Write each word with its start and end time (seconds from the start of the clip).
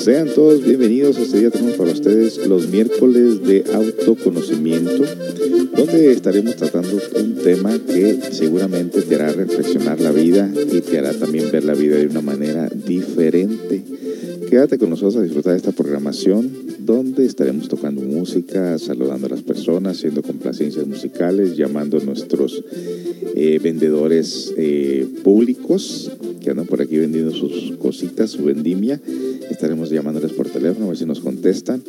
Sean 0.00 0.28
todos 0.34 0.64
bienvenidos. 0.64 1.18
Este 1.18 1.40
día 1.40 1.50
tenemos 1.50 1.76
para 1.76 1.92
ustedes 1.92 2.46
los 2.46 2.68
miércoles 2.68 3.42
de 3.42 3.64
autoconocimiento, 3.74 5.04
donde 5.76 6.12
estaremos 6.12 6.56
tratando 6.56 6.98
un 7.16 7.34
tema 7.34 7.78
que 7.78 8.18
seguramente 8.30 9.02
te 9.02 9.14
hará 9.16 9.30
reflexionar 9.30 10.00
la 10.00 10.10
vida 10.10 10.50
y 10.72 10.80
te 10.80 10.98
hará 10.98 11.12
también 11.12 11.50
ver 11.52 11.64
la 11.64 11.74
vida 11.74 11.96
de 11.96 12.06
una 12.06 12.22
manera 12.22 12.70
diferente. 12.70 13.82
Quédate 14.48 14.78
con 14.78 14.88
nosotros 14.88 15.16
a 15.16 15.22
disfrutar 15.22 15.52
de 15.52 15.58
esta 15.58 15.72
programación 15.72 16.50
donde 16.78 17.26
estaremos 17.26 17.68
tocando 17.68 18.00
música, 18.00 18.78
saludando 18.78 19.26
a 19.26 19.30
las 19.30 19.42
personas, 19.42 19.98
haciendo 19.98 20.22
complacencias 20.22 20.86
musicales, 20.86 21.58
llamando 21.58 21.98
a 21.98 22.04
nuestros 22.04 22.64
eh, 23.36 23.60
vendedores 23.62 24.52
eh, 24.56 25.06
públicos 25.22 26.10
que 26.40 26.50
andan 26.50 26.66
por 26.66 26.80
aquí 26.80 26.96
vendiendo 26.98 27.32
sus 27.32 27.76
cositas, 27.76 28.30
su 28.30 28.44
vendimia. 28.44 29.00
Llamándoles 29.90 30.32
por 30.32 30.48
teléfono 30.48 30.86
a 30.86 30.88
ver 30.88 30.98
si 30.98 31.04
nos 31.04 31.20
contestan. 31.20 31.82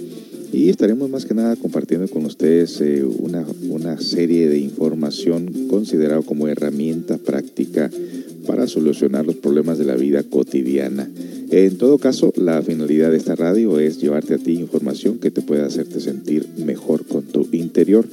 Y 0.51 0.69
estaremos 0.69 1.09
más 1.09 1.25
que 1.25 1.33
nada 1.33 1.55
compartiendo 1.55 2.09
con 2.09 2.25
ustedes 2.25 2.81
eh, 2.81 3.03
una, 3.03 3.45
una 3.69 4.01
serie 4.01 4.49
de 4.49 4.59
información 4.59 5.67
considerado 5.69 6.23
como 6.23 6.49
herramienta 6.49 7.17
práctica 7.17 7.89
para 8.45 8.67
solucionar 8.67 9.25
los 9.25 9.35
problemas 9.35 9.77
de 9.77 9.85
la 9.85 9.95
vida 9.95 10.23
cotidiana. 10.23 11.09
En 11.51 11.77
todo 11.77 11.97
caso, 11.97 12.33
la 12.35 12.61
finalidad 12.61 13.11
de 13.11 13.17
esta 13.17 13.35
radio 13.35 13.79
es 13.79 14.01
llevarte 14.01 14.33
a 14.33 14.37
ti 14.37 14.53
información 14.53 15.19
que 15.19 15.31
te 15.31 15.41
pueda 15.41 15.65
hacerte 15.65 15.99
sentir 15.99 16.47
mejor 16.57 17.05
con 17.05 17.23
tu 17.23 17.47
interior. 17.51 18.05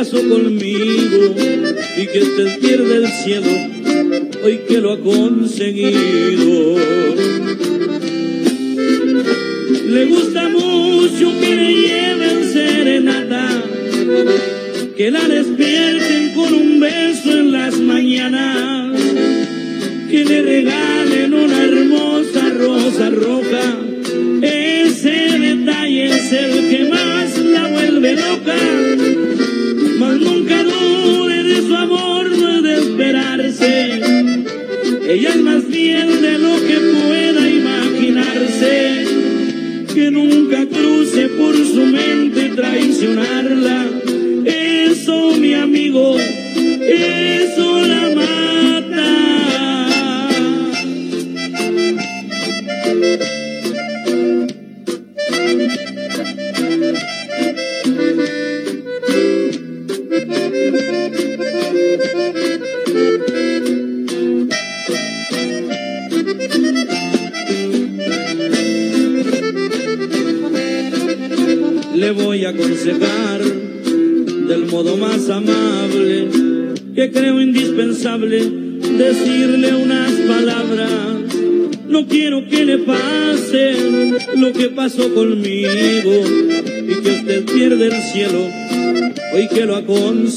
Pasó 0.00 0.16
conmigo 0.16 1.34
y 1.98 2.06
que 2.06 2.20
usted 2.20 2.58
pierda 2.58 2.96
el 2.96 3.06
cielo 3.22 3.50
hoy 4.42 4.60
que 4.66 4.80
lo 4.80 4.92
ha 4.92 5.00
conseguido. 5.00 6.19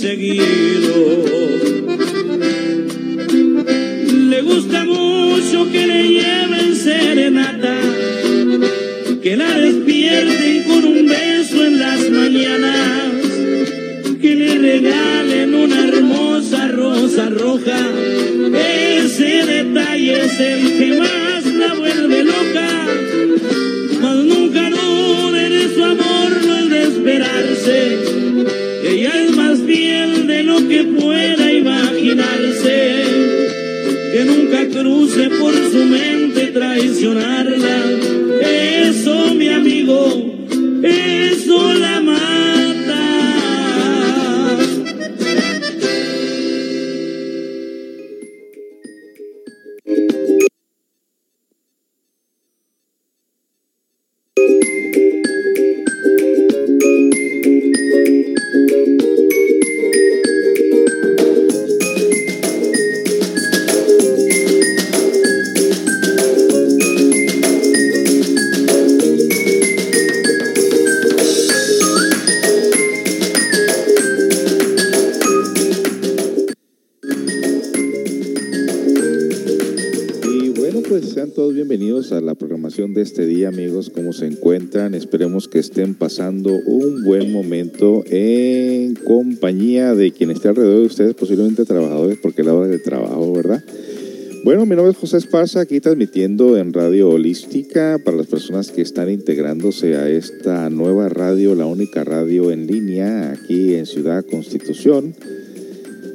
Conseguido. 0.03 0.82
Que 30.73 30.83
pueda 30.85 31.51
imaginarse 31.51 33.03
que 34.11 34.25
nunca 34.25 34.67
cruce 34.69 35.29
por 35.29 35.53
su 35.53 35.85
mente 35.85 36.47
traicionarla. 36.47 38.02
De 82.63 83.01
este 83.01 83.25
día, 83.25 83.49
amigos. 83.49 83.91
¿Cómo 83.93 84.13
se 84.13 84.25
encuentran? 84.25 84.95
Esperemos 84.95 85.49
que 85.49 85.59
estén 85.59 85.95
pasando 85.95 86.53
un 86.65 87.03
buen 87.03 87.29
momento 87.33 88.05
en 88.09 88.95
compañía 88.95 89.93
de 89.93 90.13
quien 90.13 90.31
esté 90.31 90.47
alrededor 90.47 90.79
de 90.79 90.85
ustedes, 90.85 91.13
posiblemente 91.13 91.65
trabajadores, 91.65 92.19
porque 92.21 92.41
es 92.41 92.47
la 92.47 92.53
hora 92.53 92.67
de 92.67 92.79
trabajo, 92.79 93.33
¿verdad? 93.33 93.61
Bueno, 94.45 94.65
mi 94.65 94.77
nombre 94.77 94.91
es 94.91 94.97
José 94.97 95.17
Esparza, 95.17 95.59
aquí 95.59 95.81
transmitiendo 95.81 96.57
en 96.57 96.71
Radio 96.71 97.09
Holística 97.09 97.99
para 98.01 98.15
las 98.15 98.27
personas 98.27 98.71
que 98.71 98.81
están 98.81 99.09
integrándose 99.09 99.97
a 99.97 100.09
esta 100.09 100.69
nueva 100.69 101.09
radio, 101.09 101.55
la 101.55 101.65
única 101.65 102.05
radio 102.05 102.49
en 102.49 102.65
línea 102.65 103.33
aquí 103.33 103.75
en 103.75 103.85
Ciudad 103.85 104.23
Constitución. 104.25 105.13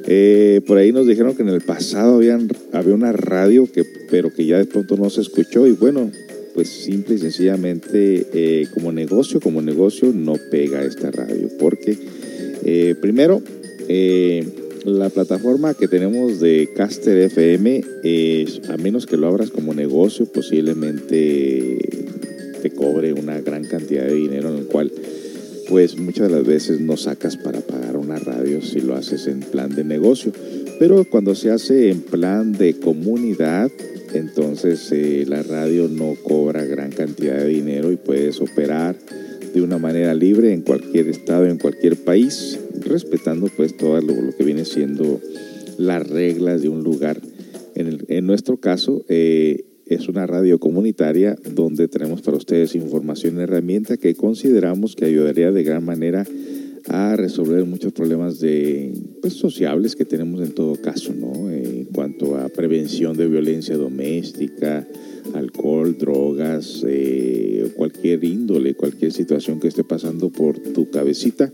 Eh, 0.07 0.61
por 0.65 0.79
ahí 0.79 0.91
nos 0.91 1.05
dijeron 1.05 1.35
que 1.35 1.43
en 1.43 1.49
el 1.49 1.61
pasado 1.61 2.15
habían, 2.15 2.49
había 2.73 2.95
una 2.95 3.11
radio, 3.11 3.71
que, 3.71 3.85
pero 4.09 4.33
que 4.33 4.47
ya 4.47 4.57
de 4.57 4.65
pronto 4.65 4.97
no 4.97 5.11
se 5.11 5.21
escuchó. 5.21 5.67
Y 5.67 5.73
bueno, 5.73 6.09
pues 6.59 6.67
simple 6.67 7.15
y 7.15 7.19
sencillamente, 7.19 8.27
eh, 8.33 8.67
como 8.73 8.91
negocio, 8.91 9.39
como 9.39 9.61
negocio, 9.61 10.11
no 10.13 10.35
pega 10.51 10.83
esta 10.83 11.09
radio. 11.09 11.47
Porque, 11.57 11.97
eh, 12.65 12.95
primero, 12.99 13.41
eh, 13.87 14.45
la 14.83 15.09
plataforma 15.09 15.73
que 15.73 15.87
tenemos 15.87 16.41
de 16.41 16.67
Caster 16.75 17.17
FM, 17.17 17.81
a 18.67 18.75
menos 18.75 19.05
que 19.05 19.15
lo 19.15 19.27
abras 19.27 19.51
como 19.51 19.73
negocio, 19.73 20.25
posiblemente 20.25 21.77
te 22.61 22.71
cobre 22.71 23.13
una 23.13 23.39
gran 23.39 23.63
cantidad 23.63 24.03
de 24.03 24.15
dinero 24.15 24.49
en 24.49 24.57
el 24.57 24.65
cual 24.65 24.91
pues 25.69 25.97
muchas 25.97 26.29
de 26.29 26.35
las 26.35 26.45
veces 26.45 26.81
no 26.81 26.97
sacas 26.97 27.37
para 27.37 27.61
pagar 27.61 27.95
una 27.95 28.17
radio 28.17 28.61
si 28.61 28.81
lo 28.81 28.95
haces 28.95 29.27
en 29.27 29.39
plan 29.39 29.73
de 29.73 29.85
negocio. 29.85 30.33
Pero 30.77 31.05
cuando 31.05 31.35
se 31.35 31.51
hace 31.51 31.89
en 31.89 32.01
plan 32.01 32.51
de 32.51 32.73
comunidad, 32.79 33.71
entonces 34.13 34.91
eh, 34.91 35.25
la 35.27 35.43
radio 35.43 35.87
no 35.87 36.15
cobra 36.23 36.65
gran 36.65 36.91
cantidad 36.91 37.37
de 37.37 37.47
dinero 37.47 37.91
y 37.91 37.95
puedes 37.95 38.41
operar 38.41 38.95
de 39.53 39.61
una 39.61 39.77
manera 39.77 40.13
libre 40.13 40.53
en 40.53 40.61
cualquier 40.61 41.07
estado, 41.07 41.45
en 41.45 41.57
cualquier 41.57 41.97
país, 41.97 42.59
respetando 42.81 43.47
pues 43.55 43.75
todo 43.75 43.99
lo, 44.01 44.35
que 44.37 44.43
viene 44.43 44.65
siendo 44.65 45.19
las 45.77 46.07
reglas 46.07 46.61
de 46.61 46.69
un 46.69 46.83
lugar. 46.83 47.19
En, 47.75 48.25
nuestro 48.25 48.57
caso, 48.57 49.05
eh, 49.07 49.63
es 49.85 50.09
una 50.09 50.27
radio 50.27 50.59
comunitaria 50.59 51.37
donde 51.55 51.87
tenemos 51.87 52.21
para 52.21 52.37
ustedes 52.37 52.75
información 52.75 53.37
y 53.37 53.41
herramienta 53.41 53.97
que 53.97 54.15
consideramos 54.15 54.95
que 54.95 55.05
ayudaría 55.05 55.51
de 55.51 55.63
gran 55.63 55.85
manera 55.85 56.25
resolver 57.15 57.65
muchos 57.65 57.93
problemas 57.93 58.39
de, 58.39 58.93
pues, 59.21 59.33
sociables 59.33 59.95
que 59.95 60.05
tenemos 60.05 60.41
en 60.41 60.53
todo 60.53 60.75
caso, 60.75 61.13
¿no? 61.13 61.51
En 61.51 61.85
cuanto 61.85 62.35
a 62.35 62.49
prevención 62.49 63.15
de 63.15 63.27
violencia 63.27 63.77
doméstica, 63.77 64.87
alcohol, 65.33 65.97
drogas, 65.97 66.83
eh, 66.87 67.71
cualquier 67.75 68.23
índole, 68.23 68.73
cualquier 68.73 69.11
situación 69.11 69.59
que 69.59 69.67
esté 69.67 69.83
pasando 69.83 70.29
por 70.29 70.57
tu 70.59 70.89
cabecita, 70.89 71.51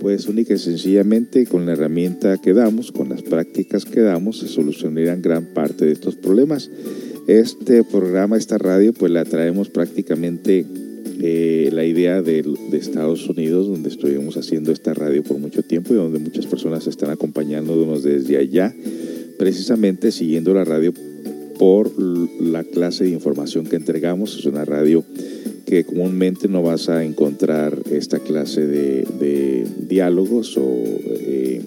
pues 0.00 0.28
única 0.28 0.54
y 0.54 0.58
sencillamente 0.58 1.46
con 1.46 1.66
la 1.66 1.72
herramienta 1.72 2.38
que 2.38 2.54
damos, 2.54 2.92
con 2.92 3.08
las 3.08 3.22
prácticas 3.22 3.84
que 3.84 4.00
damos, 4.00 4.38
se 4.38 4.48
solucionarían 4.48 5.20
gran 5.20 5.46
parte 5.46 5.84
de 5.84 5.92
estos 5.92 6.16
problemas. 6.16 6.70
Este 7.26 7.84
programa, 7.84 8.36
esta 8.36 8.56
radio, 8.56 8.92
pues 8.92 9.12
la 9.12 9.24
traemos 9.24 9.68
prácticamente 9.68 10.64
eh, 11.22 11.70
la 11.72 11.84
idea 11.84 12.22
de, 12.22 12.44
Estados 12.72 13.28
Unidos, 13.28 13.68
donde 13.68 13.88
estuvimos 13.88 14.36
haciendo 14.36 14.72
esta 14.72 14.94
radio 14.94 15.22
por 15.22 15.38
mucho 15.38 15.62
tiempo 15.62 15.92
y 15.92 15.96
donde 15.96 16.18
muchas 16.18 16.46
personas 16.46 16.86
están 16.86 17.10
acompañándonos 17.10 18.02
desde 18.02 18.38
allá, 18.38 18.74
precisamente 19.38 20.12
siguiendo 20.12 20.54
la 20.54 20.64
radio 20.64 20.92
por 21.58 21.90
la 22.00 22.64
clase 22.64 23.04
de 23.04 23.10
información 23.10 23.66
que 23.66 23.76
entregamos. 23.76 24.38
Es 24.38 24.46
una 24.46 24.64
radio 24.64 25.04
que 25.66 25.84
comúnmente 25.84 26.48
no 26.48 26.62
vas 26.62 26.88
a 26.88 27.04
encontrar 27.04 27.78
esta 27.90 28.18
clase 28.18 28.66
de, 28.66 29.04
de 29.20 29.66
diálogos 29.88 30.56
o 30.56 30.62
eh, 30.64 31.60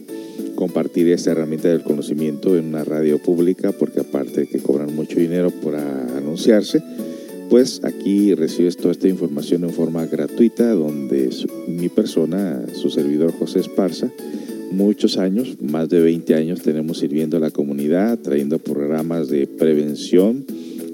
compartir 0.56 1.08
esta 1.10 1.32
herramienta 1.32 1.70
del 1.70 1.84
conocimiento 1.84 2.58
en 2.58 2.66
una 2.66 2.84
radio 2.84 3.18
pública, 3.20 3.72
porque 3.72 4.00
aparte 4.02 4.42
de 4.42 4.48
que 4.48 4.60
cobran 4.60 4.94
mucho 4.96 5.20
dinero 5.20 5.52
por 5.52 5.76
a- 5.76 6.18
anunciarse, 6.18 6.82
pues 7.54 7.82
aquí 7.84 8.34
recibes 8.34 8.78
toda 8.78 8.94
esta 8.94 9.08
información 9.08 9.64
en 9.64 9.70
forma 9.70 10.08
gratuita, 10.08 10.72
donde 10.72 11.30
mi 11.68 11.88
persona, 11.88 12.66
su 12.74 12.90
servidor 12.90 13.32
José 13.32 13.60
Esparza, 13.60 14.12
muchos 14.72 15.20
años, 15.20 15.58
más 15.62 15.88
de 15.88 16.00
20 16.02 16.34
años 16.34 16.64
tenemos 16.64 16.98
sirviendo 16.98 17.38
a 17.38 17.40
la 17.40 17.52
comunidad, 17.52 18.18
trayendo 18.18 18.58
programas 18.58 19.30
de 19.30 19.46
prevención. 19.46 20.48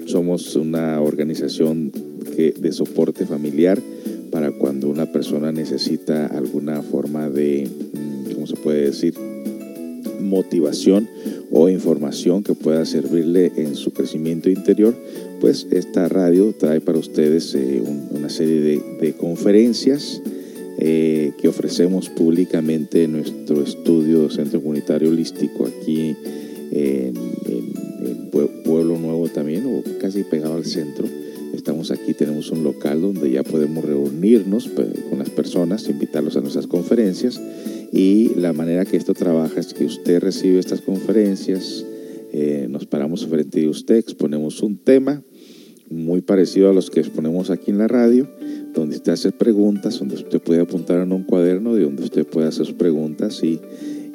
Somos 0.04 0.54
una 0.54 1.00
organización 1.00 1.92
de 2.36 2.72
soporte 2.72 3.24
familiar 3.24 3.80
para 4.30 4.50
cuando 4.52 4.90
una 4.90 5.06
persona 5.06 5.52
necesita 5.52 6.26
alguna 6.26 6.82
forma 6.82 7.30
de, 7.30 7.70
mm, 7.94 8.34
¿cómo 8.34 8.46
se 8.46 8.56
puede 8.56 8.82
decir? 8.82 9.14
motivación 10.20 11.08
o 11.50 11.68
información 11.68 12.42
que 12.42 12.54
pueda 12.54 12.84
servirle 12.84 13.52
en 13.56 13.74
su 13.74 13.92
crecimiento 13.92 14.48
interior, 14.48 14.94
pues 15.40 15.66
esta 15.70 16.08
radio 16.08 16.54
trae 16.58 16.80
para 16.80 16.98
ustedes 16.98 17.54
eh, 17.54 17.82
un- 17.84 18.08
una 18.16 18.28
serie 18.28 18.60
de, 18.60 19.12
conferencias 19.14 20.20
eh, 20.78 21.32
que 21.40 21.48
ofrecemos 21.48 22.08
públicamente 22.08 23.04
en 23.04 23.12
nuestro 23.12 23.62
estudio 23.62 24.30
Centro 24.30 24.60
Comunitario 24.60 25.08
Holístico 25.10 25.66
aquí 25.66 26.14
en, 26.72 27.16
en- 27.46 28.06
en 28.06 28.30
Pue- 28.30 28.62
Pueblo 28.64 28.98
Nuevo 28.98 29.28
también, 29.28 29.66
o 29.66 29.82
casi 30.00 30.22
pegado 30.22 30.54
al 30.54 30.64
centro. 30.64 31.06
Estamos 31.54 31.90
aquí, 31.90 32.14
tenemos 32.14 32.50
un 32.50 32.62
local 32.62 33.00
donde 33.00 33.30
ya 33.30 33.42
podemos 33.42 33.84
reunirnos 33.84 34.68
con 34.68 35.18
las 35.18 35.30
personas, 35.30 35.88
invitarlos 35.88 36.36
a 36.36 36.40
nuestras 36.40 36.66
conferencias 36.66 37.40
y 37.92 38.30
la 38.36 38.52
manera 38.52 38.84
que 38.84 38.96
esto 38.96 39.14
trabaja 39.14 39.58
es 39.58 39.74
que 39.74 39.84
usted 39.84 40.20
recibe 40.20 40.60
estas 40.60 40.80
conferencias, 40.80 41.84
eh, 42.32 42.68
nos 42.70 42.86
paramos 42.86 43.26
frente 43.26 43.60
de 43.60 43.68
usted, 43.68 43.96
exponemos 43.96 44.62
un 44.62 44.78
tema, 44.78 45.22
muy 45.90 46.20
parecido 46.22 46.70
a 46.70 46.72
los 46.72 46.88
que 46.88 47.00
exponemos 47.00 47.50
aquí 47.50 47.70
en 47.70 47.78
la 47.78 47.88
radio, 47.88 48.28
donde 48.72 48.96
usted 48.96 49.12
hace 49.12 49.32
preguntas, 49.32 49.98
donde 49.98 50.14
usted 50.14 50.40
puede 50.40 50.60
apuntar 50.60 51.00
en 51.00 51.12
un 51.12 51.24
cuaderno, 51.24 51.74
de 51.74 51.82
donde 51.82 52.04
usted 52.04 52.24
puede 52.24 52.48
hacer 52.48 52.64
sus 52.64 52.74
preguntas 52.74 53.42
y, 53.42 53.60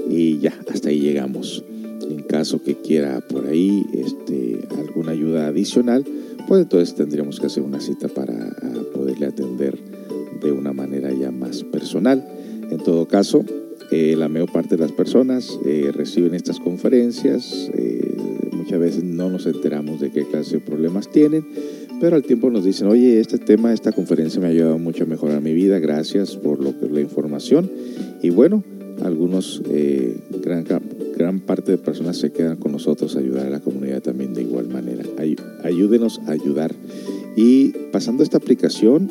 y 0.09 0.39
ya, 0.39 0.53
hasta 0.71 0.89
ahí 0.89 0.99
llegamos. 0.99 1.63
En 2.09 2.23
caso 2.23 2.61
que 2.63 2.75
quiera 2.75 3.19
por 3.21 3.47
ahí 3.47 3.85
este, 3.93 4.59
alguna 4.77 5.11
ayuda 5.11 5.47
adicional, 5.47 6.05
pues 6.47 6.61
entonces 6.61 6.95
tendríamos 6.95 7.39
que 7.39 7.47
hacer 7.47 7.63
una 7.63 7.81
cita 7.81 8.07
para 8.07 8.55
poderle 8.93 9.25
atender 9.25 9.77
de 10.41 10.51
una 10.51 10.73
manera 10.73 11.11
ya 11.11 11.31
más 11.31 11.63
personal. 11.63 12.25
En 12.69 12.77
todo 12.77 13.07
caso, 13.07 13.43
eh, 13.97 14.13
la 14.17 14.27
mayor 14.27 14.51
parte 14.51 14.75
de 14.75 14.81
las 14.81 14.91
personas 14.91 15.57
eh, 15.65 15.89
reciben 15.93 16.35
estas 16.35 16.59
conferencias, 16.59 17.71
eh, 17.73 18.17
muchas 18.51 18.77
veces 18.77 19.05
no 19.05 19.29
nos 19.29 19.45
enteramos 19.45 20.01
de 20.01 20.11
qué 20.11 20.25
clase 20.25 20.55
de 20.55 20.59
problemas 20.59 21.09
tienen, 21.09 21.45
pero 22.01 22.17
al 22.17 22.23
tiempo 22.23 22.49
nos 22.49 22.65
dicen, 22.65 22.87
oye, 22.87 23.21
este 23.21 23.37
tema, 23.37 23.71
esta 23.71 23.93
conferencia 23.93 24.41
me 24.41 24.47
ha 24.47 24.49
ayudado 24.49 24.77
mucho 24.79 25.05
a 25.05 25.07
mejorar 25.07 25.41
mi 25.41 25.53
vida, 25.53 25.79
gracias 25.79 26.35
por 26.35 26.61
lo 26.61 26.77
que, 26.77 26.89
la 26.89 26.99
información. 26.99 27.71
Y 28.21 28.31
bueno, 28.31 28.65
algunos, 29.01 29.63
gran, 30.41 30.65
gran 31.15 31.39
parte 31.39 31.71
de 31.71 31.77
personas 31.77 32.17
se 32.17 32.33
quedan 32.33 32.57
con 32.57 32.73
nosotros 32.73 33.15
a 33.15 33.19
ayudar 33.19 33.47
a 33.47 33.49
la 33.49 33.61
comunidad 33.61 34.01
también 34.01 34.33
de 34.33 34.41
igual 34.41 34.67
manera. 34.67 35.05
ayúdenos 35.63 36.19
a 36.27 36.31
ayudar. 36.31 36.75
Y 37.37 37.69
pasando 37.93 38.23
esta 38.23 38.35
aplicación, 38.35 39.09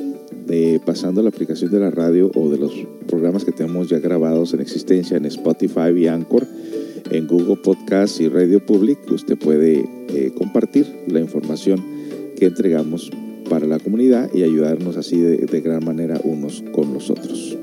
eh, 0.49 0.81
pasando 0.85 1.23
la 1.23 1.31
aplicación 1.31 1.71
de 1.71 1.81
la 1.81 1.91
radio 1.91 2.31
o 2.35 2.49
de 2.51 2.59
los 2.59 2.73
programas 3.07 3.45
que 3.45 3.53
tenemos 3.53 3.89
ya 3.89 3.99
grabados 3.99 4.55
en 4.55 4.61
existencia 4.61 5.17
en 5.17 5.25
Spotify 5.27 5.91
y 5.97 6.07
Anchor, 6.07 6.47
en 7.11 7.27
Google 7.27 7.57
Podcast 7.57 8.21
y 8.21 8.29
Radio 8.29 8.65
Public, 8.65 8.99
usted 9.11 9.39
puede 9.39 9.85
eh, 10.09 10.33
compartir 10.37 10.87
la 11.07 11.21
información 11.21 11.85
que 12.37 12.47
entregamos 12.47 13.11
para 13.49 13.67
la 13.67 13.79
comunidad 13.79 14.31
y 14.33 14.43
ayudarnos 14.43 14.97
así 14.97 15.19
de 15.21 15.61
gran 15.61 15.85
manera 15.85 16.21
unos 16.25 16.65
con 16.73 16.95
los 16.95 17.11
otros. 17.11 17.59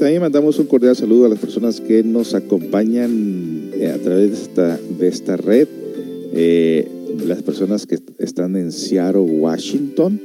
también 0.01 0.19
mandamos 0.19 0.57
un 0.57 0.65
cordial 0.65 0.95
saludo 0.95 1.27
a 1.27 1.29
las 1.29 1.37
personas 1.37 1.79
que 1.79 2.03
nos 2.03 2.33
acompañan 2.33 3.40
a 3.87 3.97
través 3.97 4.29
de 4.29 4.35
esta, 4.35 4.77
de 4.77 5.07
esta 5.07 5.37
red. 5.37 5.67
Eh, 6.33 6.87
las 7.25 7.41
personas 7.41 7.85
que 7.85 7.97
están 8.19 8.55
en 8.55 8.71
Seattle, 8.71 9.21
Washington. 9.21 10.19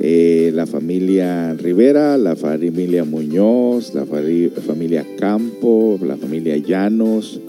Eh, 0.00 0.50
la 0.52 0.66
familia 0.66 1.54
Rivera, 1.54 2.18
la 2.18 2.34
familia 2.34 3.04
Muñoz, 3.04 3.94
la 3.94 4.04
familia 4.04 5.06
Campo, 5.18 5.98
la 6.04 6.16
familia 6.16 6.56
Llanos, 6.56 7.40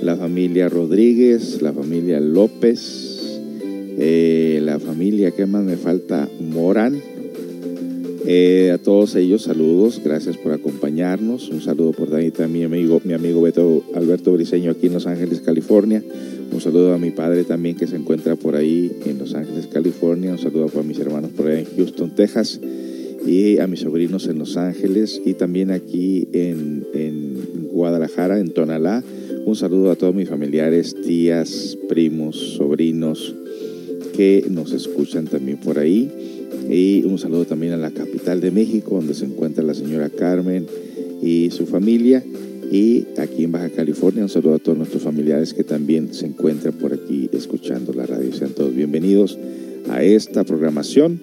la 0.00 0.16
familia 0.16 0.68
Rodríguez, 0.68 1.60
la 1.60 1.72
familia 1.72 2.20
López, 2.20 3.40
la 3.98 4.78
familia, 4.78 5.32
¿qué 5.32 5.46
más 5.46 5.64
me 5.64 5.76
falta? 5.76 6.28
Morán, 6.40 7.02
eh, 8.32 8.70
a 8.70 8.78
todos 8.78 9.16
ellos, 9.16 9.42
saludos, 9.42 10.00
gracias 10.04 10.36
por 10.36 10.52
acompañarnos. 10.52 11.48
Un 11.48 11.60
saludo 11.60 11.90
por 11.90 12.10
también 12.10 12.52
mi 12.52 12.62
amigo, 12.62 13.00
mi 13.02 13.12
amigo 13.12 13.42
Beto, 13.42 13.82
Alberto 13.92 14.32
Briseño 14.32 14.70
aquí 14.70 14.86
en 14.86 14.92
Los 14.92 15.08
Ángeles, 15.08 15.40
California. 15.40 16.00
Un 16.52 16.60
saludo 16.60 16.94
a 16.94 16.98
mi 16.98 17.10
padre 17.10 17.42
también 17.42 17.74
que 17.74 17.88
se 17.88 17.96
encuentra 17.96 18.36
por 18.36 18.54
ahí 18.54 18.92
en 19.04 19.18
Los 19.18 19.34
Ángeles, 19.34 19.66
California. 19.66 20.30
Un 20.30 20.38
saludo 20.38 20.68
para 20.68 20.84
mis 20.84 21.00
hermanos 21.00 21.32
por 21.36 21.48
ahí 21.48 21.66
en 21.68 21.76
Houston, 21.76 22.14
Texas. 22.14 22.60
Y 23.26 23.58
a 23.58 23.66
mis 23.66 23.80
sobrinos 23.80 24.28
en 24.28 24.38
Los 24.38 24.56
Ángeles 24.56 25.20
y 25.26 25.34
también 25.34 25.72
aquí 25.72 26.28
en 26.32 26.86
Guadalajara, 27.72 28.38
en 28.38 28.50
Tonalá. 28.50 29.02
Un 29.44 29.56
saludo 29.56 29.90
a 29.90 29.96
todos 29.96 30.14
mis 30.14 30.28
familiares, 30.28 30.94
tías, 31.04 31.76
primos, 31.88 32.36
sobrinos 32.36 33.34
que 34.16 34.46
nos 34.48 34.70
escuchan 34.70 35.26
también 35.26 35.58
por 35.58 35.80
ahí. 35.80 36.08
Y 36.70 37.02
un 37.04 37.18
saludo 37.18 37.46
también 37.46 37.72
a 37.72 37.76
la 37.76 37.90
capital 37.90 38.40
de 38.40 38.52
México, 38.52 38.94
donde 38.94 39.14
se 39.14 39.24
encuentra 39.24 39.64
la 39.64 39.74
señora 39.74 40.08
Carmen 40.08 40.66
y 41.20 41.50
su 41.50 41.66
familia. 41.66 42.22
Y 42.70 43.06
aquí 43.18 43.42
en 43.42 43.50
Baja 43.50 43.70
California, 43.70 44.22
un 44.22 44.28
saludo 44.28 44.54
a 44.54 44.58
todos 44.60 44.78
nuestros 44.78 45.02
familiares 45.02 45.52
que 45.52 45.64
también 45.64 46.14
se 46.14 46.26
encuentran 46.26 46.74
por 46.74 46.92
aquí 46.92 47.28
escuchando 47.32 47.92
la 47.92 48.06
radio. 48.06 48.32
Sean 48.32 48.52
todos 48.52 48.72
bienvenidos 48.72 49.36
a 49.88 50.04
esta 50.04 50.44
programación 50.44 51.20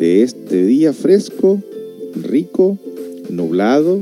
de 0.00 0.24
este 0.24 0.66
día 0.66 0.92
fresco, 0.92 1.62
rico, 2.20 2.76
nublado. 3.30 4.00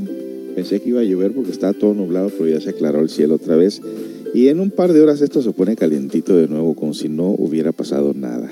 Pensé 0.54 0.80
que 0.80 0.88
iba 0.88 1.00
a 1.02 1.04
llover 1.04 1.32
porque 1.32 1.50
estaba 1.50 1.74
todo 1.74 1.92
nublado, 1.92 2.30
pero 2.30 2.48
ya 2.48 2.60
se 2.62 2.70
aclaró 2.70 3.00
el 3.00 3.10
cielo 3.10 3.34
otra 3.34 3.54
vez. 3.56 3.82
Y 4.32 4.48
en 4.48 4.60
un 4.60 4.70
par 4.70 4.94
de 4.94 5.02
horas 5.02 5.20
esto 5.20 5.42
se 5.42 5.52
pone 5.52 5.76
calientito 5.76 6.34
de 6.34 6.48
nuevo, 6.48 6.74
como 6.74 6.94
si 6.94 7.10
no 7.10 7.28
hubiera 7.28 7.72
pasado 7.72 8.14
nada. 8.14 8.50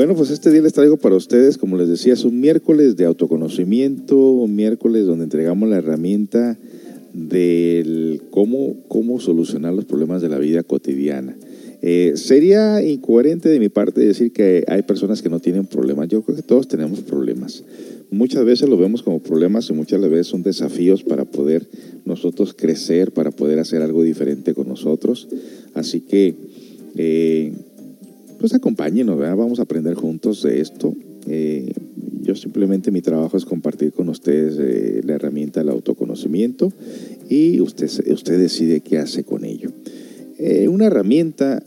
Bueno, 0.00 0.14
pues 0.14 0.30
este 0.30 0.50
día 0.50 0.62
les 0.62 0.72
traigo 0.72 0.96
para 0.96 1.14
ustedes, 1.14 1.58
como 1.58 1.76
les 1.76 1.86
decía, 1.86 2.14
es 2.14 2.24
un 2.24 2.40
miércoles 2.40 2.96
de 2.96 3.04
autoconocimiento, 3.04 4.16
un 4.16 4.56
miércoles 4.56 5.04
donde 5.04 5.24
entregamos 5.24 5.68
la 5.68 5.76
herramienta 5.76 6.56
del 7.12 8.22
cómo, 8.30 8.76
cómo 8.88 9.20
solucionar 9.20 9.74
los 9.74 9.84
problemas 9.84 10.22
de 10.22 10.30
la 10.30 10.38
vida 10.38 10.62
cotidiana. 10.62 11.36
Eh, 11.82 12.12
sería 12.14 12.82
incoherente 12.82 13.50
de 13.50 13.60
mi 13.60 13.68
parte 13.68 14.00
decir 14.00 14.32
que 14.32 14.64
hay 14.68 14.80
personas 14.84 15.20
que 15.20 15.28
no 15.28 15.38
tienen 15.38 15.66
problemas. 15.66 16.08
Yo 16.08 16.22
creo 16.22 16.34
que 16.34 16.42
todos 16.44 16.66
tenemos 16.66 17.00
problemas. 17.00 17.62
Muchas 18.10 18.46
veces 18.46 18.70
lo 18.70 18.78
vemos 18.78 19.02
como 19.02 19.22
problemas 19.22 19.68
y 19.68 19.74
muchas 19.74 20.00
veces 20.00 20.28
son 20.28 20.42
desafíos 20.42 21.04
para 21.04 21.26
poder 21.26 21.68
nosotros 22.06 22.54
crecer, 22.54 23.12
para 23.12 23.32
poder 23.32 23.58
hacer 23.58 23.82
algo 23.82 24.02
diferente 24.02 24.54
con 24.54 24.66
nosotros. 24.66 25.28
Así 25.74 26.00
que 26.00 26.36
eh, 26.96 27.52
pues 28.40 28.54
acompáñenos, 28.54 29.18
vamos 29.18 29.58
a 29.58 29.62
aprender 29.62 29.94
juntos 29.94 30.42
de 30.42 30.60
esto. 30.60 30.96
Eh, 31.28 31.72
yo 32.22 32.34
simplemente 32.34 32.90
mi 32.90 33.02
trabajo 33.02 33.36
es 33.36 33.44
compartir 33.44 33.92
con 33.92 34.08
ustedes 34.08 34.56
eh, 34.58 35.02
la 35.04 35.14
herramienta 35.14 35.60
del 35.60 35.68
autoconocimiento 35.68 36.72
y 37.28 37.60
usted, 37.60 37.90
usted 38.10 38.38
decide 38.40 38.80
qué 38.80 38.96
hace 38.96 39.24
con 39.24 39.44
ello. 39.44 39.70
Eh, 40.38 40.68
una 40.68 40.86
herramienta, 40.86 41.62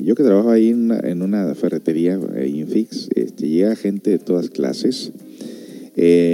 yo 0.00 0.14
que 0.14 0.22
trabajo 0.22 0.50
ahí 0.50 0.68
en 0.68 1.22
una, 1.22 1.52
ferretería, 1.56 2.16
Infix, 2.46 3.08
este, 3.16 3.48
llega 3.48 3.74
gente 3.74 4.10
de 4.10 4.18
todas 4.20 4.50
clases. 4.50 5.10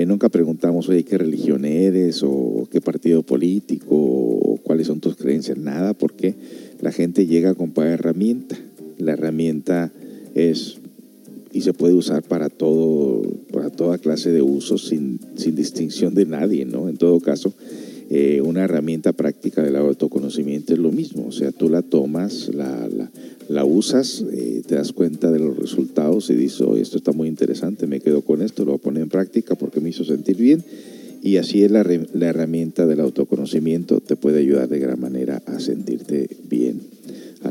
nunca 0.07 0.29
preguntamos, 0.29 0.91
oye, 0.91 1.05
¿qué 1.05 1.17
religión 1.17 1.65
eres? 1.65 2.23
¿O 2.23 2.69
qué 2.71 2.83
partido 2.83 3.23
político? 3.23 3.97
¿O 3.97 4.59
cuáles 4.63 4.89
son 4.89 5.01
tus 5.01 5.17
creencias? 5.17 5.57
Nada, 5.57 5.95
porque 5.95 6.35
la 6.83 6.93
gente 6.93 7.27
llega 7.27 7.55
con 7.55 7.71
cada 7.71 7.95
herramienta 7.95 8.59
la 8.99 9.13
herramienta 9.13 9.93
es 10.35 10.79
y 11.55 11.61
se 11.61 11.73
puede 11.73 11.95
usar 11.95 12.25
para 12.25 12.49
todo, 12.49 13.23
para 13.53 13.71
toda 13.71 13.99
clase 13.99 14.33
de 14.33 14.43
usos 14.43 14.89
sin, 14.89 15.21
distinción 15.55 16.13
de 16.13 16.27
nadie, 16.27 16.65
¿no? 16.65 16.89
En 16.89 16.97
todo 16.97 17.21
caso, 17.21 17.55
eh, 18.11 18.41
una 18.45 18.65
herramienta 18.65 19.13
práctica 19.13 19.63
del 19.63 19.77
autoconocimiento 19.77 20.73
es 20.73 20.81
lo 20.81 20.91
mismo, 20.91 21.27
o 21.29 21.33
sea, 21.33 21.53
tú 21.53 21.69
la 21.69 21.83
tomas, 21.83 22.51
la, 22.53 22.89
la, 23.49 23.65
usas, 23.65 24.25
eh, 24.33 24.63
te 24.67 24.75
das 24.75 24.93
cuenta 24.93 25.31
de 25.31 25.39
los 25.39 25.57
resultados 25.57 26.29
y 26.31 26.35
dices, 26.35 26.61
oh, 26.63 26.77
esto 26.77 26.97
está 26.97 27.13
muy 27.13 27.29
interesante, 27.29 27.87
me 27.87 28.01
quedo 28.01 28.23
con 28.23 28.43
esto, 28.43 28.65
lo 28.65 28.73
voy 28.73 28.81
a 28.81 28.83
poner 28.83 29.05
en 29.05 29.09
práctica 29.09 29.55
porque 29.55 29.81
me 29.81 29.91
hizo 29.91 30.05
sentir 30.05 30.37
bien, 30.37 30.65
y 31.23 31.37
así 31.37 31.63
es 31.63 31.71
la, 31.71 31.85
la 31.85 32.27
herramienta 32.27 32.85
del 32.85 32.99
autoconocimiento 32.99 33.95
conocimiento 33.95 34.01
te 34.01 34.17
puede 34.17 34.41
ayudar 34.41 34.69
de 34.69 34.81
gran 34.81 35.01
manera 35.01 35.41
a 35.47 35.61
sentirte 35.61 36.29
bien. 36.51 36.94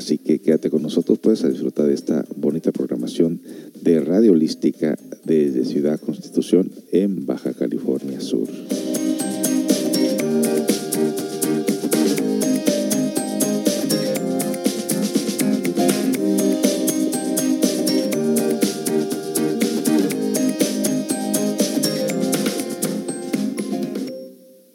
Así 0.04 0.18
que 0.18 0.40
quédate 0.40 0.70
con 0.70 0.82
nosotros, 0.82 1.18
puedes 1.18 1.48
disfrutar 1.48 1.88
de 1.88 1.94
esta 1.94 2.26
bonita 2.36 2.74
programación 2.74 3.40
de 3.82 4.02
Radio 4.02 4.34
Holística 4.34 5.00
desde 5.24 5.64
Ciudad 5.64 5.98
Constitución 5.98 6.70
en 6.92 7.26
Baja 7.26 7.54
California 7.54 8.20
Sur. 8.20 8.50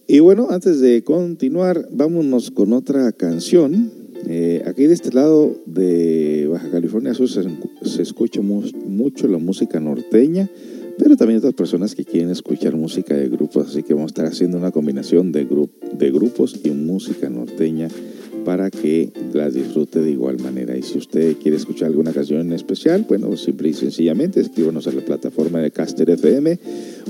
Y 0.06 0.20
bueno, 0.20 0.46
antes 0.48 0.80
de 0.80 1.04
continuar, 1.04 1.86
vámonos 1.92 2.50
con 2.50 2.72
otra 2.72 3.12
canción. 3.12 3.97
Eh, 4.30 4.62
aquí 4.66 4.86
de 4.86 4.92
este 4.92 5.10
lado 5.10 5.56
de 5.64 6.46
Baja 6.50 6.70
California 6.70 7.14
Sur 7.14 7.30
se, 7.30 7.40
escucha 8.02 8.42
mucho 8.42 9.26
la 9.26 9.38
música 9.38 9.80
norteña, 9.80 10.50
pero 10.98 11.16
también 11.16 11.38
otras 11.38 11.54
personas 11.54 11.94
que 11.94 12.04
quieren 12.04 12.28
escuchar 12.28 12.76
música 12.76 13.14
de 13.14 13.30
grupos, 13.30 13.68
así 13.68 13.82
que 13.82 13.94
vamos 13.94 14.08
a 14.08 14.12
estar 14.12 14.26
haciendo 14.26 14.58
una 14.58 14.70
combinación 14.70 15.32
de, 15.32 15.46
grupos 16.10 16.60
y 16.62 16.68
música 16.68 17.30
norteña 17.30 17.88
para 18.44 18.70
que 18.70 19.10
las 19.32 19.54
disfrute 19.54 20.02
de 20.02 20.10
igual 20.10 20.38
manera. 20.40 20.76
Y 20.76 20.82
si 20.82 20.98
usted 20.98 21.38
quiere 21.38 21.56
escuchar 21.56 21.88
alguna 21.88 22.12
canción 22.12 22.42
en 22.42 22.52
especial, 22.52 23.06
bueno, 23.08 23.34
simple 23.34 23.70
y 23.70 23.72
sencillamente 23.72 24.42
escríbanos 24.42 24.86
a 24.88 24.92
la 24.92 25.00
plataforma 25.00 25.60
de 25.60 25.70
Caster 25.70 26.10
FM 26.10 26.58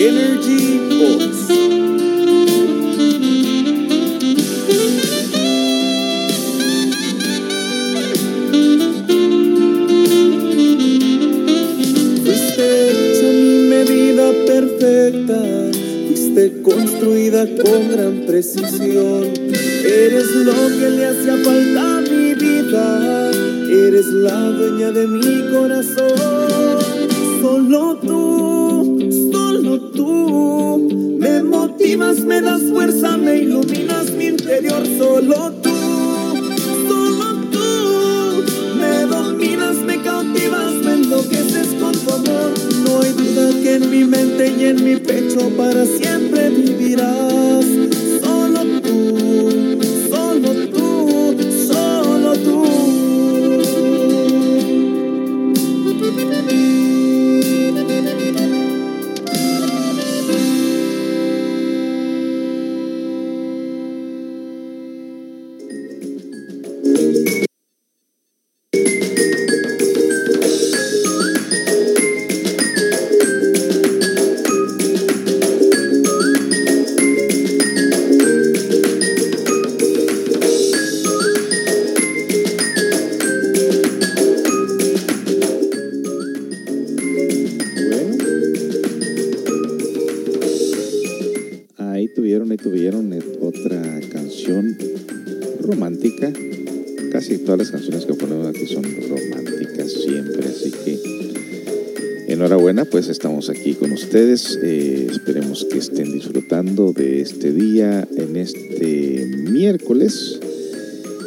Energy 0.00 0.78
Voice. 0.96 1.48
Fuiste 12.22 13.26
a 13.26 13.32
mi 13.32 13.68
medida 13.68 14.32
perfecta, 14.46 15.42
fuiste 16.06 16.62
construida 16.62 17.44
con 17.60 17.90
gran 17.90 18.24
precisión. 18.24 19.32
Eres 19.84 20.30
lo 20.36 20.52
que 20.78 20.90
le 20.90 21.06
hacía 21.06 21.36
falta 21.42 21.98
a 21.98 22.00
mi 22.02 22.34
vida, 22.34 23.30
eres 23.68 24.06
la 24.06 24.50
dueña 24.50 24.92
de 24.92 25.08
mi 25.08 25.50
corazón. 25.50 26.78
Solo 27.42 27.96
tú 27.96 28.47
me 32.40 32.50
das 32.50 32.62
fuerza, 32.62 33.16
me 33.16 33.38
iluminas 33.38 34.10
mi 34.12 34.26
interior, 34.26 34.82
solo 34.96 35.52
tú, 35.62 35.74
solo 36.88 37.34
tú, 37.50 38.44
me 38.78 39.06
dominas, 39.06 39.76
me 39.78 40.00
cautivas, 40.02 40.74
me 40.84 40.92
enloqueces 40.94 41.68
con 41.80 41.92
tu 41.92 42.12
amor, 42.12 42.52
no 42.84 43.00
hay 43.00 43.12
duda 43.12 43.50
que 43.62 43.74
en 43.76 43.90
mi 43.90 44.04
mente 44.04 44.54
y 44.56 44.64
en 44.66 44.84
mi 44.84 44.96
pecho 44.96 45.50
para 45.56 45.84
siempre 45.84 46.50
vivirás. 46.50 47.57
Ustedes. 104.18 104.58
Eh, 104.62 105.06
esperemos 105.12 105.64
que 105.70 105.78
estén 105.78 106.10
disfrutando 106.10 106.92
de 106.92 107.20
este 107.20 107.52
día 107.52 108.06
en 108.16 108.36
este 108.36 109.30
miércoles. 109.48 110.40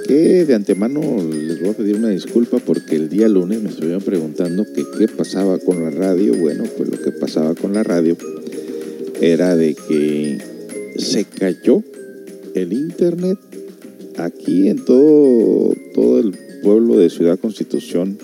Que 0.08 0.43
de 0.43 0.56
antemano 0.56 1.01
les 1.23 1.62
voy 1.62 1.69
a 1.69 1.73
pedir 1.73 1.95
una 1.95 2.10
disculpa 2.10 2.58
porque 2.58 2.97
el 2.97 3.08
día 3.08 3.30
lunes 3.30 3.62
me 3.62 3.69
estuvieron 3.69 4.01
preguntando 4.01 4.65
que 4.65 4.84
qué 4.97 5.08
pasaba 5.08 5.58
con 5.60 5.82
la 5.82 5.89
radio. 5.89 6.36
Bueno, 6.36 6.65
pues 6.75 6.89
lo 6.89 7.01
que 7.01 7.13
pasaba 7.13 7.56
con 7.56 7.71
la 7.73 7.84
radio 7.84 8.17
era 9.21 9.56
de 9.56 9.73
que 9.73 10.39
se 10.97 11.23
cayó 11.23 11.82
el 12.56 12.73
internet 12.73 13.38
aquí 14.17 14.67
en 14.67 14.84
todo, 14.84 15.73
todo 15.93 16.19
el 16.19 16.38
pueblo 16.62 16.97
de 16.97 17.10
Ciudad 17.10 17.39
Constitución. 17.39 18.17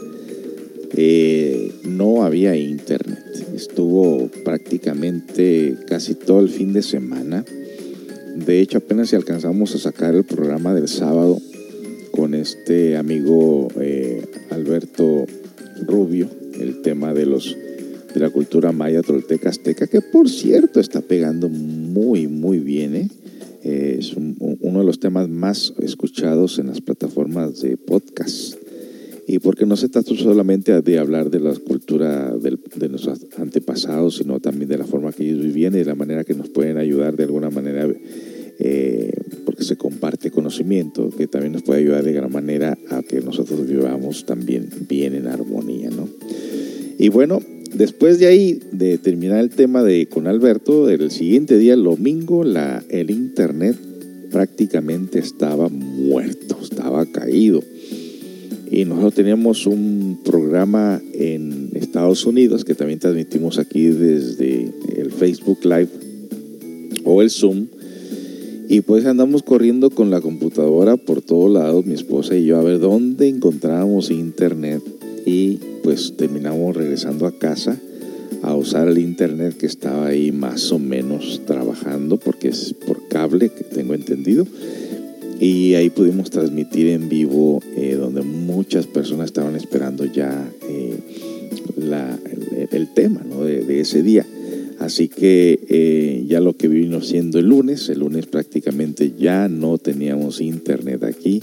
Fin 6.50 6.74
de 6.74 6.82
semana. 6.82 7.46
De 8.36 8.62
hecho, 8.62 8.78
apenas 8.78 9.10
si 9.10 9.16
alcanzamos 9.16 9.74
a 9.76 9.80
sacar 9.80 10.16
el 10.16 10.24
programa 10.24 10.74
del 10.74 10.88
sábado 10.88 11.40
con 12.12 12.34
este 12.34 12.98
amigo 12.98 13.68
eh, 13.80 14.26
Alberto 14.50 15.26
Rubio, 15.86 16.30
el 16.60 16.82
tema 16.82 17.14
de 17.14 17.26
los 17.26 17.56
de 18.14 18.20
la 18.20 18.30
cultura 18.30 18.72
maya 18.72 19.02
tolteca 19.02 19.50
azteca, 19.50 19.88
que 19.88 20.02
por 20.02 20.30
cierto 20.30 20.80
está 20.80 21.02
pegando 21.02 21.50
muy, 21.50 22.28
muy 22.28 22.60
bien. 22.60 22.96
¿eh? 22.96 23.10
Es 23.64 24.14
uno 24.16 24.80
de 24.80 24.86
los 24.86 25.00
temas 25.00 25.30
más 25.30 25.74
escuchados 25.80 26.58
en 26.58 26.68
las 26.68 26.82
plataformas 26.82 27.62
de 27.62 27.78
podcast. 27.78 28.57
Y 29.30 29.40
porque 29.40 29.66
no 29.66 29.76
se 29.76 29.90
trata 29.90 30.16
solamente 30.16 30.82
de 30.82 30.98
hablar 30.98 31.30
de 31.30 31.42
la 31.42 31.54
cultura 31.54 32.34
de 32.38 32.88
nuestros 32.88 33.20
antepasados, 33.38 34.16
sino 34.16 34.40
también 34.40 34.70
de 34.70 34.78
la 34.78 34.86
forma 34.86 35.12
que 35.12 35.26
ellos 35.30 35.44
vivían 35.44 35.76
y 35.76 35.80
de 35.80 35.86
la 35.86 35.96
manera 35.96 36.24
que 36.24 36.34
nos 36.34 36.48
pueden 36.48 36.78
ayudar 36.78 37.18
de 37.18 37.26
alguna 37.26 37.50
manera, 37.50 37.86
eh, 38.60 39.12
porque 39.46 39.66
se 39.66 39.76
comparte 39.76 40.32
conocimiento, 40.32 41.10
que 41.10 41.28
también 41.28 41.52
nos 41.52 41.64
puede 41.64 41.82
ayudar 41.82 42.06
de 42.06 42.14
gran 42.14 42.32
manera 42.32 42.78
a 42.90 43.04
que 43.04 43.20
nosotros 43.20 43.68
vivamos 43.68 44.26
también 44.26 44.70
bien 44.88 45.14
en 45.14 45.28
armonía. 45.28 45.90
¿no? 45.90 46.08
Y 46.98 47.10
bueno, 47.10 47.42
después 47.76 48.20
de 48.20 48.28
ahí, 48.28 48.62
de 48.72 48.98
terminar 48.98 49.40
el 49.40 49.50
tema 49.50 49.84
de 49.84 50.08
con 50.08 50.28
Alberto, 50.28 50.90
el 50.90 51.12
siguiente 51.12 51.58
día, 51.58 51.74
el 51.74 51.84
domingo, 51.84 52.46
la, 52.46 52.82
el 52.90 53.12
internet 53.12 53.76
prácticamente 54.32 55.20
estaba 55.20 55.68
muerto, 55.68 56.58
estaba 56.62 57.06
caído. 57.06 57.62
Y 58.78 58.86
nosotros 58.86 59.16
teníamos 59.16 59.66
un 59.66 60.20
programa 60.24 61.02
en 61.12 61.72
Estados 61.74 62.28
Unidos 62.28 62.64
que 62.64 62.76
también 62.76 63.00
transmitimos 63.00 63.58
aquí 63.58 63.88
desde 63.88 64.72
el 64.96 65.12
Facebook 65.12 65.62
Live 65.64 65.90
o 67.04 67.24
el 67.24 67.32
Zoom. 67.32 67.66
Y 68.70 68.82
pues 68.82 69.08
andamos 69.08 69.42
corriendo 69.42 69.90
con 69.90 70.12
la 70.12 70.22
computadora 70.22 70.96
por 70.96 71.24
todos 71.24 71.52
lados, 71.52 71.88
mi 71.88 71.96
esposa 71.96 72.36
y 72.36 72.46
yo, 72.46 72.60
a 72.60 72.64
ver 72.64 72.78
dónde 72.78 73.28
encontrábamos 73.28 74.12
internet. 74.12 74.84
Y 75.26 75.58
pues 75.82 76.14
terminamos 76.16 76.76
regresando 76.76 77.26
a 77.26 77.32
casa 77.32 77.80
a 78.44 78.54
usar 78.54 78.90
el 78.90 79.00
internet 79.00 79.58
que 79.58 79.66
estaba 79.66 80.06
ahí 80.06 80.32
más 80.32 80.72
o 80.72 80.78
menos 80.78 81.42
trabajando, 81.48 82.18
porque 82.18 82.50
es 82.50 82.76
por 82.86 83.08
cable, 83.08 83.50
que 83.50 83.64
tengo 83.64 83.96
entendido 83.96 84.46
y 85.40 85.76
ahí 85.76 85.90
pudimos 85.90 86.30
transmitir 86.30 86.88
en 86.88 87.10
vivo 87.10 87.62
eh, 87.76 87.96
donde 87.96 88.22
muchas 88.22 88.88
personas 88.88 89.26
estaban 89.28 89.56
esperando 89.56 90.06
ya 90.06 90.50
eh, 90.68 90.98
el, 92.72 92.88
tema 92.94 93.22
de, 93.44 93.80
ese 93.80 94.02
día. 94.02 94.26
Así 94.80 95.08
que 95.08 95.60
eh, 95.70 96.26
ya 96.28 96.40
lo 96.40 96.54
que 96.54 96.68
vino 96.68 97.02
siendo 97.02 97.40
el 97.40 97.48
lunes, 97.48 97.90
el 97.90 98.00
lunes 98.00 98.26
prácticamente 98.26 99.14
ya 99.18 99.48
no 99.48 99.78
teníamos 99.78 100.42
internet 100.42 101.04
aquí 101.04 101.42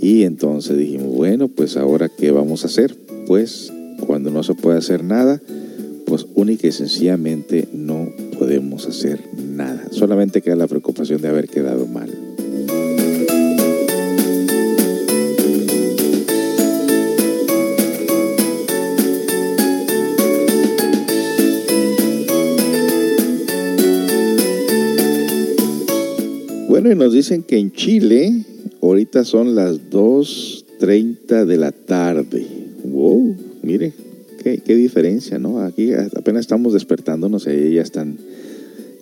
y 0.00 0.22
entonces 0.22 0.76
dijimos, 0.76 1.14
bueno, 1.14 1.48
pues 1.48 1.76
ahora 1.76 2.08
qué 2.08 2.30
vamos 2.30 2.64
a 2.64 2.66
hacer? 2.66 2.94
Pues 3.26 3.72
cuando 4.06 4.30
no 4.30 4.42
se 4.42 4.54
puede 4.54 4.78
hacer 4.78 5.02
nada, 5.02 5.40
pues 6.06 6.26
única 6.34 6.66
y 6.66 6.72
sencillamente 6.72 7.68
no 7.72 8.10
podemos 8.38 8.86
hacer 8.86 9.20
nada. 9.36 9.88
Solamente 9.90 10.42
queda 10.42 10.56
la 10.56 10.66
preocupación 10.66 11.22
de 11.22 11.28
haber 11.28 11.48
quedado 11.48 11.86
mal. 11.86 12.23
Bueno, 26.84 27.00
y 27.00 27.02
nos 27.06 27.14
dicen 27.14 27.42
que 27.44 27.56
en 27.56 27.72
Chile 27.72 28.44
ahorita 28.82 29.24
son 29.24 29.54
las 29.54 29.90
2.30 29.90 31.46
de 31.46 31.56
la 31.56 31.72
tarde. 31.72 32.46
¡Wow! 32.84 33.34
Mire, 33.62 33.94
qué, 34.42 34.74
diferencia, 34.74 35.38
¿no? 35.38 35.60
Aquí 35.60 35.94
apenas 35.94 36.40
estamos 36.40 36.74
despertándonos 36.74 37.46
y 37.46 37.72
ya 37.72 37.80
están, 37.80 38.18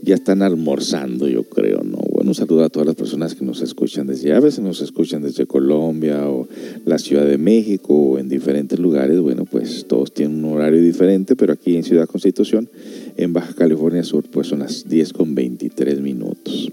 ya 0.01 0.15
están 0.15 0.43
almorzando, 0.43 1.27
yo 1.27 1.43
creo, 1.43 1.83
¿no? 1.83 1.99
Bueno, 2.13 2.31
un 2.31 2.35
saludo 2.37 2.63
a 2.63 2.69
todas 2.69 2.87
las 2.87 2.95
personas 2.95 3.35
que 3.35 3.45
nos 3.45 3.61
escuchan 3.63 4.07
desde, 4.07 4.33
a 4.33 4.39
veces 4.39 4.61
nos 4.61 4.81
escuchan 4.81 5.21
desde 5.23 5.47
Colombia 5.47 6.29
o 6.29 6.47
la 6.87 6.99
Ciudad 6.99 7.27
de 7.27 7.37
México 7.37 7.97
o 7.97 8.19
en 8.21 8.29
diferentes 8.29 8.79
lugares. 8.79 9.19
Bueno, 9.19 9.45
pues 9.45 9.87
todos 9.89 10.15
tienen 10.15 10.45
un 10.45 10.53
horario 10.53 10.81
diferente, 10.81 11.35
pero 11.35 11.53
aquí 11.53 11.75
en 11.75 11.83
Ciudad 11.83 12.07
Constitución, 12.07 12.69
en 13.17 13.33
Baja 13.33 13.55
California 13.55 14.05
Sur, 14.05 14.23
pues 14.31 14.47
son 14.47 14.61
las 14.61 14.89
10 14.89 15.13
con 15.13 15.35
23 15.35 16.01
minutos. 16.01 16.71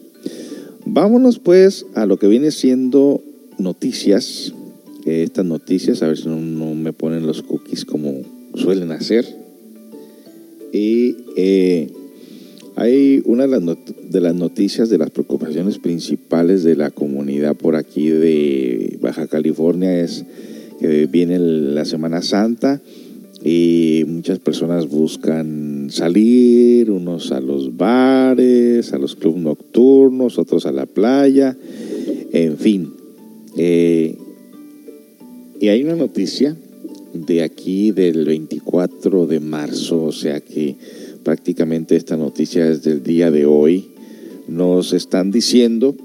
Vámonos 0.92 1.38
pues 1.38 1.86
a 1.94 2.08
lo 2.08 2.18
que 2.18 2.28
viene 2.28 2.50
siendo 2.50 3.22
noticias. 3.60 4.54
estas 5.06 5.46
noticias, 5.46 6.02
a 6.02 6.08
ver 6.08 6.18
si 6.18 6.28
no, 6.28 6.74
me 6.74 6.94
ponen 6.94 7.28
los 7.28 7.44
cookies 7.44 7.86
como 7.86 8.22
suelen 8.56 8.92
hacer. 8.92 9.24
Y 10.74 11.16
eh, 11.38 11.92
hay 12.76 13.22
una 13.26 13.46
de 13.46 14.20
las 14.20 14.36
noticias 14.36 14.90
de 14.90 14.98
las 14.98 15.12
preocupaciones 15.12 15.78
principales 15.78 16.64
de 16.64 16.76
la 16.76 16.90
comunidad 16.90 17.56
por 17.56 17.76
aquí 17.76 18.10
de 18.10 18.98
Baja 19.00 19.28
California 19.28 20.00
es 20.00 20.26
que 20.80 21.06
viene 21.06 21.38
la 21.38 21.86
Semana 21.86 22.24
Santa 22.24 22.82
y 23.44 24.04
muchas 24.08 24.40
personas 24.40 24.90
buscan 24.90 25.88
salir, 25.90 26.92
unos 26.92 27.32
a 27.32 27.40
los 27.40 27.78
bares, 27.78 28.92
a 28.94 28.98
los 28.98 29.16
clubes 29.16 29.42
nocturnos, 29.42 30.38
otros 30.38 30.66
a 30.66 30.72
la 30.72 30.86
playa, 30.86 31.56
en 32.34 32.58
fin. 32.58 32.94
Eh, 33.56 34.18
y 35.60 35.68
hay 35.68 35.84
una 35.84 35.96
noticia 35.96 36.56
de 37.14 37.44
aquí 37.44 37.92
del 37.92 38.26
24 38.26 39.26
de 39.26 39.40
marzo, 39.40 40.04
o 40.04 40.12
sea 40.12 40.42
que 40.42 40.76
prácticamente 41.24 41.96
esta 41.96 42.18
noticia 42.18 42.70
es 42.70 42.84
del 42.84 43.04
día 43.04 43.32
de 43.32 43.46
hoy. 43.46 43.88
Nos 44.48 44.94
están 44.94 45.32
diciendo 45.32 45.96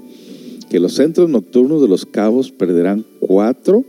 que 0.69 0.79
los 0.79 0.93
centros 0.93 1.29
nocturnos 1.29 1.81
de 1.81 1.87
los 1.87 2.05
cabos 2.05 2.51
perderán 2.51 3.05
cuatro 3.19 3.83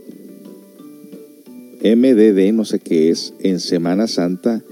MDD, 1.83 2.53
no 2.53 2.65
sé 2.65 2.79
qué 2.79 3.09
es, 3.09 3.33
en 3.39 3.59
Semana 3.59 4.07
Santa 4.07 4.63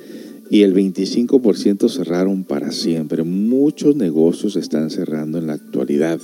y 0.50 0.62
el 0.62 0.76
25% 0.76 1.90
cerraron 1.90 2.44
para 2.44 2.72
siempre. 2.72 3.24
Muchos 3.24 3.96
negocios 3.96 4.56
están 4.56 4.90
cerrando 4.90 5.38
en 5.38 5.48
la 5.48 5.54
actualidad. 5.54 6.20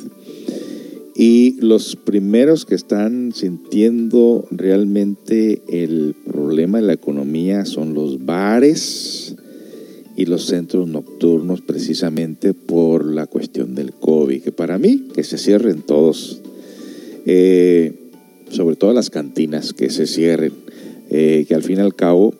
Y 1.15 1.57
los 1.59 1.95
primeros 1.95 2.65
que 2.65 2.75
están 2.75 3.33
sintiendo 3.33 4.47
realmente 4.49 5.61
el 5.67 6.15
problema 6.25 6.79
de 6.79 6.87
la 6.87 6.93
economía 6.93 7.65
son 7.65 7.93
los 7.93 8.25
bares 8.25 9.35
y 10.15 10.25
los 10.25 10.45
centros 10.45 10.87
nocturnos 10.87 11.61
precisamente 11.61 12.53
por 12.53 13.05
la 13.05 13.27
cuestión 13.27 13.75
del 13.75 13.93
COVID, 13.93 14.41
que 14.41 14.51
para 14.51 14.77
mí 14.77 15.07
que 15.13 15.23
se 15.23 15.37
cierren 15.37 15.81
todos, 15.81 16.41
eh, 17.25 17.93
sobre 18.49 18.75
todo 18.75 18.93
las 18.93 19.09
cantinas 19.09 19.73
que 19.73 19.89
se 19.89 20.07
cierren 20.07 20.53
eh, 21.11 21.45
que 21.47 21.53
al 21.55 21.61
fin 21.61 21.77
y 21.77 21.81
al 21.81 21.93
cabo 21.93 22.33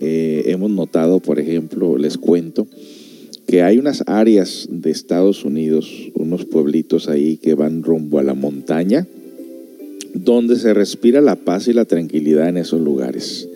eh, 0.00 0.44
hemos 0.46 0.70
notado, 0.70 1.18
por 1.18 1.40
ejemplo, 1.40 1.96
les 1.96 2.18
cuento, 2.18 2.66
que 3.46 3.62
hay 3.62 3.78
unas 3.78 4.04
áreas 4.06 4.68
de 4.70 4.90
Estados 4.90 5.44
Unidos, 5.46 5.90
unos 6.14 6.44
pueblitos 6.44 7.08
ahí 7.08 7.38
que 7.38 7.54
van 7.54 7.82
rumbo 7.82 8.18
a 8.18 8.22
la 8.22 8.34
montaña, 8.34 9.06
donde 10.12 10.56
se 10.56 10.74
respira 10.74 11.22
la 11.22 11.36
paz 11.36 11.68
y 11.68 11.72
la 11.72 11.86
tranquilidad 11.86 12.48
en 12.48 12.58
esos 12.58 12.80
lugares. 12.80 13.48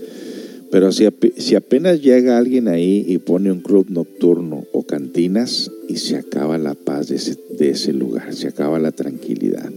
Pero 0.70 0.90
si, 0.90 1.06
si 1.36 1.54
apenas 1.54 2.00
llega 2.00 2.38
alguien 2.38 2.66
ahí 2.66 3.04
y 3.06 3.18
pone 3.18 3.52
un 3.52 3.60
club 3.60 3.90
nocturno 3.90 4.64
o 4.72 4.84
cantinas 4.84 5.70
y 5.86 5.96
se 5.96 6.16
acaba 6.16 6.56
la 6.56 6.74
paz 6.74 7.08
de 7.08 7.16
ese, 7.16 7.36
de 7.58 7.70
ese 7.70 7.92
lugar, 7.92 8.34
se 8.34 8.48
acaba 8.48 8.78
la 8.78 8.92
tranquilidad. 8.92 9.70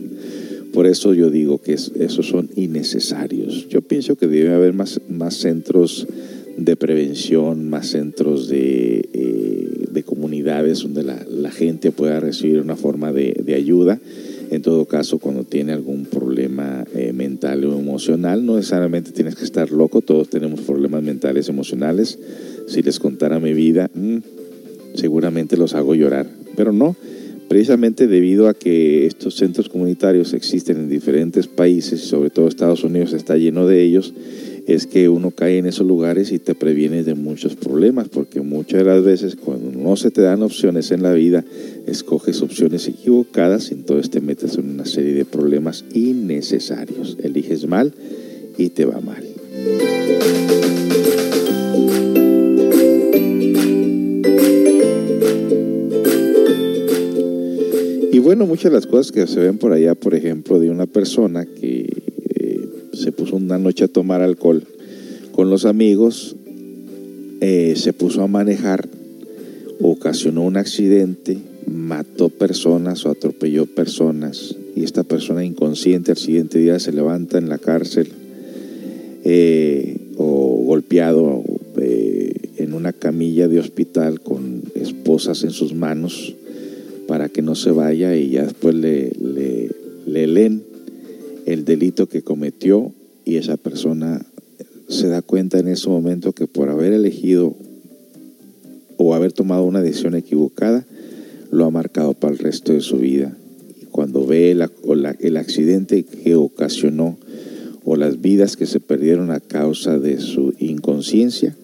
Por 0.75 0.87
eso 0.87 1.13
yo 1.13 1.29
digo 1.29 1.59
que 1.59 1.71
esos 1.71 2.27
son 2.27 2.49
innecesarios. 2.53 3.69
Yo 3.69 3.81
pienso 3.81 4.17
que 4.17 4.27
debe 4.27 4.53
haber 4.53 4.73
más, 4.73 4.99
más 5.07 5.35
centros 5.35 6.05
de 6.57 6.75
prevención, 6.75 7.69
más 7.69 7.87
centros 7.87 8.49
de, 8.49 9.07
eh, 9.13 10.03
comunidades 10.03 10.81
donde 10.81 11.03
la, 11.03 11.51
gente 11.51 11.91
pueda 11.91 12.19
recibir 12.19 12.59
una 12.59 12.75
forma 12.75 13.13
de, 13.13 13.55
ayuda. 13.55 14.01
En 14.51 14.61
todo 14.61 14.83
caso, 14.85 15.17
cuando 15.17 15.45
tiene 15.45 15.71
algún 15.71 16.05
problema 16.05 16.83
eh, 16.93 17.13
mental 17.13 17.63
o 17.63 17.79
emocional, 17.79 18.45
no 18.45 18.57
necesariamente 18.57 19.11
tienes 19.11 19.35
que 19.35 19.45
estar 19.45 19.71
loco, 19.71 20.01
todos 20.01 20.29
tenemos 20.29 20.59
problemas 20.59 21.01
mentales, 21.01 21.47
emocionales. 21.47 22.19
Si 22.67 22.81
les 22.81 22.99
contara 22.99 23.39
mi 23.39 23.53
vida, 23.53 23.89
mm, 23.93 24.17
seguramente 24.95 25.55
los 25.55 25.73
hago 25.73 25.95
llorar, 25.95 26.27
pero 26.57 26.73
no 26.73 26.97
precisamente 27.55 28.07
debido 28.07 28.49
a 28.49 28.53
que 28.53 29.05
estos 29.05 29.35
centros 29.35 29.69
comunitarios 29.69 30.33
existen 30.33 30.75
en 30.75 30.89
diferentes 30.89 31.47
países, 31.47 32.03
y 32.03 32.05
sobre 32.05 32.29
todo 32.29 32.49
Estados 32.49 32.83
Unidos 32.83 33.13
está 33.13 33.37
lleno 33.37 33.65
de 33.65 33.81
ellos, 33.81 34.13
es 34.67 34.87
que 34.87 35.07
uno 35.07 35.31
cae 35.31 35.59
en 35.59 35.65
esos 35.65 35.87
lugares 35.87 36.33
y 36.33 36.39
te 36.39 36.53
previene 36.53 37.03
de 37.03 37.15
muchos 37.15 37.55
problemas, 37.55 38.09
porque 38.09 38.41
muchas 38.41 38.79
de 38.79 38.83
las 38.83 39.01
veces 39.05 39.37
cuando 39.37 39.71
no 39.71 39.95
se 39.95 40.11
te 40.11 40.19
dan 40.19 40.43
opciones 40.43 40.91
en 40.91 41.01
la 41.01 41.13
vida, 41.13 41.45
escoges 41.87 42.41
opciones 42.41 42.89
equivocadas 42.89 43.71
y 43.71 43.75
entonces 43.75 44.09
te 44.09 44.19
metes 44.19 44.57
en 44.57 44.71
una 44.71 44.85
serie 44.85 45.13
de 45.13 45.23
problemas 45.23 45.85
innecesarios. 45.93 47.15
Eliges 47.23 47.65
mal 47.67 47.93
y 48.57 48.67
te 48.67 48.83
va 48.83 48.99
mal. 48.99 49.23
Bueno, 58.25 58.47
muchas 58.47 58.71
de 58.71 58.77
las 58.77 58.87
cosas 58.87 59.11
que 59.11 59.27
se 59.27 59.39
ven 59.39 59.59
por 59.59 59.71
allá, 59.71 59.93
por 59.93 60.15
ejemplo, 60.15 60.59
de 60.59 60.71
una 60.71 60.87
persona 60.87 61.45
que 61.45 61.87
eh, 62.33 62.69
se 62.91 63.11
puso 63.11 63.35
una 63.35 63.59
noche 63.59 63.83
a 63.83 63.87
tomar 63.87 64.23
alcohol 64.23 64.63
con 65.31 65.51
los 65.51 65.65
amigos, 65.65 66.35
eh, 67.39 67.75
se 67.75 67.93
puso 67.93 68.23
a 68.23 68.27
manejar, 68.27 68.89
ocasionó 69.79 70.41
un 70.41 70.57
accidente, 70.57 71.37
mató 71.71 72.29
personas 72.29 73.05
o 73.05 73.11
atropelló 73.11 73.67
personas 73.67 74.55
y 74.75 74.83
esta 74.83 75.03
persona 75.03 75.45
inconsciente 75.45 76.09
al 76.09 76.17
siguiente 76.17 76.57
día 76.57 76.79
se 76.79 76.93
levanta 76.93 77.37
en 77.37 77.47
la 77.47 77.59
cárcel 77.59 78.07
eh, 79.23 79.97
o 80.17 80.63
golpeado 80.65 81.43
en 81.77 82.73
una 82.73 82.91
camilla 82.91 83.47
de 83.47 83.59
hospital 83.59 84.21
con 84.21 84.63
esposas 84.73 85.43
en 85.43 85.51
sus 85.51 85.75
manos 85.75 86.35
para 87.15 87.29
que 87.29 87.41
no 87.41 87.55
se 87.55 87.71
vaya 87.71 88.13
y 88.17 88.31
ya 88.31 88.43
después 88.43 88.75
le, 88.75 89.09
le, 90.05 90.27
leen 90.27 90.63
el 91.45 91.63
delito 91.63 92.09
que 92.09 92.23
cometió 92.23 92.91
y 93.23 93.37
esa 93.37 93.55
persona 93.55 94.25
se 94.89 95.07
da 95.07 95.21
cuenta 95.21 95.57
en 95.57 95.69
ese 95.69 95.87
momento 95.87 96.33
que 96.33 96.45
por 96.45 96.67
haber 96.67 96.91
elegido 96.91 97.55
o 98.97 99.15
haber 99.15 99.31
tomado 99.31 99.63
una 99.63 99.81
decisión 99.81 100.13
equivocada, 100.15 100.85
lo 101.51 101.63
ha 101.63 101.69
marcado 101.69 102.15
para 102.15 102.33
el 102.33 102.39
resto 102.39 102.73
de 102.73 102.81
su 102.81 102.97
vida. 102.97 103.37
Y 103.81 103.85
cuando 103.85 104.25
ve 104.25 104.51
el 104.51 105.37
accidente 105.37 106.03
que 106.03 106.35
ocasionó 106.35 107.17
o 107.85 107.95
las 107.95 108.19
vidas 108.19 108.57
que 108.57 108.65
se 108.65 108.81
perdieron 108.81 109.31
a 109.31 109.39
causa 109.39 109.97
de 109.99 110.19
su 110.19 110.53
inconsciencia, 110.59 111.55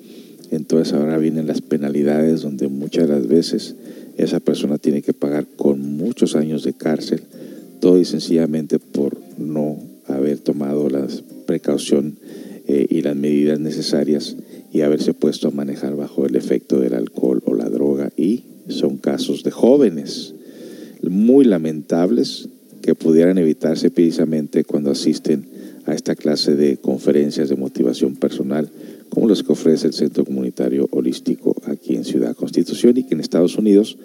entonces 0.50 0.94
ahora 0.94 1.18
vienen 1.18 1.48
las 1.48 1.60
penalidades 1.60 2.40
donde 2.40 2.70
muchas 2.70 3.10
las 3.10 3.28
veces 3.28 3.76
esa 4.18 4.40
persona 4.40 4.78
tiene 4.78 5.02
que 5.02 5.14
pagar 5.14 5.48
con 5.56 5.98
muchos 5.98 6.36
años 6.36 6.64
de 6.64 6.74
cárcel, 6.74 7.22
todo 7.80 8.00
y 8.00 8.06
sencillamente 8.06 8.80
por 8.80 9.18
no 9.38 9.78
haber 10.08 10.40
tomado 10.40 10.90
la 10.90 11.08
precaución 11.46 12.18
eh, 12.68 12.88
y 12.90 13.02
las 13.02 13.16
medidas 13.16 13.60
necesarias 13.60 14.38
y 14.72 14.82
haberse 14.82 15.14
puesto 15.14 15.48
a 15.48 15.52
manejar 15.52 15.96
bajo 15.96 16.26
el 16.26 16.36
efecto 16.36 16.80
del 16.80 16.94
alcohol 16.94 17.42
o 17.46 17.56
la 17.56 17.70
droga. 17.70 18.12
Y 18.16 18.44
son 18.70 18.98
casos 18.98 19.44
de 19.44 19.52
jóvenes 19.52 20.36
muy 21.02 21.46
lamentables 21.46 22.50
que 22.82 22.96
pudieran 22.96 23.38
evitarse 23.38 23.90
precisamente 23.90 24.64
cuando 24.64 24.92
asisten 24.92 25.46
a 25.86 25.94
esta 25.94 26.16
clase 26.16 26.56
de 26.56 26.78
conferencias 26.78 27.50
de 27.50 27.56
motivación 27.56 28.16
personal 28.16 28.70
como 29.10 29.28
los 29.28 29.44
que 29.44 29.52
ofrece 29.52 29.88
el 29.88 29.94
Centro 29.94 30.24
Comunitario 30.24 30.88
Holístico 30.92 31.56
en 31.96 32.06
Ciudad 32.06 32.36
Constitución 32.36 32.98
y 32.98 33.04
que 33.04 33.14
en 33.14 33.20
Estados 33.20 33.58
Unidos 33.58 33.98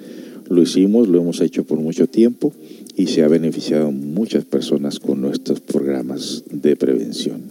lo 0.49 0.63
hicimos, 0.63 1.09
lo 1.09 1.21
hemos 1.21 1.41
hecho 1.41 1.65
por 1.65 1.79
mucho 1.79 2.07
tiempo 2.07 2.53
y 2.97 3.09
se 3.09 3.23
ha 3.23 3.29
beneficiado 3.29 3.91
muchas 3.91 4.45
personas 4.45 4.99
con 5.01 5.21
nuestros 5.21 5.61
programas 5.61 6.45
de 6.51 6.77
prevención. 6.77 7.43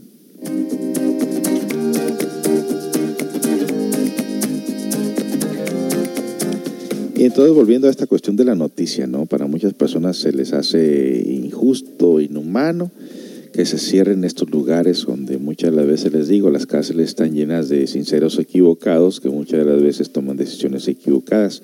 Y 7.17 7.24
entonces 7.24 7.56
volviendo 7.56 7.88
a 7.88 7.91
esta 7.91 8.08
cuestión 8.08 8.36
de 8.36 8.43
la 8.43 8.56
noticia, 8.56 9.08
¿no? 9.08 9.26
Para 9.26 9.48
muchas 9.48 9.74
personas 9.74 10.17
se 10.17 10.34
les 10.34 10.52
hace 10.52 11.24
injusto, 11.26 12.19
inhumano, 12.19 12.91
que 13.56 13.65
se 13.65 13.78
cierren 13.78 14.26
estos 14.26 14.52
lugares 14.52 15.06
donde 15.08 15.38
muchas 15.38 15.72
de 15.72 15.78
las 15.78 15.88
veces 15.88 16.12
les 16.12 16.28
digo, 16.28 16.50
las 16.50 16.65
cárceles 16.65 17.08
están 17.08 17.34
llenas 17.34 17.70
de 17.70 17.88
sinceros 17.88 18.38
equivocados 18.38 19.22
que 19.22 19.30
muchas 19.30 19.60
de 19.60 19.72
las 19.72 19.82
veces 19.82 20.12
toman 20.12 20.36
decisiones 20.36 20.89
equivocadas. 20.89 21.62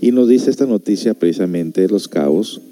Y 0.00 0.12
nos 0.12 0.28
dice 0.28 0.48
esta 0.48 0.64
noticia 0.64 1.12
precisamente 1.12 1.82
de 1.82 1.88
Los 1.88 2.08
Cabos 2.08 2.62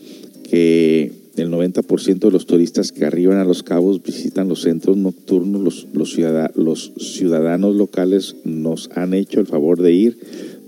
que 0.48 1.12
el 1.36 1.50
90% 1.50 2.18
de 2.18 2.30
los 2.30 2.46
turistas 2.46 2.90
que 2.90 3.04
arriban 3.04 3.36
a 3.36 3.44
Los 3.44 3.62
Cabos 3.62 4.02
visitan 4.02 4.48
los 4.48 4.62
centros 4.62 4.96
nocturnos, 4.96 5.60
los, 5.60 5.86
los, 5.92 6.16
los 6.56 6.92
ciudadanos 6.96 7.74
locales 7.74 8.36
nos 8.44 8.88
han 8.94 9.12
hecho 9.12 9.40
el 9.40 9.46
favor 9.46 9.82
de 9.82 9.92
ir, 9.92 10.18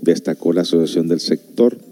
destacó 0.03 0.53
la 0.53 0.61
Asociación 0.61 1.07
del 1.07 1.19
Sector 1.19 1.86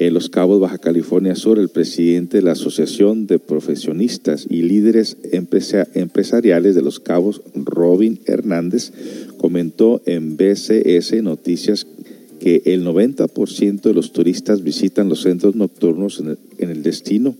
en 0.00 0.14
Los 0.14 0.30
Cabos, 0.30 0.60
Baja 0.60 0.78
California 0.78 1.34
Sur, 1.34 1.58
el 1.58 1.68
presidente 1.68 2.38
de 2.38 2.42
la 2.42 2.52
Asociación 2.52 3.26
de 3.26 3.38
Profesionistas 3.38 4.46
y 4.48 4.62
Líderes 4.62 5.18
Empresariales 5.30 6.74
de 6.74 6.80
Los 6.80 7.00
Cabos, 7.00 7.42
Robin 7.54 8.18
Hernández, 8.24 8.92
comentó 9.36 10.00
en 10.06 10.38
BCS 10.38 11.22
Noticias 11.22 11.86
que 12.40 12.62
el 12.64 12.86
90% 12.86 13.82
de 13.82 13.92
los 13.92 14.12
turistas 14.14 14.62
visitan 14.62 15.10
los 15.10 15.20
centros 15.20 15.54
nocturnos 15.54 16.18
en 16.58 16.70
el, 16.70 16.82
destino. 16.82 17.36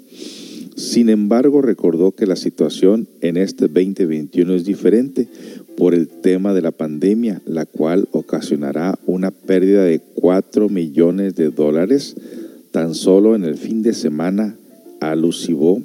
Sin 0.77 1.09
embargo, 1.09 1.63
recordó 1.63 2.13
que 2.13 2.27
la 2.27 2.37
situación 2.37 3.09
en 3.23 3.39
este 3.39 3.69
2021 3.69 4.55
es 4.55 4.67
diferente 4.67 5.29
por 5.79 5.95
el 5.95 6.09
tema 6.09 6.53
de 6.53 6.61
la 6.61 6.73
pandemia, 6.73 7.41
la 7.47 7.65
cual 7.65 8.07
ocasionará 8.13 8.99
una 9.07 9.31
pérdida 9.31 9.83
de 9.83 10.03
4 10.17 10.69
millones 10.69 11.37
de 11.37 11.49
dólares 11.49 12.17
tan 12.71 12.95
solo 12.95 13.35
en 13.35 13.45
el 13.45 13.57
fin 13.57 13.83
de 13.83 13.93
semana 13.93 14.57
alusivo 15.01 15.83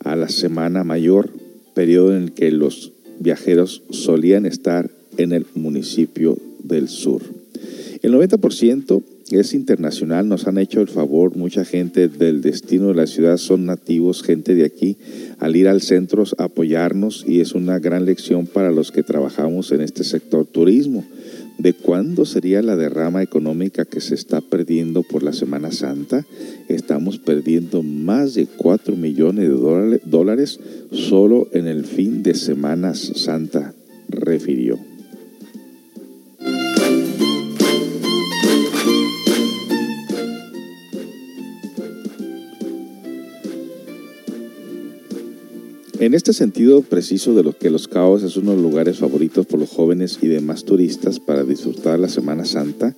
a 0.00 0.16
la 0.16 0.28
Semana 0.28 0.84
Mayor, 0.84 1.30
periodo 1.74 2.16
en 2.16 2.24
el 2.24 2.32
que 2.32 2.50
los 2.50 2.92
viajeros 3.20 3.82
solían 3.90 4.46
estar 4.46 4.90
en 5.16 5.32
el 5.32 5.46
municipio 5.54 6.38
del 6.62 6.88
sur. 6.88 7.22
El 8.02 8.14
90% 8.14 9.02
es 9.30 9.54
internacional, 9.54 10.28
nos 10.28 10.46
han 10.46 10.58
hecho 10.58 10.80
el 10.80 10.88
favor, 10.88 11.36
mucha 11.36 11.64
gente 11.64 12.08
del 12.08 12.42
destino 12.42 12.88
de 12.88 12.94
la 12.94 13.06
ciudad 13.06 13.36
son 13.36 13.64
nativos, 13.64 14.22
gente 14.22 14.54
de 14.54 14.64
aquí, 14.64 14.96
al 15.38 15.56
ir 15.56 15.68
al 15.68 15.80
centro 15.80 16.24
apoyarnos 16.38 17.24
y 17.26 17.40
es 17.40 17.54
una 17.54 17.78
gran 17.78 18.04
lección 18.04 18.46
para 18.46 18.70
los 18.70 18.92
que 18.92 19.02
trabajamos 19.02 19.72
en 19.72 19.80
este 19.80 20.04
sector 20.04 20.46
turismo 20.46 21.04
de 21.58 21.72
cuándo 21.72 22.24
sería 22.24 22.62
la 22.62 22.76
derrama 22.76 23.22
económica 23.22 23.84
que 23.84 24.00
se 24.00 24.14
está 24.14 24.40
perdiendo 24.40 25.02
por 25.02 25.22
la 25.22 25.32
Semana 25.32 25.72
Santa. 25.72 26.26
Estamos 26.68 27.18
perdiendo 27.18 27.82
más 27.82 28.34
de 28.34 28.46
4 28.46 28.96
millones 28.96 29.48
de 29.48 30.00
dólares 30.04 30.60
solo 30.90 31.48
en 31.52 31.66
el 31.66 31.84
fin 31.84 32.22
de 32.22 32.34
Semana 32.34 32.94
Santa, 32.94 33.74
refirió. 34.08 34.91
En 46.02 46.14
este 46.14 46.32
sentido 46.32 46.82
preciso 46.82 47.32
de 47.32 47.44
lo 47.44 47.56
que 47.56 47.70
Los 47.70 47.86
Cabos 47.86 48.24
es 48.24 48.36
uno 48.36 48.50
de 48.50 48.56
los 48.56 48.64
lugares 48.64 48.98
favoritos 48.98 49.46
por 49.46 49.60
los 49.60 49.70
jóvenes 49.70 50.18
y 50.20 50.26
demás 50.26 50.64
turistas 50.64 51.20
para 51.20 51.44
disfrutar 51.44 52.00
la 52.00 52.08
Semana 52.08 52.44
Santa, 52.44 52.96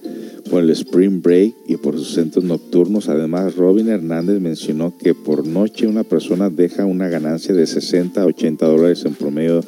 por 0.49 0.63
el 0.63 0.71
Spring 0.71 1.21
Break 1.21 1.55
y 1.69 1.77
por 1.77 1.99
sus 1.99 2.15
centros 2.15 2.45
nocturnos. 2.45 3.11
Además, 3.11 3.57
Robin 3.57 3.91
Hernández 3.91 4.41
mencionó 4.41 4.97
que 4.97 5.13
por 5.13 5.47
noche 5.47 5.87
una 5.87 6.03
persona 6.03 6.49
deja 6.49 6.87
una 6.87 7.11
ganancia 7.11 7.55
de 7.55 7.67
60 7.67 8.23
a 8.23 8.25
80 8.25 8.67
dólares 8.67 9.05
en 9.05 9.15
promedio 9.15 9.61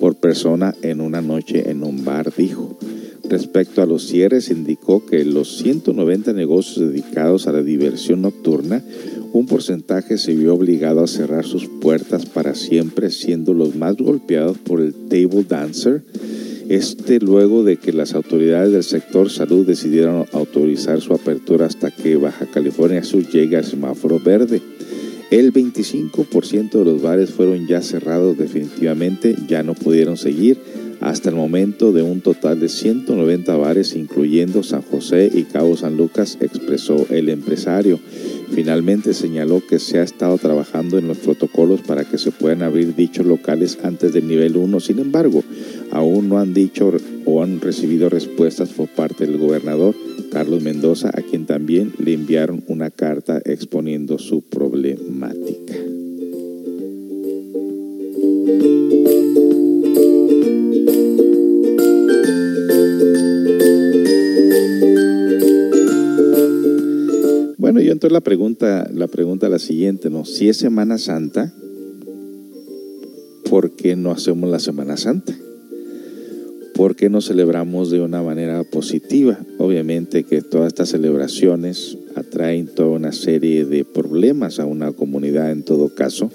por 0.00 0.16
persona 0.16 0.74
en 0.82 1.00
una 1.00 1.22
noche 1.22 1.70
en 1.70 1.84
un 1.84 2.04
bar, 2.04 2.32
dijo. 2.36 2.76
Respecto 3.28 3.82
a 3.82 3.86
los 3.86 4.08
cierres, 4.08 4.50
indicó 4.50 5.06
que 5.06 5.24
los 5.24 5.58
190 5.58 6.32
negocios 6.32 6.90
dedicados 6.90 7.46
a 7.46 7.52
la 7.52 7.62
diversión 7.62 8.22
nocturna 8.22 8.82
un 9.32 9.46
porcentaje 9.46 10.18
se 10.18 10.34
vio 10.34 10.54
obligado 10.54 11.02
a 11.02 11.06
cerrar 11.06 11.44
sus 11.44 11.66
puertas 11.66 12.26
para 12.26 12.54
siempre, 12.54 13.10
siendo 13.10 13.54
los 13.54 13.76
más 13.76 13.96
golpeados 13.96 14.58
por 14.58 14.80
el 14.80 14.92
table 14.92 15.44
dancer. 15.48 16.02
Este 16.68 17.18
luego 17.20 17.64
de 17.64 17.76
que 17.76 17.92
las 17.92 18.14
autoridades 18.14 18.72
del 18.72 18.84
sector 18.84 19.30
salud 19.30 19.66
decidieron 19.66 20.26
autorizar 20.32 21.00
su 21.00 21.12
apertura 21.14 21.66
hasta 21.66 21.90
que 21.90 22.16
Baja 22.16 22.46
California 22.46 23.02
Sur 23.02 23.26
llegue 23.28 23.56
al 23.56 23.64
semáforo 23.64 24.20
verde. 24.20 24.62
El 25.30 25.52
25% 25.52 26.70
de 26.70 26.84
los 26.84 27.02
bares 27.02 27.30
fueron 27.30 27.68
ya 27.68 27.82
cerrados 27.82 28.36
definitivamente, 28.36 29.36
ya 29.48 29.62
no 29.62 29.74
pudieron 29.74 30.16
seguir 30.16 30.58
hasta 31.00 31.30
el 31.30 31.36
momento 31.36 31.92
de 31.92 32.02
un 32.02 32.20
total 32.20 32.60
de 32.60 32.68
190 32.68 33.56
bares, 33.56 33.96
incluyendo 33.96 34.62
San 34.62 34.82
José 34.82 35.30
y 35.32 35.44
Cabo 35.44 35.76
San 35.76 35.96
Lucas, 35.96 36.36
expresó 36.40 37.06
el 37.08 37.30
empresario. 37.30 37.98
Finalmente 38.52 39.14
señaló 39.14 39.62
que 39.66 39.78
se 39.78 39.98
ha 39.98 40.02
estado 40.02 40.36
trabajando 40.38 40.98
en 40.98 41.06
los 41.06 41.18
protocolos 41.18 41.80
para 41.82 42.04
que 42.04 42.18
se 42.18 42.32
puedan 42.32 42.62
abrir 42.62 42.94
dichos 42.94 43.24
locales 43.24 43.78
antes 43.82 44.12
del 44.12 44.26
nivel 44.26 44.56
1. 44.56 44.80
Sin 44.80 44.98
embargo, 44.98 45.42
aún 45.90 46.28
no 46.28 46.38
han 46.38 46.52
dicho 46.52 46.92
o 47.24 47.42
han 47.42 47.60
recibido 47.60 48.08
respuestas 48.08 48.70
por 48.70 48.88
parte 48.88 49.26
del 49.26 49.38
gobernador 49.38 49.94
Carlos 50.30 50.62
Mendoza, 50.62 51.10
a 51.12 51.22
quien 51.22 51.46
también 51.46 51.92
le 51.98 52.12
enviaron 52.12 52.62
una 52.68 52.90
carta 52.90 53.40
exponiendo 53.44 54.18
su 54.18 54.42
problemática. 54.42 55.89
Entonces 68.00 68.14
la 68.14 68.22
pregunta, 68.22 68.90
la 68.94 69.08
pregunta 69.08 69.50
la 69.50 69.58
siguiente, 69.58 70.08
¿no? 70.08 70.24
Si 70.24 70.48
es 70.48 70.56
Semana 70.56 70.96
Santa, 70.96 71.52
¿por 73.50 73.72
qué 73.72 73.94
no 73.94 74.10
hacemos 74.10 74.48
la 74.48 74.58
Semana 74.58 74.96
Santa? 74.96 75.36
¿Por 76.74 76.96
qué 76.96 77.10
no 77.10 77.20
celebramos 77.20 77.90
de 77.90 78.00
una 78.00 78.22
manera 78.22 78.64
positiva? 78.64 79.38
Obviamente 79.58 80.24
que 80.24 80.40
todas 80.40 80.68
estas 80.68 80.88
celebraciones 80.88 81.98
atraen 82.14 82.68
toda 82.68 82.88
una 82.88 83.12
serie 83.12 83.66
de 83.66 83.84
problemas 83.84 84.60
a 84.60 84.64
una 84.64 84.92
comunidad 84.92 85.50
en 85.52 85.62
todo 85.62 85.94
caso, 85.94 86.30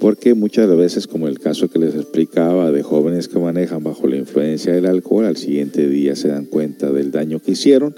porque 0.00 0.32
muchas 0.32 0.74
veces, 0.78 1.06
como 1.06 1.28
el 1.28 1.40
caso 1.40 1.68
que 1.68 1.78
les 1.78 1.94
explicaba 1.94 2.72
de 2.72 2.82
jóvenes 2.82 3.28
que 3.28 3.38
manejan 3.38 3.84
bajo 3.84 4.06
la 4.06 4.16
influencia 4.16 4.72
del 4.72 4.86
alcohol, 4.86 5.26
al 5.26 5.36
siguiente 5.36 5.90
día 5.90 6.16
se 6.16 6.28
dan 6.28 6.46
cuenta 6.46 6.90
del 6.90 7.10
daño 7.10 7.38
que 7.38 7.50
hicieron 7.50 7.94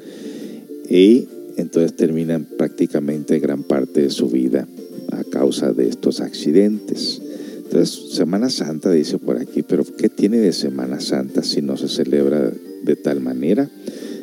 y 0.91 1.29
entonces 1.59 1.97
terminan 1.97 2.47
prácticamente 2.57 3.39
gran 3.41 3.65
parte 3.65 4.03
de 4.03 4.11
su 4.11 4.29
vida 4.29 4.67
a 5.13 5.25
causa 5.25 5.73
de 5.73 5.89
estos 5.89 6.21
accidentes. 6.21 7.21
Entonces, 7.57 8.15
Semana 8.15 8.49
Santa 8.49 8.91
dice 8.91 9.19
por 9.19 9.37
aquí, 9.37 9.63
pero 9.63 9.85
¿qué 9.85 10.09
tiene 10.09 10.39
de 10.39 10.53
Semana 10.53 11.01
Santa 11.01 11.43
si 11.43 11.61
no 11.61 11.77
se 11.77 11.89
celebra 11.89 12.51
de 12.83 12.97
tal 12.97 13.21
manera? 13.21 13.69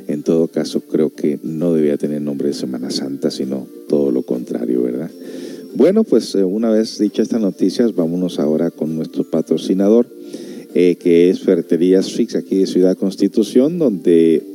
En 0.07 0.23
todo 0.23 0.47
caso, 0.47 0.81
creo 0.81 1.13
que 1.13 1.39
no 1.43 1.73
debía 1.73 1.97
tener 1.97 2.21
nombre 2.21 2.47
de 2.47 2.53
Semana 2.53 2.89
Santa, 2.89 3.29
sino 3.29 3.67
todo 3.87 4.11
lo 4.11 4.23
contrario, 4.23 4.81
¿verdad? 4.81 5.11
Bueno, 5.75 6.05
pues 6.05 6.33
eh, 6.35 6.43
una 6.43 6.69
vez 6.69 6.97
dichas 6.99 7.27
estas 7.27 7.41
noticias, 7.41 7.93
vámonos 7.93 8.39
ahora 8.39 8.71
con 8.71 8.95
nuestro 8.95 9.29
patrocinador, 9.29 10.07
eh, 10.73 10.95
que 10.95 11.29
es 11.29 11.41
Ferreterías 11.41 12.13
Fix, 12.13 12.35
aquí 12.35 12.59
de 12.59 12.67
Ciudad 12.67 12.97
Constitución, 12.97 13.77
donde 13.77 14.54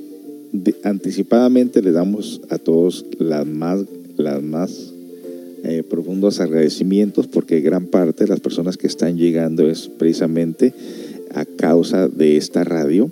anticipadamente 0.82 1.82
le 1.82 1.92
damos 1.92 2.40
a 2.50 2.58
todos 2.58 3.06
las 3.18 3.46
más, 3.46 3.84
las 4.16 4.42
más 4.42 4.92
eh, 5.62 5.82
profundos 5.88 6.40
agradecimientos 6.40 7.26
porque 7.26 7.60
gran 7.60 7.86
parte 7.86 8.24
de 8.24 8.30
las 8.30 8.40
personas 8.40 8.76
que 8.76 8.86
están 8.86 9.16
llegando 9.16 9.68
es 9.68 9.88
precisamente 9.88 10.72
a 11.34 11.44
causa 11.44 12.08
de 12.08 12.36
esta 12.36 12.64
radio. 12.64 13.10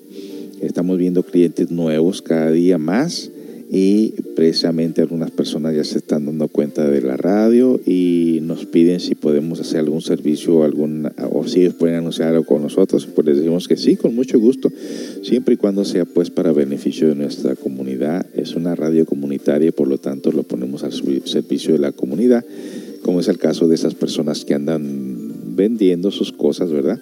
Estamos 0.61 0.99
viendo 0.99 1.23
clientes 1.23 1.71
nuevos 1.71 2.23
cada 2.23 2.51
día 2.51 2.79
más 2.79 3.31
y 3.71 4.15
precisamente 4.35 5.03
algunas 5.03 5.31
personas 5.31 5.75
ya 5.75 5.85
se 5.85 5.99
están 5.99 6.25
dando 6.25 6.49
cuenta 6.49 6.89
de 6.89 7.03
la 7.03 7.19
radio 7.19 7.79
y 7.85 8.39
nos 8.43 8.65
piden 8.65 8.99
si 8.99 9.15
podemos 9.15 9.61
hacer 9.61 9.81
algún 9.81 10.01
servicio 10.01 10.57
o, 10.57 10.65
algún, 10.65 11.11
o 11.33 11.47
si 11.47 11.61
ellos 11.61 11.75
pueden 11.75 11.97
anunciar 11.97 12.29
algo 12.31 12.47
con 12.47 12.63
nosotros, 12.63 13.07
pues 13.07 13.27
les 13.27 13.37
decimos 13.37 13.69
que 13.69 13.77
sí, 13.77 13.97
con 13.97 14.15
mucho 14.15 14.39
gusto, 14.39 14.73
siempre 15.23 15.55
y 15.55 15.57
cuando 15.59 15.85
sea 15.85 16.07
pues 16.07 16.31
para 16.31 16.53
beneficio 16.53 17.09
de 17.09 17.15
nuestra 17.15 17.57
comunidad. 17.57 18.25
Es 18.35 18.55
una 18.55 18.75
radio 18.75 19.05
comunitaria 19.05 19.69
y 19.69 19.73
por 19.73 19.89
lo 19.89 19.99
tanto 19.99 20.33
lo 20.33 20.45
ponemos 20.45 20.83
al 20.83 20.93
servicio 20.93 21.75
de 21.75 21.79
la 21.79 21.93
comunidad, 21.93 22.47
como 23.03 23.21
es 23.21 23.29
el 23.29 23.37
caso 23.37 23.69
de 23.69 23.75
esas 23.75 23.95
personas 23.95 24.47
que 24.47 24.55
andan 24.55 25.57
vendiendo 25.57 26.11
sus 26.11 26.33
cosas, 26.33 26.71
¿verdad? 26.71 26.99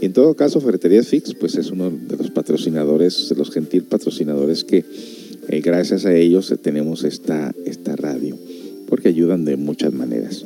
Y 0.00 0.06
en 0.06 0.12
todo 0.12 0.34
caso, 0.34 0.60
Ferreterías 0.60 1.08
Fix, 1.08 1.34
pues 1.34 1.56
es 1.56 1.70
uno 1.70 1.90
de 1.90 2.16
los 2.16 2.30
patrocinadores, 2.30 3.28
de 3.28 3.36
los 3.36 3.50
gentil 3.50 3.82
patrocinadores 3.82 4.64
que 4.64 4.84
eh, 5.48 5.60
gracias 5.60 6.06
a 6.06 6.14
ellos 6.14 6.54
tenemos 6.62 7.04
esta, 7.04 7.54
esta 7.64 7.96
radio, 7.96 8.36
porque 8.88 9.08
ayudan 9.08 9.44
de 9.44 9.56
muchas 9.56 9.92
maneras. 9.92 10.44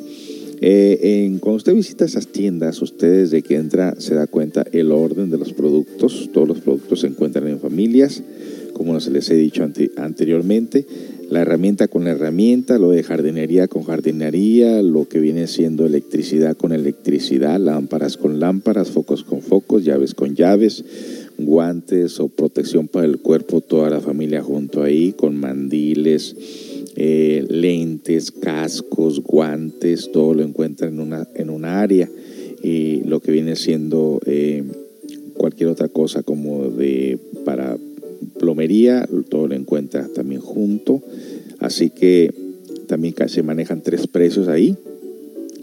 Eh, 0.64 1.36
cuando 1.40 1.56
usted 1.56 1.74
visita 1.74 2.04
esas 2.04 2.28
tiendas, 2.28 2.80
usted 2.82 3.22
desde 3.22 3.42
que 3.42 3.56
entra 3.56 3.96
se 3.98 4.14
da 4.14 4.28
cuenta 4.28 4.64
el 4.70 4.92
orden 4.92 5.28
de 5.28 5.36
los 5.36 5.52
productos. 5.52 6.30
Todos 6.32 6.46
los 6.46 6.60
productos 6.60 7.00
se 7.00 7.08
encuentran 7.08 7.48
en 7.48 7.58
familias, 7.58 8.22
como 8.72 9.00
se 9.00 9.10
les 9.10 9.28
he 9.30 9.34
dicho 9.34 9.68
anteriormente. 9.96 10.86
La 11.30 11.40
herramienta 11.40 11.88
con 11.88 12.04
la 12.04 12.10
herramienta, 12.10 12.78
lo 12.78 12.90
de 12.90 13.02
jardinería 13.02 13.66
con 13.66 13.82
jardinería, 13.82 14.82
lo 14.82 15.08
que 15.08 15.18
viene 15.18 15.48
siendo 15.48 15.84
electricidad 15.84 16.56
con 16.56 16.72
electricidad, 16.72 17.58
lámparas 17.58 18.16
con 18.16 18.38
lámparas, 18.38 18.90
focos 18.90 19.24
con 19.24 19.40
focos, 19.40 19.84
llaves 19.84 20.14
con 20.14 20.36
llaves, 20.36 20.84
guantes 21.46 22.20
o 22.20 22.28
protección 22.28 22.88
para 22.88 23.06
el 23.06 23.18
cuerpo, 23.18 23.60
toda 23.60 23.90
la 23.90 24.00
familia 24.00 24.42
junto 24.42 24.82
ahí, 24.82 25.12
con 25.12 25.36
mandiles, 25.36 26.36
eh, 26.96 27.44
lentes, 27.48 28.30
cascos, 28.30 29.22
guantes, 29.22 30.10
todo 30.12 30.34
lo 30.34 30.42
encuentran 30.42 30.94
en 30.94 31.00
una, 31.00 31.28
en 31.34 31.50
una 31.50 31.80
área. 31.80 32.08
Y 32.62 33.02
lo 33.04 33.20
que 33.20 33.32
viene 33.32 33.56
siendo 33.56 34.20
eh, 34.26 34.62
cualquier 35.34 35.70
otra 35.70 35.88
cosa 35.88 36.22
como 36.22 36.68
de 36.68 37.18
para 37.44 37.76
plomería, 38.38 39.08
todo 39.28 39.48
lo 39.48 39.54
encuentra 39.54 40.08
también 40.08 40.40
junto. 40.40 41.02
Así 41.58 41.90
que 41.90 42.32
también 42.86 43.14
se 43.26 43.42
manejan 43.42 43.82
tres 43.82 44.06
precios 44.06 44.48
ahí. 44.48 44.76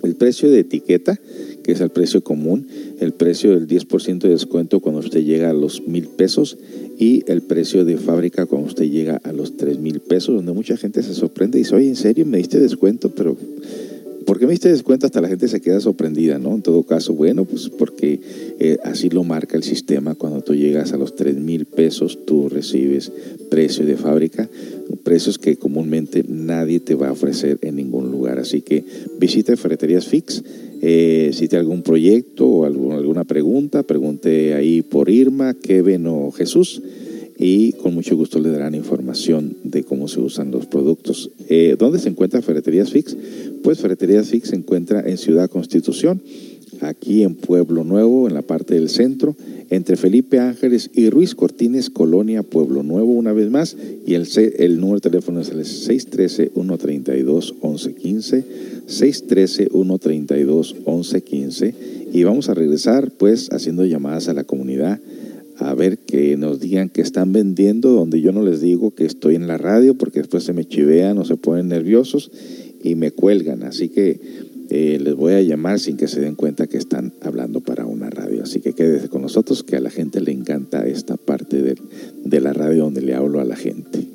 El 0.04 0.16
precio 0.16 0.50
de 0.50 0.60
etiqueta, 0.60 1.20
que 1.64 1.74
es 1.74 1.82
el 1.82 1.90
precio 1.90 2.24
común, 2.24 2.68
el 3.00 3.14
precio 3.14 3.52
del 3.52 3.68
10% 3.68 4.20
de 4.20 4.30
descuento 4.30 4.80
cuando 4.80 5.00
usted 5.00 5.24
llega 5.24 5.50
a 5.50 5.54
los 5.54 5.88
mil 5.88 6.08
pesos 6.08 6.58
y 6.98 7.24
el 7.28 7.42
precio 7.42 7.86
de 7.86 7.98
fábrica 7.98 8.46
cuando 8.46 8.68
usted 8.68 8.90
llega 8.90 9.22
a 9.24 9.32
los 9.32 9.58
tres 9.58 9.80
mil 9.80 10.00
pesos, 10.00 10.36
donde 10.36 10.52
mucha 10.52 10.78
gente 10.78 11.02
se 11.02 11.14
sorprende 11.14 11.58
y 11.58 11.62
dice, 11.62 11.76
oye, 11.76 11.88
¿en 11.88 11.96
serio 11.96 12.26
me 12.26 12.38
diste 12.38 12.60
descuento? 12.60 13.10
Pero 13.10 13.38
¿Por 14.30 14.38
qué 14.38 14.46
me 14.46 14.52
diste 14.52 14.70
descuento? 14.70 15.08
Hasta 15.08 15.22
la 15.22 15.28
gente 15.28 15.48
se 15.48 15.60
queda 15.60 15.80
sorprendida, 15.80 16.38
¿no? 16.38 16.54
En 16.54 16.62
todo 16.62 16.84
caso, 16.84 17.16
bueno, 17.16 17.46
pues 17.46 17.68
porque 17.68 18.20
eh, 18.60 18.78
así 18.84 19.10
lo 19.10 19.24
marca 19.24 19.58
el 19.58 19.64
sistema. 19.64 20.14
Cuando 20.14 20.42
tú 20.42 20.54
llegas 20.54 20.94
a 20.94 20.98
los 20.98 21.16
tres 21.16 21.36
mil 21.38 21.66
pesos, 21.66 22.20
tú 22.28 22.48
recibes 22.48 23.12
precio 23.50 23.88
de 23.88 23.98
fábrica, 23.98 24.48
precios 25.04 25.40
que 25.40 25.56
comúnmente 25.56 26.24
nadie 26.28 26.80
te 26.80 26.94
va 26.94 27.08
a 27.08 27.14
ofrecer 27.14 27.58
en 27.64 27.78
ningún 27.78 28.12
lugar. 28.12 28.38
Así 28.38 28.62
que 28.62 28.86
visite 29.20 29.58
Ferreterías 29.58 30.06
Fix. 30.06 30.44
Eh, 30.82 31.32
si 31.34 31.48
tiene 31.48 31.62
algún 31.62 31.82
proyecto 31.82 32.48
o 32.48 32.66
alguna 32.66 33.26
pregunta, 33.26 33.84
pregunte 33.84 34.54
ahí 34.54 34.82
por 34.82 35.10
Irma, 35.10 35.54
Kevin 35.54 36.08
o 36.08 36.32
Jesús 36.32 36.82
y 37.42 37.72
con 37.74 37.94
mucho 37.96 38.16
gusto 38.18 38.40
le 38.40 38.50
darán 38.50 38.76
información 38.76 39.56
de 39.64 39.86
cómo 39.86 40.10
se 40.10 40.20
usan 40.20 40.52
los 40.52 40.66
productos. 40.66 41.32
Eh, 41.48 41.78
¿Dónde 41.80 42.00
se 42.00 42.10
encuentra 42.10 42.42
Ferreterías 42.42 42.92
Fix? 42.92 43.16
Pues 43.64 43.80
Ferreterías 43.80 44.28
Fix 44.28 44.50
se 44.50 44.58
encuentra 44.58 45.10
en 45.10 45.18
Ciudad 45.18 45.50
Constitución, 45.50 46.22
aquí 46.82 47.24
en 47.24 47.36
Pueblo 47.36 47.86
Nuevo, 47.86 48.28
en 48.28 48.34
la 48.34 48.42
parte 48.42 48.76
del 48.76 48.90
centro, 48.90 49.38
entre 49.70 49.96
Felipe 49.96 50.40
Ángeles 50.40 50.92
y 50.94 51.10
Ruiz 51.10 51.34
Cortines, 51.34 51.90
Colonia 51.90 52.44
Pueblo 52.44 52.84
Nuevo, 52.84 53.14
una 53.14 53.32
vez 53.32 53.50
más, 53.50 53.78
y 54.06 54.16
el, 54.16 54.28
el 54.58 54.82
número 54.82 55.00
de 55.00 55.10
teléfono 55.10 55.40
es 55.40 55.48
el 55.50 55.60
613-132-1115, 55.60 58.44
613-132-1115, 58.90 61.74
y 62.12 62.24
vamos 62.24 62.50
a 62.50 62.54
regresar 62.54 63.12
pues 63.12 63.50
haciendo 63.52 63.86
llamadas 63.86 64.30
a 64.30 64.34
la 64.34 64.44
comunidad 64.44 65.00
a 65.60 65.76
ver 65.76 65.98
que 65.98 66.38
nos 66.38 66.60
digan 66.60 66.90
que 66.90 67.02
están 67.02 67.34
vendiendo, 67.34 67.92
donde 67.92 68.22
yo 68.22 68.32
no 68.32 68.44
les 68.44 68.62
digo 68.62 68.92
que 68.92 69.06
estoy 69.06 69.36
en 69.36 69.48
la 69.48 69.58
radio, 69.58 69.96
porque 69.96 70.20
después 70.20 70.44
se 70.44 70.54
me 70.54 70.66
chivean 70.66 71.18
o 71.18 71.26
se 71.26 71.36
ponen 71.36 71.68
nerviosos 71.68 72.32
y 72.82 72.96
me 72.96 73.12
cuelgan. 73.12 73.64
Así 73.64 73.90
que 73.90 74.20
eh, 74.70 75.00
les 75.02 75.16
voy 75.16 75.34
a 75.34 75.42
llamar 75.42 75.80
sin 75.80 75.98
que 75.98 76.08
se 76.08 76.22
den 76.22 76.36
cuenta 76.36 76.68
que 76.68 76.78
están 76.78 77.14
hablando 77.22 77.60
para 77.60 77.86
una 77.86 78.10
radio. 78.10 78.44
Así 78.44 78.62
que 78.62 78.74
quédese 78.74 79.10
con 79.10 79.22
nosotros, 79.22 79.64
que 79.64 79.76
a 79.76 79.82
la 79.82 79.90
gente 79.90 80.22
le 80.22 80.32
encanta 80.32 80.88
esta 80.88 81.18
parte 81.18 81.62
de, 81.62 81.76
de 82.24 82.42
la 82.42 82.54
radio 82.54 82.86
donde 82.86 83.02
le 83.02 83.14
hablo 83.14 83.42
a 83.42 83.46
la 83.46 83.56
gente. 83.56 84.08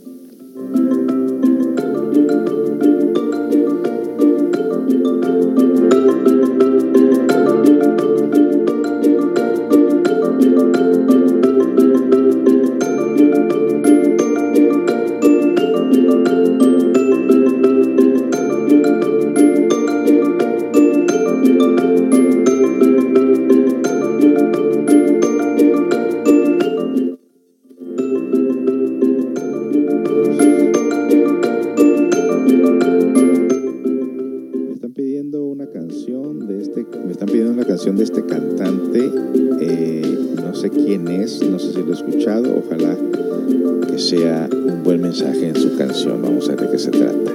Mensaje 45.14 45.48
en 45.48 45.56
su 45.56 45.76
canción. 45.76 46.20
Vamos 46.22 46.48
a 46.48 46.56
ver 46.56 46.62
de 46.62 46.70
qué 46.72 46.78
se 46.78 46.90
trata. 46.90 47.30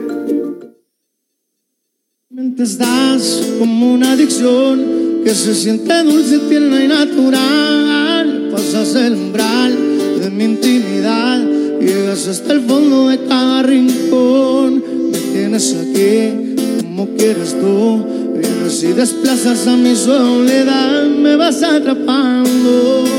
Estás 2.58 3.54
como 3.58 3.94
una 3.94 4.12
adicción 4.12 5.22
que 5.24 5.34
se 5.34 5.56
siente 5.56 6.04
dulce, 6.04 6.40
tierna 6.50 6.84
y 6.84 6.88
natural. 6.90 8.50
Pasas 8.52 8.96
el 8.96 9.14
umbral 9.14 9.78
de 10.20 10.30
mi 10.30 10.44
intimidad, 10.44 11.42
llegas 11.80 12.28
hasta 12.28 12.54
el 12.54 12.62
fondo 12.62 13.08
de 13.08 13.20
cada 13.26 13.64
rincón. 13.64 14.84
Me 15.12 15.18
tienes 15.18 15.74
aquí 15.74 16.56
como 16.84 17.08
quieres 17.16 17.58
tú, 17.62 18.06
vienes 18.34 18.84
y 18.84 18.88
desplazas 18.88 19.68
a 19.68 19.78
mi 19.78 19.96
soledad, 19.96 21.06
me 21.06 21.38
vas 21.38 21.64
atrapando. 21.64 23.19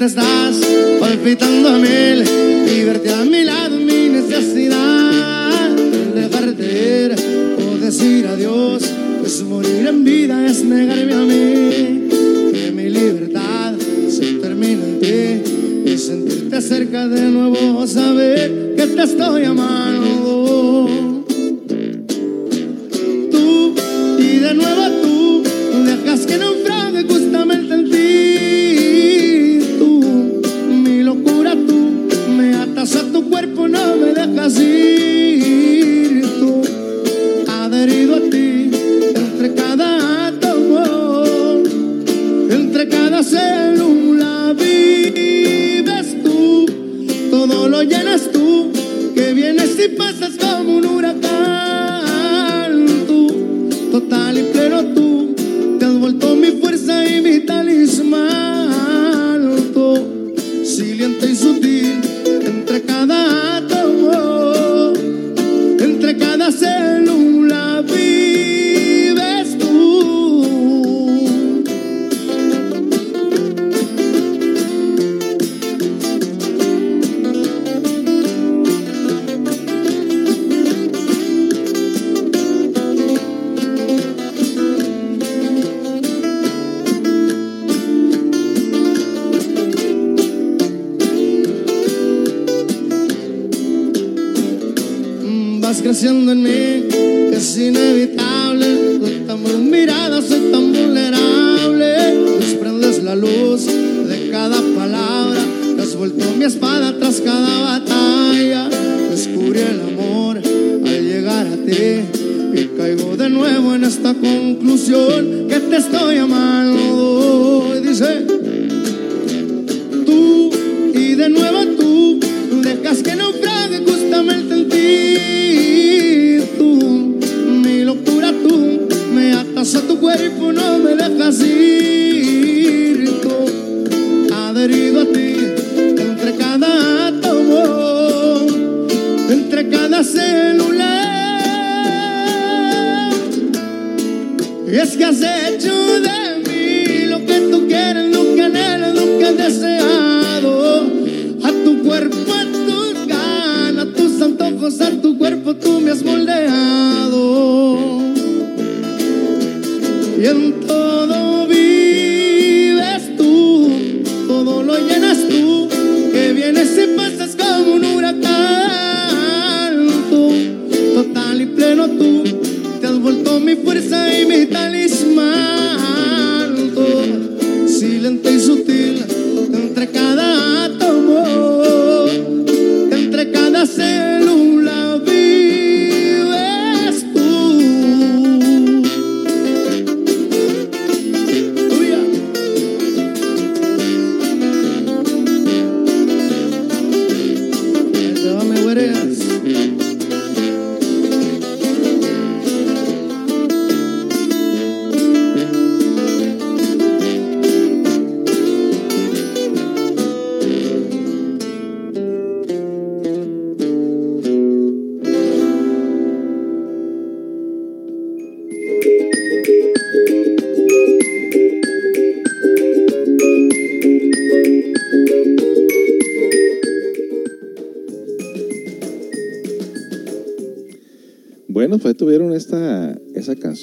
Mente 0.00 0.18
estás 0.18 0.56
palpitando 0.98 1.68
a 1.68 1.78
mil 1.78 2.24
y 2.24 2.84
verte 2.84 3.12
a 3.12 3.22
mi 3.22 3.44
lado 3.44 3.76
mi 3.76 4.08
necesidad. 4.08 5.76
Dejarte 6.14 7.04
ir 7.04 7.14
o 7.62 7.76
decir 7.76 8.26
adiós, 8.26 8.82
pues 9.20 9.42
morir 9.42 9.86
en 9.86 10.02
vida 10.02 10.46
es 10.46 10.64
negarme 10.64 11.12
a 11.12 11.20
mí. 11.20 12.08
Que 12.50 12.72
mi 12.74 12.88
libertad 12.88 13.74
se 14.08 14.36
termina 14.40 14.84
en 14.84 15.00
ti 15.00 15.90
y 15.92 15.98
sentirte 15.98 16.62
cerca 16.62 17.06
de 17.06 17.20
nuevo, 17.20 17.86
saber 17.86 18.74
que 18.76 18.86
te 18.86 19.02
estoy 19.02 19.44
amando. 19.44 21.09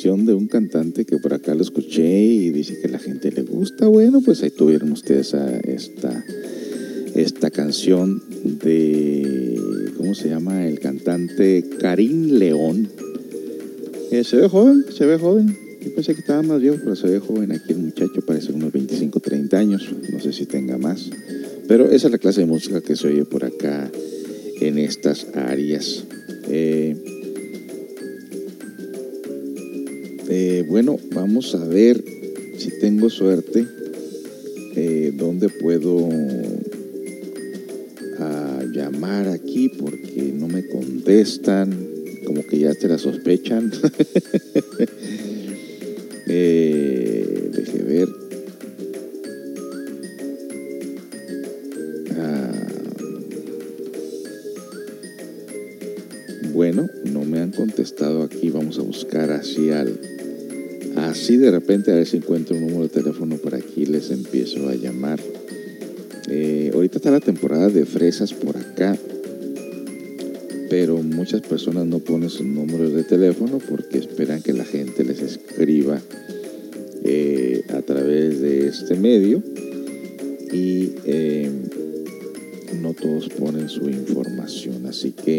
De 0.04 0.34
un 0.36 0.48
cantante 0.48 1.06
que 1.06 1.18
por 1.18 1.34
acá 1.34 1.56
lo 1.56 1.64
escuché 1.64 2.22
y 2.22 2.52
dice 2.52 2.78
que 2.80 2.88
la 2.88 3.00
gente 3.00 3.32
le 3.32 3.42
gusta. 3.42 3.88
Bueno, 3.88 4.22
pues 4.22 4.44
ahí 4.44 4.52
tuvieron 4.52 4.92
ustedes 4.92 5.34
a 5.34 5.58
esta, 5.58 6.24
esta 7.16 7.50
canción 7.50 8.22
de, 8.44 9.60
¿cómo 9.98 10.14
se 10.14 10.30
llama? 10.30 10.68
El 10.68 10.80
cantante 10.80 11.66
Karim 11.80 12.34
León. 12.34 12.90
Eh, 14.12 14.24
se 14.24 14.38
ve 14.38 14.48
joven, 14.48 14.86
se 14.96 15.08
ve 15.08 15.18
joven. 15.18 15.58
Yo 15.82 15.96
pensé 15.96 16.14
que 16.14 16.22
estaba 16.22 16.44
más 16.44 16.62
viejo, 16.62 16.78
pero 16.84 16.96
se 16.96 17.08
ve 17.08 17.20
joven 17.20 17.52
aquí 17.52 17.74
el 17.74 17.80
muchacho, 17.80 18.22
parece 18.26 18.54
unos 18.54 18.72
25, 18.72 19.20
30 19.20 19.58
años. 19.58 19.90
No 20.12 20.20
sé 20.20 20.32
si 20.32 20.46
tenga 20.46 20.78
más. 20.78 21.10
Pero 21.68 21.90
esa 21.90 22.08
es 22.08 22.12
la 22.12 22.20
clase 22.20 22.42
de 22.42 22.48
música 22.48 22.82
que 22.82 22.96
se 22.96 23.08
oye 23.08 23.26
por 23.26 23.44
acá 23.44 23.90
en 24.62 24.78
estas 24.78 25.26
áreas. 25.34 26.04
Eh, 26.50 27.07
bueno, 30.68 30.98
vamos 31.14 31.56
a 31.56 31.66
ver 31.66 32.04
si 32.58 32.80
tengo 32.80 33.10
suerte. 33.10 33.66
Eh, 34.76 35.12
¿Dónde 35.16 35.50
puedo 35.50 36.10
a 38.20 38.64
llamar 38.72 39.30
aquí? 39.30 39.70
Porque 39.70 40.34
no 40.36 40.48
me 40.48 40.68
contestan. 40.68 41.88
Como 42.26 42.46
que 42.46 42.60
ya 42.60 42.74
te 42.76 42.88
la 42.88 42.98
sospechan. 42.98 43.72
repente 61.88 61.92
a 61.92 61.96
ver 61.96 62.08
si 62.08 62.18
encuentro 62.18 62.56
un 62.56 62.68
número 62.68 62.84
de 62.84 62.90
teléfono 62.90 63.38
por 63.38 63.56
aquí 63.56 63.86
les 63.86 64.12
empiezo 64.12 64.68
a 64.70 64.76
llamar. 64.76 65.20
Eh, 66.30 66.72
ahorita 66.74 66.98
está 66.98 67.12
la 67.12 67.20
temporada 67.20 67.70
de 67.70 67.86
fresas 67.86 68.34
por 68.34 68.58
acá, 68.58 68.98
pero 70.70 71.02
muchas 71.02 71.42
personas 71.42 71.86
no 71.86 72.00
ponen 72.00 72.30
sus 72.30 72.46
números 72.46 72.94
de 72.94 73.04
teléfono 73.04 73.60
porque 73.70 74.00
esperan 74.00 74.42
que 74.42 74.54
la 74.54 74.66
gente 74.66 75.04
les 75.06 75.22
escriba 75.22 76.02
eh, 77.04 77.64
a 77.70 77.82
través 77.82 78.42
de 78.42 78.68
este 78.68 78.96
medio 78.96 79.42
y 80.52 80.92
eh, 81.06 81.50
no 82.82 82.94
todos 82.94 83.30
ponen 83.30 83.70
su 83.70 83.90
información, 83.90 84.86
así 84.88 85.12
que 85.12 85.37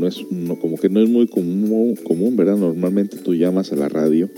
no 0.00 0.08
es 0.08 0.24
no, 0.30 0.58
como 0.58 0.76
que 0.78 0.88
no 0.88 1.00
es 1.00 1.08
muy 1.08 1.28
común, 1.28 1.94
común, 2.02 2.36
¿verdad? 2.36 2.56
Normalmente 2.56 3.18
tú 3.18 3.34
llamas 3.34 3.72
a 3.72 3.76
la 3.76 3.88
radio, 3.88 4.28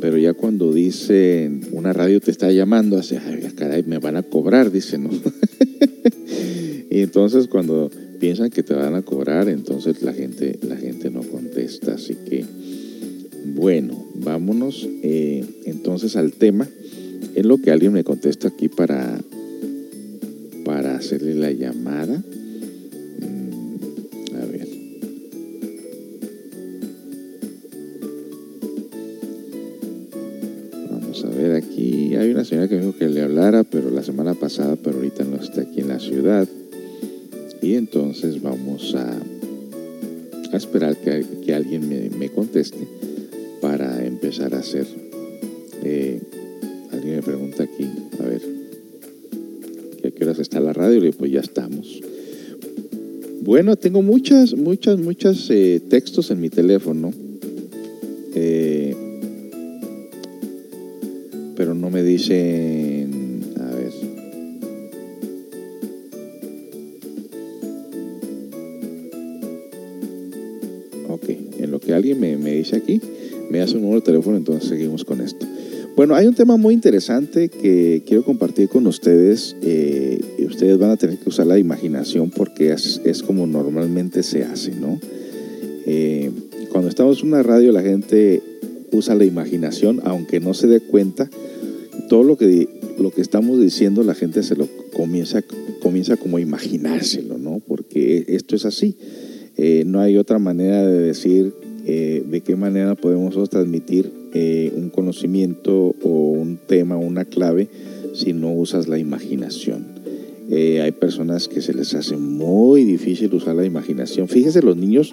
pero 0.00 0.16
ya 0.16 0.32
cuando 0.32 0.72
dicen 0.72 1.62
una 1.72 1.92
radio 1.92 2.20
te 2.20 2.30
está 2.30 2.50
llamando, 2.52 2.96
así, 2.96 3.16
ay, 3.16 3.42
caray, 3.54 3.82
me 3.82 3.98
van 3.98 4.16
a 4.16 4.22
cobrar, 4.22 4.70
dicen, 4.70 5.04
¿no? 5.04 5.10
y 6.90 7.00
entonces 7.00 7.48
cuando 7.48 7.90
piensan 8.16 8.50
que 8.50 8.62
te 8.62 8.74
van 8.74 8.94
a 8.94 9.02
cobrar, 9.02 9.48
entonces 9.48 10.02
la 10.02 10.12
gente, 10.12 10.58
la 10.62 10.76
gente 10.76 11.10
no 11.10 11.22
contesta. 11.22 11.94
Así 11.94 12.14
que, 12.14 12.44
bueno, 13.54 14.06
vámonos 14.14 14.88
eh, 15.02 15.44
entonces 15.64 16.16
al 16.16 16.32
tema. 16.32 16.68
Es 17.34 17.44
lo 17.44 17.58
que 17.58 17.70
alguien 17.70 17.92
me 17.92 18.04
contesta 18.04 18.48
aquí 18.48 18.68
para, 18.68 19.18
para 20.64 20.96
hacerle 20.96 21.34
la 21.34 21.50
llamada. 21.50 22.22
Aquí. 31.76 32.16
Hay 32.16 32.30
una 32.30 32.44
señora 32.44 32.68
que 32.68 32.78
dijo 32.78 32.94
que 32.96 33.08
le 33.08 33.22
hablara, 33.22 33.64
pero 33.64 33.90
la 33.90 34.02
semana 34.02 34.34
pasada, 34.34 34.76
pero 34.76 34.96
ahorita 34.96 35.24
no 35.24 35.36
está 35.36 35.62
aquí 35.62 35.80
en 35.80 35.88
la 35.88 35.98
ciudad. 35.98 36.48
Y 37.62 37.74
entonces 37.74 38.42
vamos 38.42 38.94
a, 38.94 39.18
a 40.52 40.56
esperar 40.56 40.96
que, 40.96 41.24
que 41.44 41.54
alguien 41.54 41.88
me, 41.88 42.10
me, 42.10 42.28
conteste 42.28 42.86
para 43.60 44.04
empezar 44.06 44.54
a 44.54 44.58
hacer. 44.58 44.86
Eh, 45.82 46.20
alguien 46.92 47.16
me 47.16 47.22
pregunta 47.22 47.64
aquí, 47.64 47.88
a 48.20 48.22
ver, 48.22 48.42
¿a 50.04 50.10
qué 50.10 50.24
horas 50.24 50.38
está 50.38 50.60
la 50.60 50.72
radio? 50.72 51.04
Y 51.04 51.12
pues 51.12 51.32
ya 51.32 51.40
estamos. 51.40 52.00
Bueno, 53.42 53.76
tengo 53.76 54.02
muchas, 54.02 54.54
muchas, 54.54 54.98
muchas 54.98 55.48
eh, 55.50 55.80
textos 55.88 56.30
en 56.30 56.40
mi 56.40 56.50
teléfono. 56.50 57.12
Eh, 58.34 58.75
dicen, 62.16 63.40
a 63.60 63.74
ver. 63.74 63.92
Ok, 71.08 71.28
en 71.58 71.70
lo 71.70 71.80
que 71.80 71.92
alguien 71.92 72.18
me, 72.20 72.36
me 72.36 72.52
dice 72.52 72.76
aquí, 72.76 73.00
me 73.50 73.60
hace 73.60 73.76
un 73.76 73.82
número 73.82 74.00
de 74.00 74.06
teléfono, 74.06 74.36
entonces 74.36 74.68
seguimos 74.68 75.04
con 75.04 75.20
esto. 75.20 75.46
Bueno, 75.96 76.14
hay 76.14 76.26
un 76.26 76.34
tema 76.34 76.58
muy 76.58 76.74
interesante 76.74 77.48
que 77.48 78.02
quiero 78.06 78.22
compartir 78.22 78.68
con 78.68 78.86
ustedes. 78.86 79.56
Eh, 79.62 80.20
y 80.38 80.44
ustedes 80.44 80.78
van 80.78 80.90
a 80.90 80.96
tener 80.98 81.18
que 81.18 81.30
usar 81.30 81.46
la 81.46 81.58
imaginación 81.58 82.28
porque 82.28 82.70
es, 82.70 83.00
es 83.04 83.22
como 83.22 83.46
normalmente 83.46 84.22
se 84.22 84.44
hace, 84.44 84.72
¿no? 84.72 85.00
Eh, 85.86 86.30
cuando 86.70 86.90
estamos 86.90 87.22
en 87.22 87.28
una 87.28 87.42
radio, 87.42 87.72
la 87.72 87.80
gente 87.80 88.42
usa 88.92 89.14
la 89.14 89.24
imaginación, 89.24 90.02
aunque 90.04 90.38
no 90.38 90.52
se 90.52 90.66
dé 90.66 90.80
cuenta. 90.80 91.30
Todo 92.08 92.22
lo 92.22 92.36
que, 92.36 92.68
lo 92.98 93.10
que 93.10 93.20
estamos 93.20 93.60
diciendo, 93.60 94.02
la 94.02 94.14
gente 94.14 94.42
se 94.42 94.56
lo 94.56 94.68
comienza, 94.92 95.42
comienza 95.82 96.16
como 96.16 96.36
a 96.36 96.40
imaginárselo, 96.40 97.38
¿no? 97.38 97.60
Porque 97.66 98.24
esto 98.28 98.56
es 98.56 98.64
así. 98.64 98.96
Eh, 99.56 99.84
no 99.86 100.00
hay 100.00 100.16
otra 100.16 100.38
manera 100.38 100.86
de 100.86 101.00
decir 101.00 101.52
eh, 101.86 102.22
de 102.28 102.40
qué 102.42 102.56
manera 102.56 102.94
podemos 102.94 103.48
transmitir 103.48 104.12
eh, 104.34 104.72
un 104.76 104.90
conocimiento 104.90 105.94
o 106.02 106.30
un 106.30 106.58
tema, 106.58 106.96
una 106.96 107.24
clave, 107.24 107.68
si 108.14 108.32
no 108.32 108.52
usas 108.52 108.88
la 108.88 108.98
imaginación. 108.98 109.96
Hay 110.48 110.92
personas 110.92 111.48
que 111.48 111.60
se 111.60 111.74
les 111.74 111.92
hace 111.94 112.16
muy 112.16 112.84
difícil 112.84 113.34
usar 113.34 113.56
la 113.56 113.64
imaginación. 113.64 114.28
Fíjese 114.28 114.62
los 114.62 114.76
niños 114.76 115.12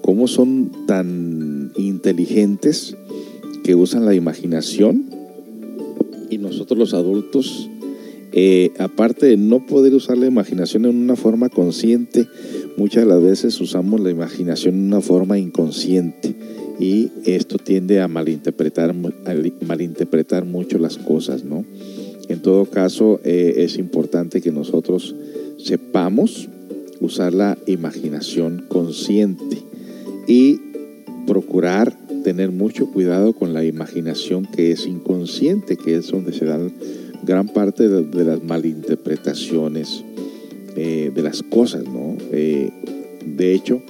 cómo 0.00 0.26
son 0.26 0.72
tan 0.88 1.70
inteligentes 1.76 2.96
que 3.62 3.76
usan 3.76 4.04
la 4.04 4.16
imaginación 4.16 5.13
los 6.76 6.94
adultos, 6.94 7.68
eh, 8.32 8.72
aparte 8.78 9.26
de 9.26 9.36
no 9.36 9.64
poder 9.66 9.94
usar 9.94 10.18
la 10.18 10.26
imaginación 10.26 10.86
en 10.86 10.96
una 10.96 11.16
forma 11.16 11.48
consciente, 11.48 12.26
muchas 12.76 13.04
de 13.04 13.08
las 13.08 13.22
veces 13.22 13.60
usamos 13.60 14.00
la 14.00 14.10
imaginación 14.10 14.74
en 14.74 14.84
una 14.86 15.00
forma 15.00 15.38
inconsciente 15.38 16.34
y 16.80 17.10
esto 17.24 17.58
tiende 17.58 18.00
a 18.00 18.08
malinterpretar, 18.08 18.94
malinterpretar 18.94 20.44
mucho 20.44 20.78
las 20.78 20.98
cosas, 20.98 21.44
¿no? 21.44 21.64
En 22.28 22.40
todo 22.40 22.64
caso, 22.64 23.20
eh, 23.24 23.54
es 23.58 23.78
importante 23.78 24.40
que 24.40 24.50
nosotros 24.50 25.14
sepamos 25.58 26.48
usar 27.00 27.34
la 27.34 27.58
imaginación 27.66 28.64
consciente 28.68 29.62
y 30.26 30.60
procurar 31.26 31.96
tener 32.22 32.50
mucho 32.50 32.90
cuidado 32.90 33.34
con 33.34 33.52
la 33.52 33.64
imaginación 33.64 34.46
que 34.46 34.72
es 34.72 34.86
inconsciente, 34.86 35.76
que 35.76 35.96
es 35.96 36.10
donde 36.10 36.32
se 36.32 36.44
dan 36.44 36.72
gran 37.24 37.48
parte 37.48 37.88
de, 37.88 38.02
de 38.02 38.24
las 38.24 38.42
malinterpretaciones 38.42 40.04
eh, 40.76 41.12
de 41.14 41.22
las 41.22 41.44
cosas, 41.44 41.84
¿no? 41.84 42.16
Eh, 42.32 42.68
de 43.24 43.54
hecho, 43.54 43.80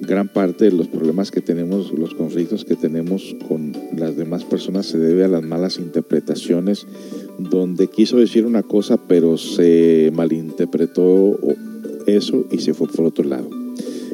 gran 0.00 0.28
parte 0.28 0.66
de 0.66 0.70
los 0.70 0.86
problemas 0.86 1.32
que 1.32 1.40
tenemos, 1.40 1.92
los 1.92 2.14
conflictos 2.14 2.64
que 2.64 2.76
tenemos 2.76 3.34
con 3.48 3.72
las 3.96 4.16
demás 4.16 4.44
personas 4.44 4.86
se 4.86 4.98
debe 4.98 5.24
a 5.24 5.28
las 5.28 5.42
malas 5.42 5.78
interpretaciones, 5.78 6.86
donde 7.38 7.88
quiso 7.88 8.18
decir 8.18 8.46
una 8.46 8.62
cosa 8.62 8.98
pero 9.08 9.36
se 9.36 10.12
malinterpretó 10.14 11.40
eso 12.06 12.44
y 12.52 12.58
se 12.58 12.72
fue 12.72 12.86
por 12.86 13.06
otro 13.06 13.24
lado. 13.24 13.50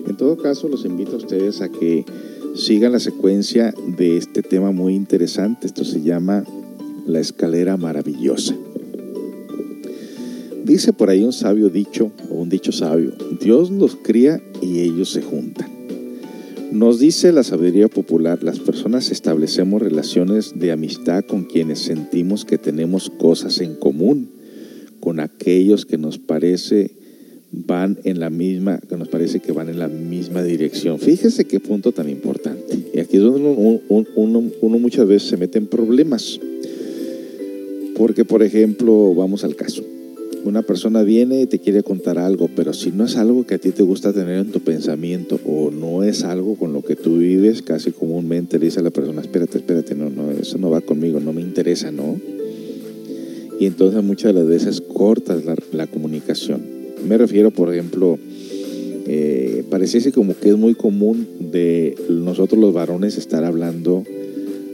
En 0.06 0.16
todo 0.16 0.38
caso, 0.38 0.66
los 0.68 0.86
invito 0.86 1.12
a 1.12 1.18
ustedes 1.18 1.60
a 1.60 1.68
que 1.68 2.06
sigan 2.58 2.90
la 2.90 2.98
secuencia 2.98 3.72
de 3.86 4.16
este 4.16 4.42
tema 4.42 4.72
muy 4.72 4.94
interesante. 4.94 5.66
Esto 5.66 5.84
se 5.84 6.02
llama 6.02 6.44
La 7.06 7.20
escalera 7.20 7.76
maravillosa. 7.76 8.56
Dice 10.64 10.92
por 10.92 11.08
ahí 11.08 11.22
un 11.22 11.32
sabio 11.32 11.70
dicho, 11.70 12.10
o 12.30 12.34
un 12.34 12.48
dicho 12.48 12.72
sabio, 12.72 13.12
Dios 13.40 13.70
los 13.70 13.96
cría 13.96 14.42
y 14.60 14.80
ellos 14.80 15.12
se 15.12 15.22
juntan. 15.22 15.70
Nos 16.72 16.98
dice 16.98 17.32
la 17.32 17.44
sabiduría 17.44 17.88
popular, 17.88 18.42
las 18.42 18.58
personas 18.58 19.10
establecemos 19.10 19.80
relaciones 19.80 20.58
de 20.58 20.72
amistad 20.72 21.24
con 21.24 21.44
quienes 21.44 21.78
sentimos 21.78 22.44
que 22.44 22.58
tenemos 22.58 23.08
cosas 23.08 23.60
en 23.60 23.76
común, 23.76 24.28
con 25.00 25.20
aquellos 25.20 25.86
que 25.86 25.96
nos 25.96 26.18
parece 26.18 26.90
van 27.50 27.98
en 28.04 28.20
la 28.20 28.30
misma, 28.30 28.78
que 28.78 28.96
nos 28.96 29.08
parece 29.08 29.40
que 29.40 29.52
van 29.52 29.68
en 29.68 29.78
la 29.78 29.88
misma 29.88 30.42
dirección. 30.42 30.98
Fíjese 30.98 31.46
qué 31.46 31.60
punto 31.60 31.92
tan 31.92 32.08
importante. 32.08 32.78
Y 32.92 33.00
aquí 33.00 33.16
es 33.16 33.22
donde 33.22 33.40
uno, 33.40 34.06
uno, 34.60 34.78
muchas 34.78 35.06
veces 35.06 35.28
se 35.28 35.36
mete 35.36 35.58
en 35.58 35.66
problemas. 35.66 36.38
Porque, 37.96 38.24
por 38.24 38.42
ejemplo, 38.42 39.14
vamos 39.14 39.44
al 39.44 39.56
caso. 39.56 39.82
una 40.44 40.62
persona 40.62 41.02
viene 41.02 41.42
y 41.42 41.46
te 41.46 41.58
quiere 41.58 41.82
contar 41.82 42.18
algo, 42.18 42.48
pero 42.54 42.72
si 42.72 42.90
no 42.90 43.04
es 43.04 43.16
algo 43.16 43.44
que 43.44 43.54
a 43.54 43.58
ti 43.58 43.70
te 43.70 43.82
gusta 43.82 44.12
tener 44.12 44.38
en 44.38 44.52
tu 44.52 44.60
pensamiento 44.60 45.40
o 45.44 45.70
no 45.70 46.04
es 46.04 46.22
algo 46.24 46.54
con 46.54 46.72
lo 46.72 46.82
que 46.82 46.96
tú 46.96 47.18
vives, 47.18 47.60
casi 47.62 47.90
comúnmente 47.90 48.58
le 48.58 48.66
dice 48.66 48.80
a 48.80 48.82
la 48.82 48.90
persona, 48.90 49.20
espérate, 49.20 49.58
espérate, 49.58 49.94
no, 49.94 50.10
no, 50.10 50.30
eso 50.30 50.56
no 50.58 50.70
va 50.70 50.80
conmigo, 50.80 51.18
no 51.18 51.32
me 51.32 51.42
interesa, 51.42 51.90
¿no? 51.90 52.18
Y 53.58 53.66
entonces 53.66 54.02
muchas 54.04 54.32
de 54.32 54.40
las 54.40 54.48
veces 54.48 54.80
cortas 54.80 55.42
la, 55.72 55.86
comunicación. 55.88 56.77
Me 57.06 57.16
refiero, 57.18 57.50
por 57.50 57.72
ejemplo, 57.72 58.18
eh, 59.06 59.64
pareciese 59.70 60.12
como 60.12 60.36
que 60.36 60.50
es 60.50 60.56
muy 60.56 60.74
común 60.74 61.26
de 61.52 61.96
nosotros 62.08 62.60
los 62.60 62.74
varones 62.74 63.16
estar 63.16 63.44
hablando 63.44 64.04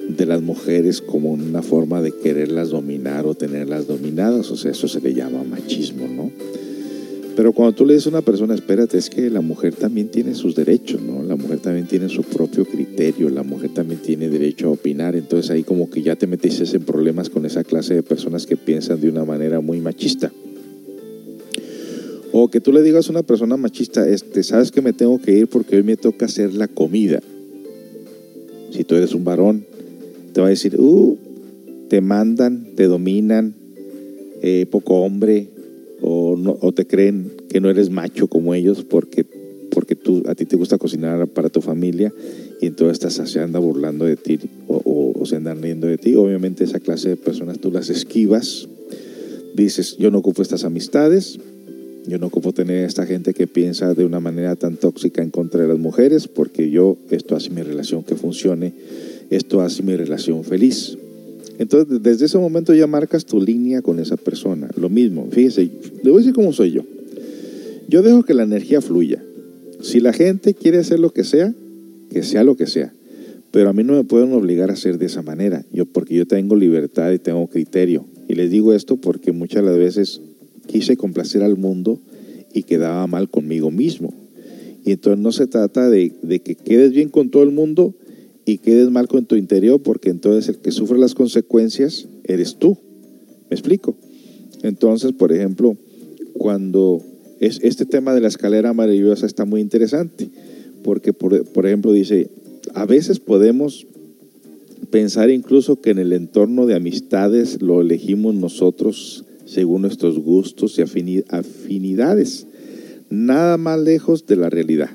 de 0.09 0.27
las 0.27 0.43
mujeres 0.43 1.01
como 1.01 1.33
una 1.33 1.63
forma 1.63 2.03
de 2.03 2.13
quererlas 2.13 2.71
dominar 2.71 3.27
o 3.27 3.35
tenerlas 3.35 3.87
dominadas, 3.87 4.51
o 4.51 4.57
sea, 4.57 4.73
eso 4.73 4.89
se 4.89 5.01
le 5.01 5.15
llama 5.15 5.45
machismo, 5.45 6.07
¿no? 6.09 6.31
Pero 7.37 7.53
cuando 7.53 7.75
tú 7.75 7.85
le 7.85 7.95
dices 7.95 8.07
a 8.07 8.11
una 8.11 8.23
persona, 8.23 8.55
espérate, 8.55 8.97
es 8.97 9.11
que 9.11 9.29
la 9.29 9.41
mujer 9.41 9.75
también 9.75 10.09
tiene 10.09 10.35
sus 10.35 10.55
derechos, 10.55 11.01
¿no? 11.03 11.23
La 11.25 11.35
mujer 11.35 11.59
también 11.59 11.87
tiene 11.87 12.09
su 12.09 12.23
propio 12.23 12.65
criterio, 12.65 13.29
la 13.29 13.43
mujer 13.43 13.71
también 13.75 14.01
tiene 14.01 14.29
derecho 14.29 14.69
a 14.69 14.73
opinar, 14.73 15.17
entonces 15.17 15.51
ahí 15.51 15.65
como 15.65 15.91
que 15.91 16.03
ya 16.03 16.15
te 16.15 16.29
metiste 16.29 16.65
en 16.77 16.85
problemas 16.85 17.31
con 17.31 17.45
esa 17.45 17.65
clase 17.65 17.95
de 17.95 18.03
personas 18.05 18.47
que 18.47 18.57
piensan 18.57 19.01
de 19.01 19.09
una 19.09 19.25
manera 19.25 19.61
muy 19.61 19.81
machista. 19.81 20.31
O 22.37 22.49
que 22.49 22.61
tú 22.61 22.73
le 22.73 22.83
digas 22.83 23.07
a 23.07 23.13
una 23.13 23.23
persona 23.23 23.57
machista, 23.57 24.09
este, 24.09 24.43
sabes 24.43 24.73
que 24.73 24.83
me 24.83 24.93
tengo 24.93 25.21
que 25.21 25.39
ir 25.39 25.47
porque 25.47 25.77
hoy 25.77 25.85
me 25.85 25.97
toca 25.97 26.27
hacer 26.27 26.53
la 26.53 26.67
comida. 26.67 27.21
Si 28.73 28.83
tú 28.83 28.97
eres 28.97 29.15
un 29.15 29.23
varón, 29.23 29.65
te 30.33 30.41
va 30.41 30.49
a 30.49 30.51
decir, 30.51 30.75
uh, 30.81 31.17
te 31.89 32.01
mandan, 32.01 32.75
te 32.75 32.89
dominan, 32.89 33.55
eh, 34.43 34.67
poco 34.69 35.03
hombre, 35.03 35.47
o, 36.03 36.73
te 36.75 36.89
creen 36.89 37.31
que 37.49 37.61
no 37.61 37.71
eres 37.71 37.91
macho 37.91 38.27
como 38.27 38.53
ellos 38.53 38.83
porque, 38.83 39.25
porque 39.71 39.95
tú, 39.95 40.25
a 40.27 40.35
ti 40.35 40.45
te 40.45 40.57
gusta 40.57 40.77
cocinar 40.77 41.29
para 41.29 41.51
tu 41.51 41.61
familia 41.61 42.13
y 42.61 42.67
entonces 42.67 43.31
se 43.31 43.39
anda 43.39 43.61
burlando 43.61 44.07
de 44.07 44.17
ti 44.17 44.41
o, 44.67 45.13
o, 45.15 45.25
se 45.25 45.37
andan 45.37 45.63
riendo 45.63 45.87
de 45.87 45.99
ti. 45.99 46.17
Obviamente 46.17 46.65
esa 46.65 46.81
clase 46.81 47.11
de 47.11 47.17
personas 47.17 47.61
tú 47.61 47.71
las 47.71 47.91
esquivas, 47.91 48.69
dices, 49.55 49.97
yo 49.99 50.11
no 50.11 50.19
ocupo 50.19 50.43
estas 50.43 50.65
amistades, 50.65 51.39
yo 52.07 52.19
no 52.19 52.27
ocupo 52.27 52.53
tener 52.53 52.85
a 52.85 52.87
esta 52.87 53.07
gente 53.07 53.35
que 53.35 53.47
piensa 53.47 53.95
de 53.95 54.05
una 54.05 54.21
manera 54.21 54.57
tan 54.57 54.77
tóxica 54.77 55.23
en 55.23 55.31
contra 55.31 55.63
de 55.63 55.69
las 55.69 55.79
mujeres 55.79 56.29
porque 56.29 56.71
yo, 56.71 56.97
esto 57.11 57.37
hace 57.37 57.51
mi 57.51 57.63
relación 57.63 58.03
que 58.03 58.15
funcione 58.15 58.73
esto 59.31 59.61
hace 59.61 59.83
mi 59.83 59.97
relación 59.97 60.45
feliz. 60.45 60.97
Entonces, 61.59 62.03
desde 62.03 62.27
ese 62.27 62.39
momento 62.39 62.75
ya 62.75 62.87
marcas 62.87 63.25
tu 63.25 63.41
línea 63.41 63.83
con 63.83 63.99
esa 64.01 64.17
persona. 64.17 64.69
Lo 64.77 64.89
mismo, 64.89 65.29
fíjese, 65.31 65.71
le 66.03 66.11
voy 66.11 66.15
a 66.15 66.19
decir 66.19 66.35
cómo 66.35 66.53
soy 66.53 66.73
yo. 66.73 66.83
Yo 67.89 68.03
dejo 68.03 68.25
que 68.25 68.35
la 68.35 68.43
energía 68.43 68.81
fluya. 68.81 69.23
Si 69.81 70.01
la 70.01 70.13
gente 70.13 70.55
quiere 70.55 70.79
hacer 70.79 70.99
lo 70.99 71.11
que 71.11 71.25
sea, 71.25 71.55
que 72.11 72.23
sea 72.23 72.43
lo 72.43 72.57
que 72.57 72.67
sea. 72.67 72.93
Pero 73.51 73.69
a 73.69 73.73
mí 73.73 73.85
no 73.85 73.93
me 73.93 74.05
pueden 74.05 74.33
obligar 74.33 74.71
a 74.71 74.73
hacer 74.73 74.99
de 74.99 75.07
esa 75.07 75.23
manera, 75.23 75.65
yo, 75.73 75.87
porque 75.87 76.15
yo 76.15 76.27
tengo 76.27 76.57
libertad 76.57 77.13
y 77.13 77.19
tengo 77.19 77.47
criterio. 77.47 78.05
Y 78.27 78.35
les 78.35 78.51
digo 78.51 78.73
esto 78.73 78.97
porque 78.97 79.33
muchas 79.33 79.63
las 79.63 79.77
veces 79.77 80.21
quise 80.67 80.97
complacer 80.97 81.43
al 81.43 81.57
mundo 81.57 81.99
y 82.53 82.63
quedaba 82.63 83.07
mal 83.07 83.29
conmigo 83.29 83.71
mismo. 83.71 84.13
Y 84.85 84.93
entonces 84.93 85.23
no 85.23 85.33
se 85.33 85.47
trata 85.47 85.89
de, 85.89 86.13
de 86.23 86.41
que 86.41 86.55
quedes 86.55 86.93
bien 86.93 87.09
con 87.09 87.31
todo 87.31 87.43
el 87.43 87.51
mundo, 87.51 87.95
y 88.45 88.59
quedes 88.59 88.91
mal 88.91 89.09
con 89.09 89.27
tu 89.27 89.37
interior 89.37 89.81
porque 89.81 90.11
entonces 90.11 90.49
el 90.49 90.61
que 90.61 90.71
sufre 90.71 90.99
las 90.99 91.15
consecuencias 91.15 92.09
eres 92.25 92.57
tú. 92.57 92.77
¿Me 93.51 93.57
explico? 93.57 93.97
Entonces, 94.63 95.13
por 95.13 95.33
ejemplo, 95.33 95.77
cuando 96.35 97.03
es, 97.41 97.61
este 97.63 97.87
tema 97.87 98.15
de 98.15 98.21
la 98.21 98.29
escalera 98.29 98.73
maravillosa 98.73 99.27
está 99.27 99.45
muy 99.45 99.61
interesante, 99.61 100.29
porque 100.83 101.13
por, 101.13 101.45
por 101.47 101.67
ejemplo 101.67 101.93
dice, 101.93 102.29
a 102.75 102.87
veces 102.87 103.19
podemos 103.19 103.87
pensar 104.91 105.31
incluso 105.31 105.81
que 105.81 105.91
en 105.91 105.99
el 105.99 106.13
entorno 106.13 106.67
de 106.67 106.75
amistades 106.75 107.63
lo 107.63 107.81
elegimos 107.81 108.35
nosotros 108.35 109.24
según 109.47 109.83
nuestros 109.83 110.19
gustos 110.19 110.79
y 110.79 110.83
afinidades, 110.83 112.47
nada 113.11 113.57
más 113.57 113.81
lejos 113.81 114.27
de 114.27 114.37
la 114.37 114.51
realidad. 114.51 114.91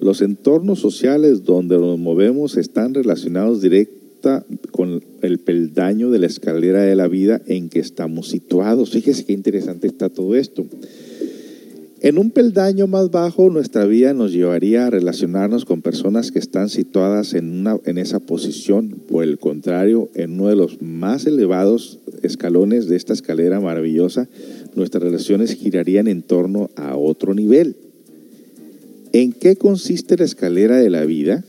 Los 0.00 0.22
entornos 0.22 0.78
sociales 0.78 1.44
donde 1.44 1.76
nos 1.76 1.98
movemos 1.98 2.56
están 2.56 2.94
relacionados 2.94 3.60
directa 3.60 4.44
con 4.70 5.02
el 5.22 5.38
peldaño 5.38 6.10
de 6.10 6.18
la 6.18 6.26
escalera 6.26 6.82
de 6.82 6.96
la 6.96 7.08
vida 7.08 7.40
en 7.46 7.68
que 7.68 7.80
estamos 7.80 8.28
situados. 8.28 8.90
Fíjese 8.90 9.24
qué 9.24 9.32
interesante 9.32 9.86
está 9.86 10.08
todo 10.08 10.36
esto. 10.36 10.66
En 12.02 12.16
un 12.16 12.30
peldaño 12.30 12.86
más 12.86 13.10
bajo, 13.10 13.50
nuestra 13.50 13.84
vida 13.84 14.14
nos 14.14 14.32
llevaría 14.32 14.86
a 14.86 14.90
relacionarnos 14.90 15.66
con 15.66 15.82
personas 15.82 16.32
que 16.32 16.38
están 16.38 16.70
situadas 16.70 17.34
en, 17.34 17.50
una, 17.50 17.78
en 17.84 17.98
esa 17.98 18.20
posición. 18.20 18.96
Por 19.06 19.22
el 19.22 19.38
contrario, 19.38 20.08
en 20.14 20.32
uno 20.32 20.48
de 20.48 20.56
los 20.56 20.80
más 20.80 21.26
elevados 21.26 21.98
escalones 22.22 22.88
de 22.88 22.96
esta 22.96 23.12
escalera 23.12 23.60
maravillosa, 23.60 24.30
nuestras 24.74 25.02
relaciones 25.02 25.54
girarían 25.54 26.08
en 26.08 26.22
torno 26.22 26.70
a 26.74 26.96
otro 26.96 27.34
nivel. 27.34 27.76
¿En 29.12 29.34
qué 29.34 29.56
consiste 29.56 30.16
la 30.16 30.24
escalera 30.24 30.78
de 30.78 30.88
la 30.88 31.04
vida? 31.04 31.44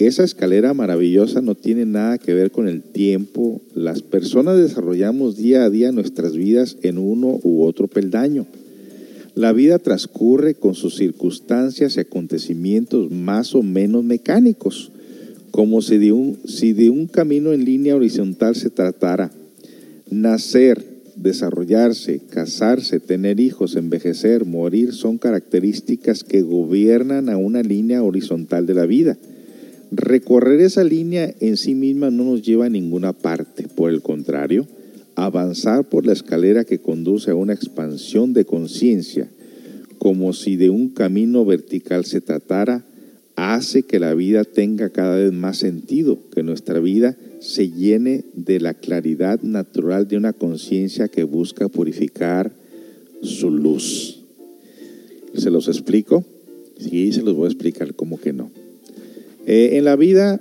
Esa 0.00 0.24
escalera 0.24 0.74
maravillosa 0.74 1.40
no 1.40 1.54
tiene 1.54 1.86
nada 1.86 2.18
que 2.18 2.34
ver 2.34 2.50
con 2.50 2.66
el 2.66 2.82
tiempo. 2.82 3.60
Las 3.76 4.02
personas 4.02 4.58
desarrollamos 4.58 5.36
día 5.36 5.62
a 5.62 5.70
día 5.70 5.92
nuestras 5.92 6.36
vidas 6.36 6.78
en 6.82 6.98
uno 6.98 7.38
u 7.44 7.62
otro 7.62 7.86
peldaño. 7.86 8.44
La 9.34 9.52
vida 9.52 9.80
transcurre 9.80 10.54
con 10.54 10.74
sus 10.74 10.94
circunstancias 10.94 11.96
y 11.96 12.00
acontecimientos 12.00 13.10
más 13.10 13.56
o 13.56 13.62
menos 13.62 14.04
mecánicos, 14.04 14.92
como 15.50 15.82
si 15.82 15.98
de 15.98 16.12
un, 16.12 16.38
si 16.46 16.72
de 16.72 16.90
un 16.90 17.08
camino 17.08 17.52
en 17.52 17.64
línea 17.64 17.96
horizontal 17.96 18.54
se 18.54 18.70
tratara. 18.70 19.32
Nacer, 20.08 20.84
desarrollarse, 21.16 22.20
casarse, 22.30 23.00
tener 23.00 23.40
hijos, 23.40 23.74
envejecer, 23.74 24.44
morir 24.44 24.92
son 24.92 25.18
características 25.18 26.22
que 26.22 26.42
gobiernan 26.42 27.28
a 27.28 27.36
una 27.36 27.62
línea 27.62 28.04
horizontal 28.04 28.66
de 28.66 28.74
la 28.74 28.86
vida. 28.86 29.18
Recorrer 29.90 30.60
esa 30.60 30.84
línea 30.84 31.34
en 31.40 31.56
sí 31.56 31.74
misma 31.74 32.10
no 32.10 32.24
nos 32.24 32.42
lleva 32.42 32.66
a 32.66 32.70
ninguna 32.70 33.12
parte, 33.12 33.66
por 33.66 33.90
el 33.90 34.00
contrario, 34.00 34.66
avanzar 35.16 35.88
por 35.88 36.06
la 36.06 36.12
escalera 36.12 36.64
que 36.64 36.80
conduce 36.80 37.30
a 37.30 37.34
una 37.34 37.52
expansión 37.52 38.32
de 38.32 38.44
conciencia, 38.44 39.28
como 39.98 40.32
si 40.32 40.56
de 40.56 40.70
un 40.70 40.88
camino 40.88 41.44
vertical 41.44 42.04
se 42.04 42.20
tratara, 42.20 42.84
hace 43.36 43.82
que 43.82 43.98
la 43.98 44.14
vida 44.14 44.44
tenga 44.44 44.90
cada 44.90 45.16
vez 45.16 45.32
más 45.32 45.58
sentido, 45.58 46.18
que 46.34 46.42
nuestra 46.42 46.78
vida 46.78 47.16
se 47.40 47.70
llene 47.70 48.24
de 48.34 48.60
la 48.60 48.74
claridad 48.74 49.42
natural 49.42 50.08
de 50.08 50.16
una 50.16 50.32
conciencia 50.32 51.08
que 51.08 51.24
busca 51.24 51.68
purificar 51.68 52.52
su 53.22 53.50
luz. 53.50 54.20
¿Se 55.36 55.50
los 55.50 55.68
explico? 55.68 56.24
Sí, 56.78 57.12
se 57.12 57.22
los 57.22 57.34
voy 57.34 57.46
a 57.46 57.50
explicar, 57.50 57.94
como 57.94 58.18
que 58.18 58.32
no. 58.32 58.50
Eh, 59.46 59.70
en 59.72 59.84
la 59.84 59.96
vida 59.96 60.40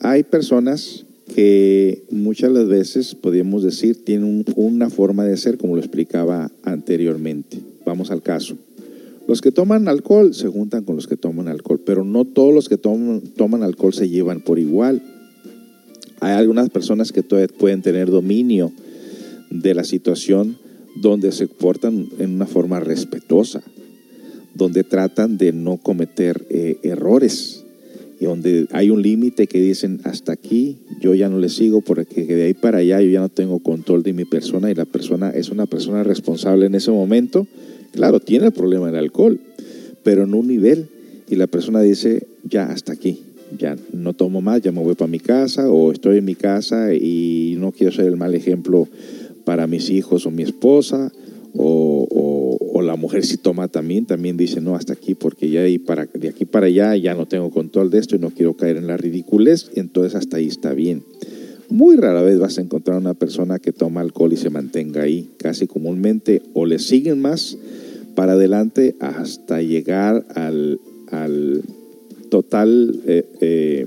hay 0.00 0.22
personas 0.22 1.04
que 1.34 2.04
muchas 2.10 2.52
las 2.52 2.68
veces, 2.68 3.14
podríamos 3.14 3.62
decir, 3.62 4.04
tienen 4.04 4.44
una 4.54 4.90
forma 4.90 5.24
de 5.24 5.36
ser, 5.36 5.58
como 5.58 5.74
lo 5.74 5.80
explicaba 5.80 6.50
anteriormente. 6.62 7.58
Vamos 7.84 8.10
al 8.10 8.22
caso. 8.22 8.56
Los 9.26 9.40
que 9.40 9.52
toman 9.52 9.88
alcohol 9.88 10.34
se 10.34 10.48
juntan 10.48 10.84
con 10.84 10.96
los 10.96 11.06
que 11.06 11.16
toman 11.16 11.48
alcohol, 11.48 11.80
pero 11.84 12.04
no 12.04 12.24
todos 12.24 12.52
los 12.52 12.68
que 12.68 12.76
toman, 12.76 13.20
toman 13.20 13.62
alcohol 13.62 13.94
se 13.94 14.08
llevan 14.08 14.40
por 14.40 14.58
igual. 14.58 15.02
Hay 16.20 16.32
algunas 16.32 16.70
personas 16.70 17.12
que 17.12 17.22
todavía 17.22 17.48
pueden 17.56 17.82
tener 17.82 18.10
dominio 18.10 18.72
de 19.50 19.74
la 19.74 19.84
situación 19.84 20.58
donde 20.96 21.32
se 21.32 21.46
portan 21.46 22.08
en 22.18 22.34
una 22.34 22.46
forma 22.46 22.80
respetuosa, 22.80 23.62
donde 24.54 24.84
tratan 24.84 25.38
de 25.38 25.52
no 25.52 25.78
cometer 25.78 26.46
eh, 26.50 26.78
errores 26.82 27.61
y 28.22 28.24
donde 28.24 28.68
hay 28.70 28.90
un 28.90 29.02
límite 29.02 29.48
que 29.48 29.60
dicen 29.60 30.00
hasta 30.04 30.32
aquí 30.32 30.78
yo 31.00 31.12
ya 31.12 31.28
no 31.28 31.38
le 31.38 31.48
sigo 31.48 31.80
porque 31.80 32.24
de 32.24 32.44
ahí 32.44 32.54
para 32.54 32.78
allá 32.78 33.00
yo 33.00 33.10
ya 33.10 33.18
no 33.18 33.28
tengo 33.28 33.58
control 33.58 34.04
de 34.04 34.12
mi 34.12 34.24
persona 34.24 34.70
y 34.70 34.76
la 34.76 34.84
persona 34.84 35.30
es 35.30 35.50
una 35.50 35.66
persona 35.66 36.04
responsable 36.04 36.66
en 36.66 36.76
ese 36.76 36.92
momento. 36.92 37.48
Claro, 37.90 38.20
tiene 38.20 38.46
el 38.46 38.52
problema 38.52 38.86
del 38.86 38.96
alcohol, 38.96 39.40
pero 40.04 40.22
en 40.22 40.34
un 40.34 40.46
nivel 40.46 40.86
y 41.28 41.34
la 41.34 41.48
persona 41.48 41.80
dice 41.80 42.28
ya 42.48 42.66
hasta 42.66 42.92
aquí 42.92 43.18
ya 43.58 43.76
no 43.92 44.12
tomo 44.12 44.40
más, 44.40 44.62
ya 44.62 44.70
me 44.70 44.82
voy 44.82 44.94
para 44.94 45.10
mi 45.10 45.18
casa 45.18 45.68
o 45.68 45.90
estoy 45.90 46.18
en 46.18 46.24
mi 46.24 46.36
casa 46.36 46.94
y 46.94 47.56
no 47.58 47.72
quiero 47.72 47.92
ser 47.92 48.06
el 48.06 48.16
mal 48.16 48.36
ejemplo 48.36 48.86
para 49.44 49.66
mis 49.66 49.90
hijos 49.90 50.26
o 50.26 50.30
mi 50.30 50.44
esposa 50.44 51.10
o, 51.54 52.80
la 52.82 52.96
mujer 52.96 53.24
si 53.24 53.36
toma 53.36 53.68
también, 53.68 54.06
también 54.06 54.36
dice 54.36 54.60
no 54.60 54.74
hasta 54.74 54.92
aquí 54.92 55.14
porque 55.14 55.48
ya 55.48 55.62
de, 55.62 55.78
para, 55.78 56.06
de 56.06 56.28
aquí 56.28 56.44
para 56.44 56.66
allá 56.66 56.96
ya 56.96 57.14
no 57.14 57.26
tengo 57.26 57.50
control 57.50 57.90
de 57.90 57.98
esto 57.98 58.16
y 58.16 58.18
no 58.18 58.30
quiero 58.30 58.54
caer 58.54 58.76
en 58.76 58.88
la 58.88 58.96
ridiculez, 58.96 59.70
entonces 59.76 60.16
hasta 60.16 60.38
ahí 60.38 60.48
está 60.48 60.74
bien. 60.74 61.02
Muy 61.68 61.96
rara 61.96 62.20
vez 62.20 62.38
vas 62.38 62.58
a 62.58 62.60
encontrar 62.60 62.98
una 62.98 63.14
persona 63.14 63.58
que 63.58 63.72
toma 63.72 64.02
alcohol 64.02 64.32
y 64.32 64.36
se 64.36 64.50
mantenga 64.50 65.02
ahí, 65.02 65.30
casi 65.38 65.66
comúnmente, 65.66 66.42
o 66.52 66.66
le 66.66 66.78
siguen 66.78 67.20
más 67.20 67.56
para 68.14 68.32
adelante 68.32 68.94
hasta 69.00 69.62
llegar 69.62 70.26
al, 70.34 70.80
al 71.10 71.62
total 72.28 73.00
eh, 73.06 73.24
eh, 73.40 73.86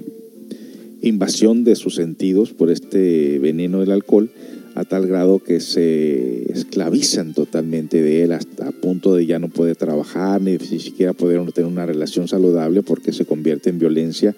invasión 1.02 1.64
de 1.64 1.76
sus 1.76 1.96
sentidos 1.96 2.54
por 2.54 2.72
este 2.72 3.38
veneno 3.40 3.82
del 3.82 3.92
alcohol 3.92 4.32
a 4.76 4.84
tal 4.84 5.08
grado 5.08 5.40
que 5.40 5.62
se 5.62 6.52
esclavizan 6.52 7.34
totalmente 7.34 8.02
de 8.02 8.24
él 8.24 8.34
hasta 8.34 8.68
a 8.68 8.72
punto 8.72 9.16
de 9.16 9.26
ya 9.26 9.40
no 9.40 9.48
poder 9.48 9.78
trabajar 9.78 10.42
ni 10.42 10.60
siquiera 10.60 11.14
poder 11.14 11.42
tener 11.54 11.72
una 11.72 11.86
relación 11.86 12.28
saludable 12.28 12.84
porque 12.84 13.14
se 13.14 13.26
convierte 13.26 13.70
en 13.70 13.80
violencia 13.80 14.36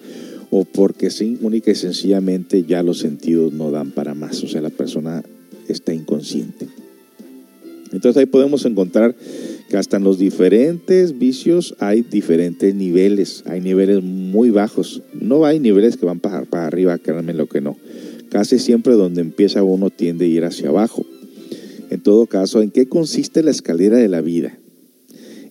o 0.52 0.64
porque 0.64 1.10
sí, 1.10 1.38
única 1.42 1.72
y 1.72 1.76
sencillamente 1.76 2.64
ya 2.64 2.84
los 2.84 3.00
sentidos 3.00 3.52
no 3.52 3.72
dan 3.72 3.92
para 3.92 4.14
más, 4.14 4.42
o 4.44 4.48
sea, 4.48 4.62
la 4.62 4.70
persona 4.70 5.24
está 5.68 5.94
inconsciente. 5.94 6.68
Entonces 7.92 8.18
ahí 8.18 8.26
podemos 8.26 8.66
encontrar 8.66 9.16
que 9.70 9.78
hasta 9.78 9.98
en 9.98 10.04
los 10.04 10.20
diferentes 10.20 11.18
vicios 11.18 11.76
hay 11.80 12.02
diferentes 12.02 12.76
niveles, 12.76 13.44
hay 13.48 13.60
niveles 13.60 14.04
muy 14.04 14.52
bajos, 14.52 15.02
no 15.20 15.46
hay 15.46 15.60
niveles 15.60 15.98
que 15.98 16.06
van 16.06 16.20
para, 16.20 16.46
para 16.46 16.68
arriba, 16.68 16.98
créanme 16.98 17.34
lo 17.34 17.48
que 17.48 17.60
no. 17.60 17.76
Casi 18.30 18.60
siempre 18.60 18.94
donde 18.94 19.22
empieza 19.22 19.64
uno 19.64 19.90
tiende 19.90 20.26
a 20.26 20.28
ir 20.28 20.46
hacia 20.46 20.70
abajo. 20.70 21.06
En 21.90 22.02
todo 22.02 22.26
caso, 22.26 22.62
¿en 22.62 22.72
qué 22.72 22.88
consiste 22.88 23.44
la 23.44 23.52
escalera 23.52 23.98
de 23.98 24.10
la 24.10 24.22
vida? 24.22 24.58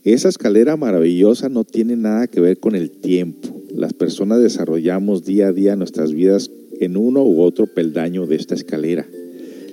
Esa 0.04 0.28
escalera 0.28 0.76
maravillosa 0.76 1.48
no 1.48 1.64
tiene 1.64 1.96
nada 1.96 2.26
que 2.28 2.40
ver 2.40 2.58
con 2.58 2.74
el 2.76 2.90
tiempo. 2.90 3.48
Las 3.74 3.92
personas 3.92 4.40
desarrollamos 4.40 5.24
día 5.24 5.48
a 5.48 5.52
día 5.52 5.76
nuestras 5.76 6.12
vidas 6.12 6.50
en 6.78 6.96
uno 6.96 7.24
u 7.24 7.40
otro 7.40 7.66
peldaño 7.66 8.26
de 8.26 8.36
esta 8.36 8.54
escalera. 8.54 9.06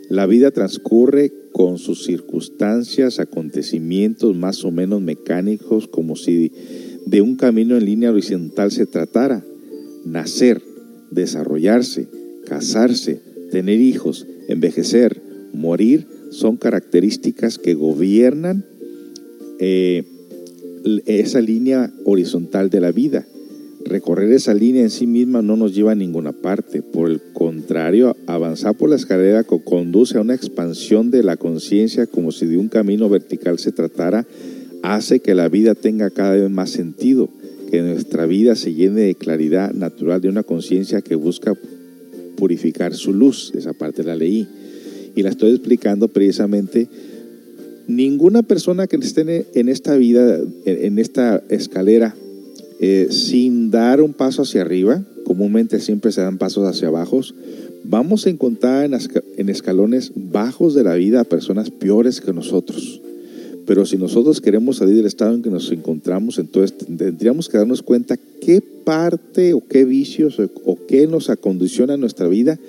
La 0.09 0.25
vida 0.25 0.51
transcurre 0.51 1.31
con 1.51 1.77
sus 1.77 2.03
circunstancias, 2.03 3.19
acontecimientos 3.19 4.35
más 4.35 4.65
o 4.65 4.71
menos 4.71 5.01
mecánicos, 5.01 5.87
como 5.87 6.15
si 6.15 6.51
de 7.05 7.21
un 7.21 7.35
camino 7.35 7.77
en 7.77 7.85
línea 7.85 8.11
horizontal 8.11 8.71
se 8.71 8.85
tratara. 8.85 9.45
Nacer, 10.05 10.61
desarrollarse, 11.11 12.07
casarse, 12.53 13.19
tener 13.51 13.81
hijos, 13.81 14.27
envejecer, 14.47 15.19
morir, 15.53 16.05
son 16.29 16.57
características 16.57 17.57
que 17.57 17.73
gobiernan 17.73 18.63
eh, 19.59 20.03
esa 21.07 21.41
línea 21.41 21.91
horizontal 22.05 22.69
de 22.69 22.79
la 22.79 22.91
vida. 22.91 23.25
Recorrer 23.85 24.31
esa 24.31 24.53
línea 24.53 24.83
en 24.83 24.91
sí 24.91 25.07
misma 25.07 25.41
no 25.41 25.57
nos 25.57 25.73
lleva 25.73 25.93
a 25.93 25.95
ninguna 25.95 26.31
parte. 26.31 26.83
Por 26.83 27.09
el 27.09 27.21
contrario, 27.33 28.15
avanzar 28.27 28.77
por 28.77 28.89
la 28.89 28.97
escalera 28.97 29.43
conduce 29.43 30.17
a 30.17 30.21
una 30.21 30.35
expansión 30.35 31.09
de 31.09 31.23
la 31.23 31.37
conciencia 31.37 32.05
como 32.05 32.31
si 32.31 32.45
de 32.45 32.57
un 32.57 32.69
camino 32.69 33.09
vertical 33.09 33.57
se 33.57 33.71
tratara, 33.71 34.27
hace 34.83 35.21
que 35.21 35.33
la 35.33 35.49
vida 35.49 35.73
tenga 35.73 36.11
cada 36.11 36.35
vez 36.35 36.51
más 36.51 36.69
sentido, 36.69 37.29
que 37.71 37.81
nuestra 37.81 38.27
vida 38.27 38.55
se 38.55 38.75
llene 38.75 39.01
de 39.01 39.15
claridad 39.15 39.73
natural 39.73 40.21
de 40.21 40.29
una 40.29 40.43
conciencia 40.43 41.01
que 41.01 41.15
busca 41.15 41.55
purificar 42.36 42.93
su 42.93 43.13
luz. 43.13 43.51
Esa 43.55 43.73
parte 43.73 44.03
la 44.03 44.15
leí. 44.15 44.47
Y 45.15 45.23
la 45.23 45.29
estoy 45.29 45.51
explicando 45.51 46.07
precisamente. 46.07 46.88
Ninguna 47.88 48.43
persona 48.43 48.88
que 48.88 48.95
esté 48.95 49.45
en 49.53 49.69
esta 49.69 49.95
vida, 49.95 50.39
en 50.65 50.99
esta 50.99 51.43
escalera, 51.49 52.15
eh, 52.79 53.07
sin 53.11 53.71
dar 53.71 54.01
un 54.01 54.13
paso 54.13 54.41
hacia 54.41 54.61
arriba, 54.61 55.03
comúnmente 55.23 55.79
siempre 55.79 56.11
se 56.11 56.21
dan 56.21 56.38
pasos 56.38 56.67
hacia 56.67 56.89
abajo, 56.89 57.21
vamos 57.84 58.25
a 58.25 58.29
encontrar 58.29 58.89
en, 59.38 59.49
escalones 59.49 60.11
bajos 60.15 60.73
de 60.73 60.84
la 60.84 60.95
vida 60.95 61.21
a 61.21 61.23
personas 61.23 61.69
peores 61.69 62.21
que 62.21 62.34
nosotros. 62.34 63.01
Pero 63.66 63.86
si 63.86 63.97
nosotros 63.97 64.41
queremos 64.41 64.78
salir 64.78 64.95
del 64.95 65.05
estado 65.05 65.36
en 65.36 65.41
que 65.41 65.49
nos 65.49 65.72
encontramos, 65.72 66.38
entonces 66.38 66.78
tendríamos 66.78 67.47
que 67.47 67.57
darnos 67.57 67.82
cuenta 67.82 68.18
qué 68.41 68.61
parte 68.61 69.53
o 69.53 69.66
qué 69.66 69.86
vicios 69.86 70.39
o, 70.39 70.78
qué 70.88 71.07
nos 71.07 71.30
acondiciona 71.30 71.95
nuestra 71.95 72.28
vida 72.28 72.59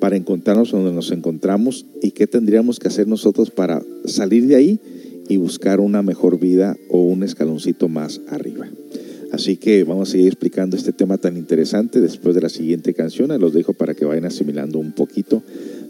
para 0.00 0.16
encontrarnos 0.16 0.72
donde 0.72 0.92
nos 0.92 1.12
encontramos 1.12 1.86
y 2.02 2.10
qué 2.10 2.26
tendríamos 2.26 2.80
que 2.80 2.88
hacer 2.88 3.06
nosotros 3.06 3.50
para 3.50 3.82
salir 4.04 4.48
de 4.48 4.56
ahí 4.56 4.80
y 5.28 5.36
buscar 5.36 5.78
una 5.78 6.02
mejor 6.02 6.40
vida 6.40 6.76
o 6.90 7.02
un 7.02 7.22
escaloncito 7.22 7.88
más 7.88 8.20
arriba. 8.28 8.68
Así 9.30 9.56
que 9.56 9.84
vamos 9.84 10.08
a 10.08 10.12
seguir 10.12 10.26
explicando 10.26 10.76
este 10.76 10.92
tema 10.92 11.18
tan 11.18 11.36
interesante 11.36 12.00
después 12.00 12.34
de 12.34 12.42
la 12.42 12.48
siguiente 12.48 12.92
canción. 12.92 13.30
Los 13.40 13.54
dejo 13.54 13.72
para 13.72 13.94
que 13.94 14.04
vayan 14.04 14.26
asimilando 14.26 14.78
un 14.78 14.92
poquito 14.92 15.42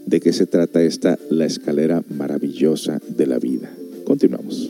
de 0.05 0.19
qué 0.19 0.31
se 0.31 0.45
trata 0.45 0.81
esta, 0.83 1.17
la 1.29 1.45
escalera 1.45 2.03
maravillosa 2.15 3.01
de 3.17 3.27
la 3.27 3.39
vida. 3.39 3.69
Continuamos. 4.13 4.69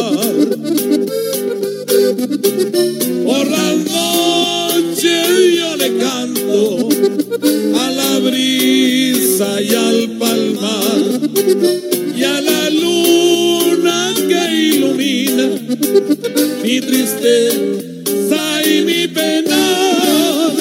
mi 16.63 16.81
tristeza 16.81 18.61
y 18.65 18.81
mi 18.81 19.07
pena, 19.07 20.53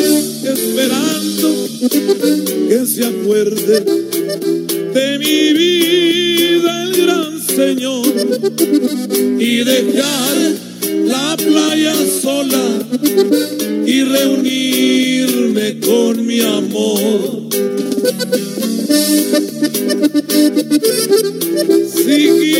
esperando 0.42 1.68
que 2.68 2.86
se 2.86 3.04
acuerde 3.04 3.84
de 4.94 5.18
mi 5.18 5.52
vida 5.52 6.84
el 6.84 7.06
gran 7.06 7.40
Señor 7.40 8.06
y 9.38 9.56
dejar 9.64 10.36
la 11.06 11.36
playa 11.36 11.94
sola 12.22 12.64
y 13.86 14.02
reunirme 14.04 15.80
con 15.80 16.26
mi 16.26 16.40
amor. 16.40 17.50
Si 21.94 22.59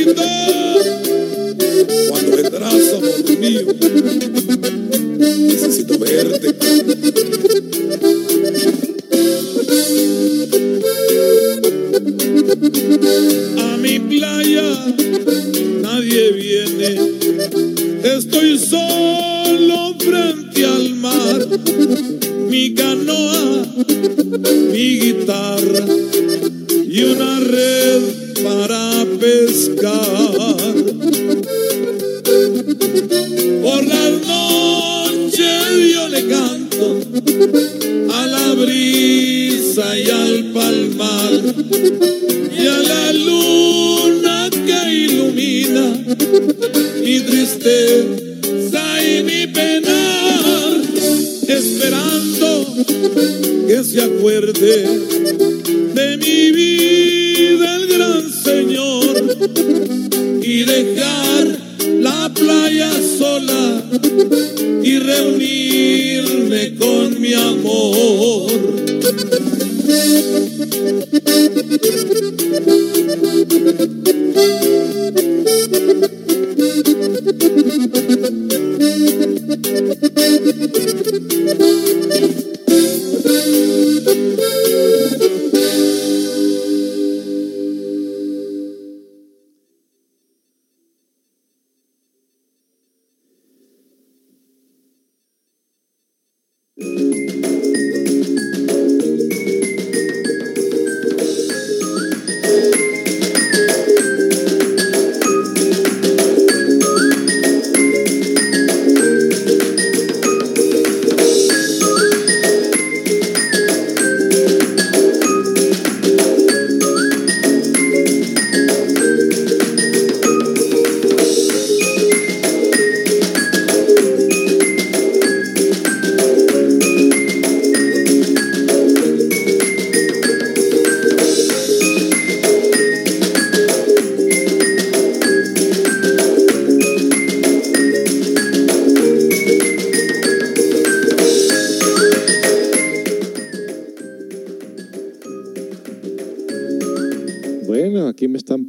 me 148.31 148.39
están, 148.39 148.67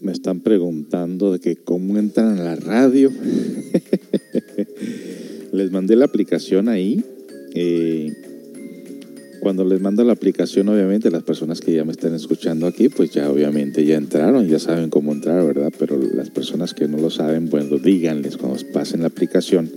me 0.00 0.12
están 0.12 0.40
preguntando 0.40 1.32
de 1.32 1.40
que 1.40 1.56
cómo 1.56 1.98
entran 1.98 2.38
a 2.38 2.44
la 2.44 2.56
radio. 2.56 3.10
les 5.52 5.70
mandé 5.70 5.96
la 5.96 6.06
aplicación 6.06 6.68
ahí. 6.68 7.04
eh, 7.54 8.12
cuando 9.40 9.64
les 9.64 9.80
mando 9.80 10.04
la 10.04 10.12
aplicación, 10.12 10.68
obviamente, 10.68 11.10
las 11.10 11.22
personas 11.22 11.62
que 11.62 11.72
ya 11.72 11.82
me 11.82 11.92
están 11.92 12.14
escuchando 12.14 12.66
aquí, 12.66 12.90
pues 12.90 13.10
ya 13.10 13.30
obviamente 13.30 13.86
ya 13.86 13.96
entraron, 13.96 14.46
ya 14.46 14.58
saben 14.58 14.90
cómo 14.90 15.12
entrar, 15.12 15.42
¿verdad? 15.46 15.72
Pero 15.78 15.98
las 15.98 16.28
personas 16.28 16.74
que 16.74 16.86
no 16.86 16.98
lo 16.98 17.08
saben, 17.08 17.48
bueno, 17.48 17.78
díganles 17.78 18.36
cuando 18.36 18.58
pasen 18.70 19.00
la 19.00 19.06
aplicación 19.06 19.70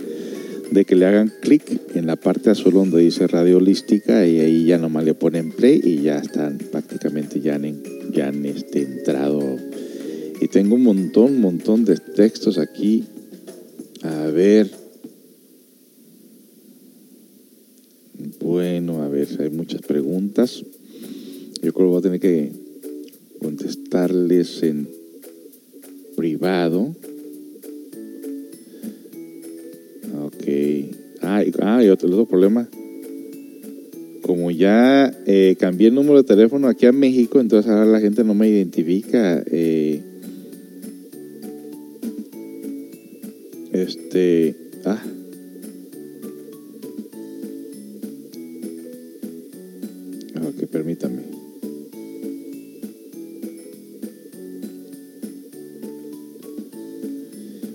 de 0.70 0.84
que 0.84 0.94
le 0.96 1.06
hagan 1.06 1.32
clic 1.40 1.80
en 1.94 2.06
la 2.06 2.16
parte 2.16 2.50
azul 2.50 2.74
donde 2.74 3.00
dice 3.00 3.26
radio 3.26 3.56
holística 3.56 4.26
y 4.26 4.40
ahí 4.40 4.64
ya 4.66 4.76
nomás 4.76 5.06
le 5.06 5.14
ponen 5.14 5.50
play 5.50 5.80
y 5.82 6.02
ya 6.02 6.18
están 6.18 6.58
prácticamente 6.58 7.40
ya 7.40 7.56
en- 7.56 7.82
ya 8.14 8.28
han 8.28 8.46
este, 8.46 8.82
entrado. 8.82 9.40
Y 10.40 10.48
tengo 10.48 10.76
un 10.76 10.82
montón, 10.82 11.40
montón 11.40 11.84
de 11.84 11.96
textos 11.96 12.58
aquí. 12.58 13.04
A 14.02 14.26
ver. 14.26 14.70
Bueno, 18.40 19.02
a 19.02 19.08
ver, 19.08 19.28
hay 19.40 19.50
muchas 19.50 19.82
preguntas. 19.82 20.64
Yo 21.62 21.72
creo 21.72 21.86
que 21.86 21.90
voy 21.90 21.98
a 21.98 22.02
tener 22.02 22.20
que 22.20 22.52
contestarles 23.40 24.62
en 24.62 24.88
privado. 26.16 26.94
Ok. 30.22 30.44
Ah, 31.22 31.42
y, 31.42 31.52
ah, 31.60 31.82
y 31.82 31.88
otro, 31.88 32.08
el 32.08 32.14
otro 32.14 32.26
problema. 32.26 32.68
Como 34.26 34.50
ya 34.50 35.12
eh, 35.26 35.54
cambié 35.60 35.88
el 35.88 35.94
número 35.94 36.16
de 36.16 36.24
teléfono 36.24 36.66
aquí 36.68 36.86
a 36.86 36.92
México, 36.92 37.40
entonces 37.40 37.70
ahora 37.70 37.84
la 37.84 38.00
gente 38.00 38.24
no 38.24 38.34
me 38.34 38.48
identifica. 38.48 39.44
eh, 39.46 40.02
este. 43.74 44.56
Ah. 44.86 45.02
Ok, 50.40 50.68
permítame. 50.70 51.22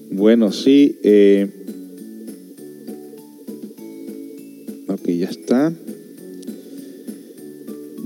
Bueno, 0.10 0.52
sí. 0.52 0.98
Eh, 1.04 1.59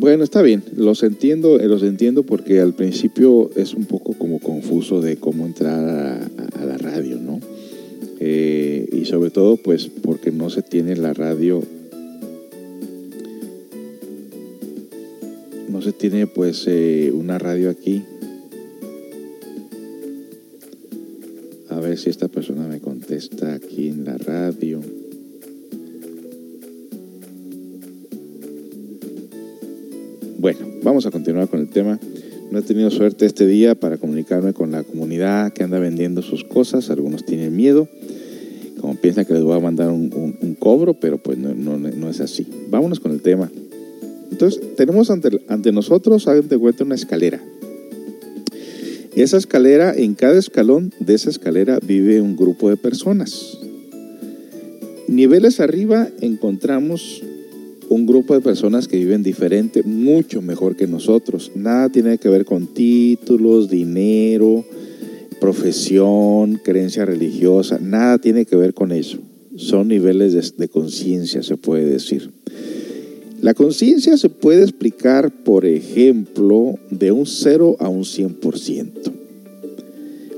Bueno, 0.03 0.25
está 0.25 0.41
bien. 0.41 0.63
Los 0.75 1.01
entiendo, 1.01 1.61
eh, 1.61 1.67
los 1.69 1.81
entiendo 1.81 2.23
porque 2.23 2.59
al 2.59 2.73
principio 2.73 3.49
es 3.55 3.73
un 3.73 3.85
poco 3.85 4.11
como 4.15 4.39
confuso 4.39 4.99
de 4.99 5.15
cómo 5.15 5.45
entrar 5.45 5.79
a, 5.79 6.65
la 6.65 6.77
radio, 6.77 7.15
¿no? 7.21 7.39
Eh, 8.19 8.85
y 8.91 9.05
sobre 9.05 9.29
todo, 9.29 9.55
pues, 9.55 9.87
porque 9.87 10.29
no 10.29 10.49
se 10.49 10.61
tiene 10.61 10.97
la 10.97 11.13
radio, 11.13 11.63
no 15.69 15.81
se 15.81 15.93
tiene, 15.93 16.27
pues, 16.27 16.65
eh, 16.67 17.09
una 17.15 17.39
radio 17.39 17.69
aquí. 17.69 18.03
A 21.69 21.79
ver 21.79 21.97
si 21.97 22.09
esta 22.09 22.27
persona 22.27 22.67
me 22.67 22.81
contesta 22.81 23.53
aquí 23.53 23.87
en 23.87 24.03
la 24.03 24.17
radio. 24.17 24.81
Bueno, 30.43 30.59
vamos 30.83 31.05
a 31.05 31.09
continuar 31.09 31.47
con 31.47 31.61
el 31.61 31.69
tema. 31.69 31.97
No 32.51 32.59
he 32.59 32.61
tenido 32.63 32.91
suerte 32.91 33.25
este 33.25 33.47
día 33.47 33.75
para 33.75 33.95
comunicarme 33.95 34.51
con 34.51 34.71
la 34.71 34.83
comunidad 34.83 35.53
que 35.53 35.63
anda 35.63 35.79
vendiendo 35.79 36.21
sus 36.21 36.43
cosas. 36.43 36.89
Algunos 36.89 37.23
tienen 37.23 37.55
miedo, 37.55 37.87
como 38.81 38.95
piensan 38.95 39.23
que 39.23 39.31
les 39.31 39.41
voy 39.41 39.55
a 39.55 39.61
mandar 39.61 39.89
un, 39.89 40.57
cobro, 40.59 40.95
pero 40.95 41.17
pues 41.17 41.37
no 41.37 42.09
es 42.09 42.19
así. 42.19 42.45
Vámonos 42.69 42.99
con 42.99 43.13
el 43.13 43.21
tema. 43.21 43.49
Entonces, 44.31 44.75
tenemos 44.75 45.09
ante, 45.09 45.29
ante 45.47 45.71
nosotros, 45.71 46.27
hagan 46.27 46.49
de 46.49 46.57
cuenta, 46.57 46.83
una 46.83 46.95
escalera. 46.95 47.41
Esa 49.15 49.37
escalera, 49.37 49.93
en 49.95 50.13
cada 50.13 50.37
escalón 50.37 50.91
de 50.99 51.13
esa 51.13 51.29
escalera 51.29 51.79
vive 51.81 52.19
un 52.19 52.35
grupo 52.35 52.69
de 52.69 52.75
personas. 52.75 53.59
Niveles 55.07 55.61
arriba 55.61 56.09
encontramos 56.19 57.23
un 57.93 58.07
grupo 58.07 58.33
de 58.33 58.41
personas 58.41 58.87
que 58.87 58.97
viven 58.97 59.21
diferente, 59.21 59.83
mucho 59.83 60.41
mejor 60.41 60.75
que 60.75 60.87
nosotros. 60.87 61.51
Nada 61.55 61.89
tiene 61.89 62.17
que 62.17 62.27
ver 62.27 62.43
con 62.43 62.67
títulos, 62.67 63.69
dinero, 63.69 64.65
profesión, 65.39 66.59
creencia 66.63 67.05
religiosa, 67.05 67.77
nada 67.79 68.17
tiene 68.17 68.45
que 68.45 68.55
ver 68.55 68.73
con 68.73 68.91
eso. 68.91 69.19
Son 69.55 69.87
niveles 69.89 70.57
de, 70.57 70.67
conciencia, 70.67 71.43
se 71.43 71.57
puede 71.57 71.85
decir. 71.85 72.31
La 73.41 73.53
conciencia 73.53 74.17
se 74.17 74.29
puede 74.29 74.63
explicar, 74.63 75.43
por 75.43 75.65
ejemplo, 75.65 76.79
de 76.89 77.11
un 77.11 77.27
0 77.27 77.77
a 77.79 77.89
un 77.89 78.03
100%. 78.03 79.22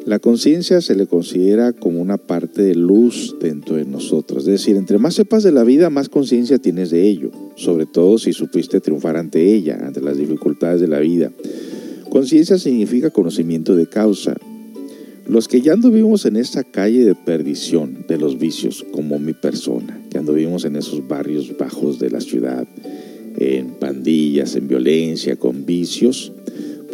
La 0.06 0.20
conciencia 0.20 0.82
se 0.82 0.94
le 0.94 1.08
considera 1.08 1.74
como 1.74 2.00
una 2.00 2.18
parte 2.18 2.62
de 2.62 2.76
luz 2.76 3.38
dentro 3.42 3.78
de 3.78 3.86
nosotros. 3.86 4.44
Es 4.44 4.60
decir, 4.60 4.76
entre 4.76 5.00
más 5.00 5.16
sepas 5.16 5.42
de 5.42 5.52
la 5.52 5.64
vida, 5.64 5.90
más 5.90 6.10
conciencia 6.10 6.60
tienes 6.60 6.92
de 6.92 7.08
ello. 7.08 7.32
Sobre 7.56 7.88
todo 7.88 8.20
si 8.20 8.32
supiste 8.32 8.80
triunfar 8.80 9.18
ante 9.18 9.56
ella, 9.56 9.80
ante 9.82 10.02
las 10.02 10.18
dificultades 10.18 10.80
de 10.80 10.88
la 10.88 11.00
vida. 11.00 11.32
Conciencia 12.12 12.60
significa 12.60 13.10
conocimiento 13.10 13.76
de 13.76 13.88
causa. 13.88 14.36
Los 15.28 15.48
que 15.48 15.62
ya 15.62 15.74
anduvimos 15.74 16.28
en 16.28 16.36
esta 16.36 16.64
calle 16.64 17.04
de 17.04 17.16
perdición 17.16 18.06
de 18.08 18.20
los 18.20 18.38
vicios, 18.38 18.86
como 18.92 19.18
mi 19.18 19.34
persona, 19.34 20.00
que 20.12 20.20
anduvimos 20.20 20.66
en 20.66 20.76
esos 20.76 21.08
barrios 21.08 21.58
bajos 21.58 21.98
de 21.98 22.12
la 22.12 22.22
ciudad, 22.22 22.68
en 23.38 23.72
pandillas, 23.80 24.56
en 24.56 24.68
violencia, 24.68 25.36
con 25.36 25.66
vicios, 25.66 26.32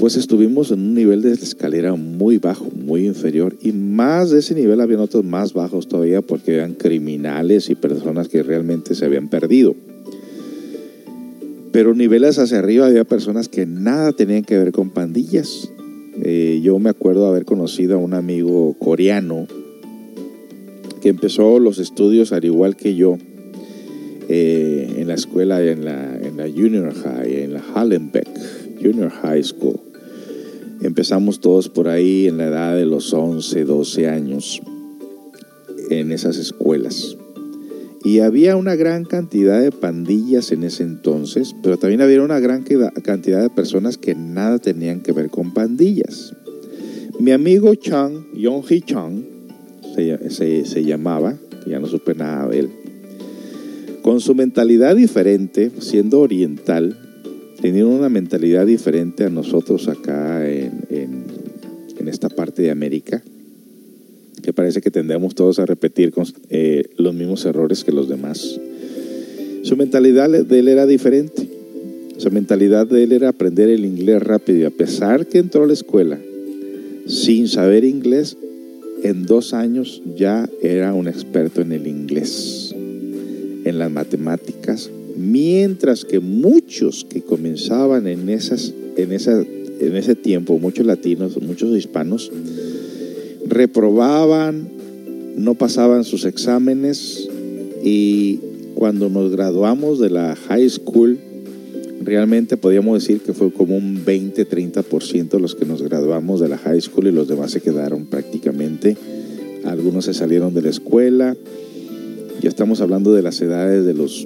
pues 0.02 0.18
estuvimos 0.18 0.72
en 0.72 0.80
un 0.80 0.96
nivel 0.96 1.22
de 1.22 1.32
escalera 1.34 1.94
muy 1.94 2.40
bajo, 2.40 2.68
muy 2.72 3.06
inferior, 3.06 3.56
y 3.62 3.72
más 3.72 4.32
de 4.32 4.40
ese 4.40 4.56
nivel 4.56 4.82
habían 4.82 5.00
otros 5.00 5.24
más 5.24 5.54
bajos 5.54 5.88
todavía 5.88 6.24
porque 6.24 6.56
eran 6.56 6.74
criminales 6.74 7.70
y 7.70 7.76
personas 7.76 8.28
que 8.28 8.42
realmente 8.42 8.96
se 8.96 9.06
habían 9.06 9.30
perdido. 9.30 9.76
Pero 11.72 11.94
niveles 11.94 12.40
hacia 12.40 12.58
arriba 12.58 12.88
había 12.88 13.04
personas 13.04 13.48
que 13.48 13.68
nada 13.68 14.12
tenían 14.12 14.44
que 14.44 14.58
ver 14.58 14.72
con 14.72 14.90
pandillas, 14.90 15.72
eh, 16.24 16.62
yo 16.64 16.80
me 16.80 16.90
acuerdo 16.90 17.28
haber 17.28 17.46
conocido 17.46 17.94
a 17.94 18.00
un 18.00 18.16
amigo 18.16 18.76
coreano 18.80 19.46
que 21.00 21.10
empezó 21.10 21.60
los 21.60 21.78
estudios 21.78 22.32
al 22.32 22.44
igual 22.44 22.76
que 22.76 22.96
yo 22.96 23.20
eh, 24.30 24.96
en 24.98 25.08
la 25.08 25.14
escuela, 25.14 25.64
en 25.64 25.86
la, 25.86 26.18
en 26.18 26.38
la 26.38 26.50
Junior 26.50 26.92
High, 26.92 27.44
en 27.44 27.54
la 27.54 27.64
Hallenbeck 27.76 28.28
Junior 28.82 29.12
High 29.12 29.44
School. 29.44 29.91
Empezamos 30.82 31.40
todos 31.40 31.70
por 31.70 31.88
ahí 31.88 32.28
en 32.28 32.38
la 32.38 32.48
edad 32.48 32.76
de 32.76 32.86
los 32.86 33.14
11, 33.14 33.66
12 33.66 34.10
años 34.10 34.62
en 35.92 36.12
esas 36.12 36.38
escuelas. 36.38 37.18
Y 38.04 38.20
había 38.20 38.58
una 38.58 38.76
gran 38.76 39.06
cantidad 39.06 39.62
de 39.62 39.72
pandillas 39.72 40.52
en 40.52 40.64
ese 40.64 40.82
entonces, 40.82 41.56
pero 41.62 41.78
también 41.78 42.02
había 42.02 42.24
una 42.24 42.40
gran 42.40 42.64
cantidad 43.04 43.44
de 43.44 43.50
personas 43.52 43.98
que 43.98 44.16
nada 44.16 44.58
tenían 44.58 45.02
que 45.02 45.12
ver 45.12 45.30
con 45.30 45.54
pandillas. 45.54 46.34
Mi 47.20 47.32
amigo 47.32 47.76
Chang, 47.76 48.34
Yong 48.34 48.64
Hee 48.68 48.82
Chang, 48.82 49.24
se, 50.30 50.66
se 50.66 50.84
llamaba, 50.84 51.38
ya 51.68 51.80
no 51.80 51.86
supe 51.86 52.16
nada 52.16 52.48
de 52.48 52.60
él, 52.60 52.70
con 54.02 54.20
su 54.20 54.34
mentalidad 54.34 54.96
diferente, 54.96 55.72
siendo 55.80 56.22
oriental, 56.22 56.98
tenía 57.62 57.86
una 57.86 58.10
mentalidad 58.10 58.66
diferente 58.66 59.24
a 59.24 59.30
nosotros 59.30 59.88
acá 59.88 60.50
en, 60.50 60.82
en 60.90 62.08
esta 62.08 62.30
parte 62.30 62.64
de 62.64 62.72
América 62.72 63.22
que 64.42 64.54
parece 64.54 64.82
que 64.82 64.92
tendemos 64.92 65.36
todos 65.36 65.60
a 65.60 65.66
repetir 65.66 66.14
eh, 66.50 66.84
los 66.98 67.14
mismos 67.14 67.46
errores 67.46 67.84
que 67.84 67.92
los 67.92 68.10
demás. 68.10 68.60
Su 69.64 69.78
mentalidad 69.78 70.30
de 70.30 70.60
él 70.60 70.68
era 70.68 70.86
diferente. 70.88 71.48
Su 72.18 72.32
mentalidad 72.32 72.88
de 72.88 73.04
él 73.04 73.12
era 73.12 73.30
aprender 73.30 73.70
el 73.70 73.86
inglés 73.86 74.22
rápido 74.22 74.60
y 74.60 74.64
a 74.64 74.72
pesar 74.72 75.28
que 75.28 75.38
entró 75.38 75.64
a 75.64 75.68
la 75.68 75.74
escuela 75.74 76.20
sin 77.08 77.48
saber 77.48 77.84
inglés, 77.84 78.38
en 79.04 79.26
dos 79.26 79.54
años 79.54 80.02
ya 80.16 80.48
era 80.62 80.94
un 80.94 81.08
experto 81.08 81.62
en 81.62 81.72
el 81.72 81.88
inglés, 81.88 82.74
en 82.76 83.80
las 83.80 83.92
matemáticas, 83.92 84.92
mientras 85.18 86.06
que 86.06 86.20
muchos 86.20 87.06
que 87.06 87.22
comenzaban 87.22 88.08
en, 88.08 88.30
esas, 88.30 88.74
en, 88.98 89.12
esa, 89.12 89.40
en 89.42 89.96
ese 89.96 90.16
tiempo, 90.16 90.58
muchos 90.60 90.86
latinos, 90.86 91.42
muchos 91.42 91.76
hispanos, 91.76 92.32
reprobaban, 93.46 94.70
no 95.36 95.56
pasaban 95.56 96.04
sus 96.04 96.26
exámenes 96.26 97.28
y 97.84 98.40
cuando 98.76 99.10
nos 99.10 99.32
graduamos 99.32 100.00
de 100.00 100.10
la 100.10 100.36
high 100.36 100.70
school, 100.70 101.20
realmente 102.04 102.58
podíamos 102.58 103.02
decir 103.02 103.22
que 103.22 103.34
fue 103.34 103.52
como 103.52 103.78
un 103.78 104.04
20-30% 104.06 105.40
los 105.40 105.56
que 105.56 105.66
nos 105.66 105.82
graduamos 105.82 106.40
de 106.40 106.50
la 106.50 106.58
high 106.58 106.82
school 106.82 107.08
y 107.08 107.12
los 107.12 107.28
demás 107.28 107.52
se 107.52 107.62
quedaron 107.62 108.06
prácticamente. 108.06 108.98
Algunos 109.66 110.06
se 110.06 110.14
salieron 110.14 110.54
de 110.54 110.64
la 110.64 110.70
escuela. 110.70 111.36
Ya 112.42 112.50
estamos 112.50 112.82
hablando 112.82 113.14
de 113.14 113.22
las 113.22 113.40
edades 113.42 113.86
de 113.86 113.94
los 113.94 114.26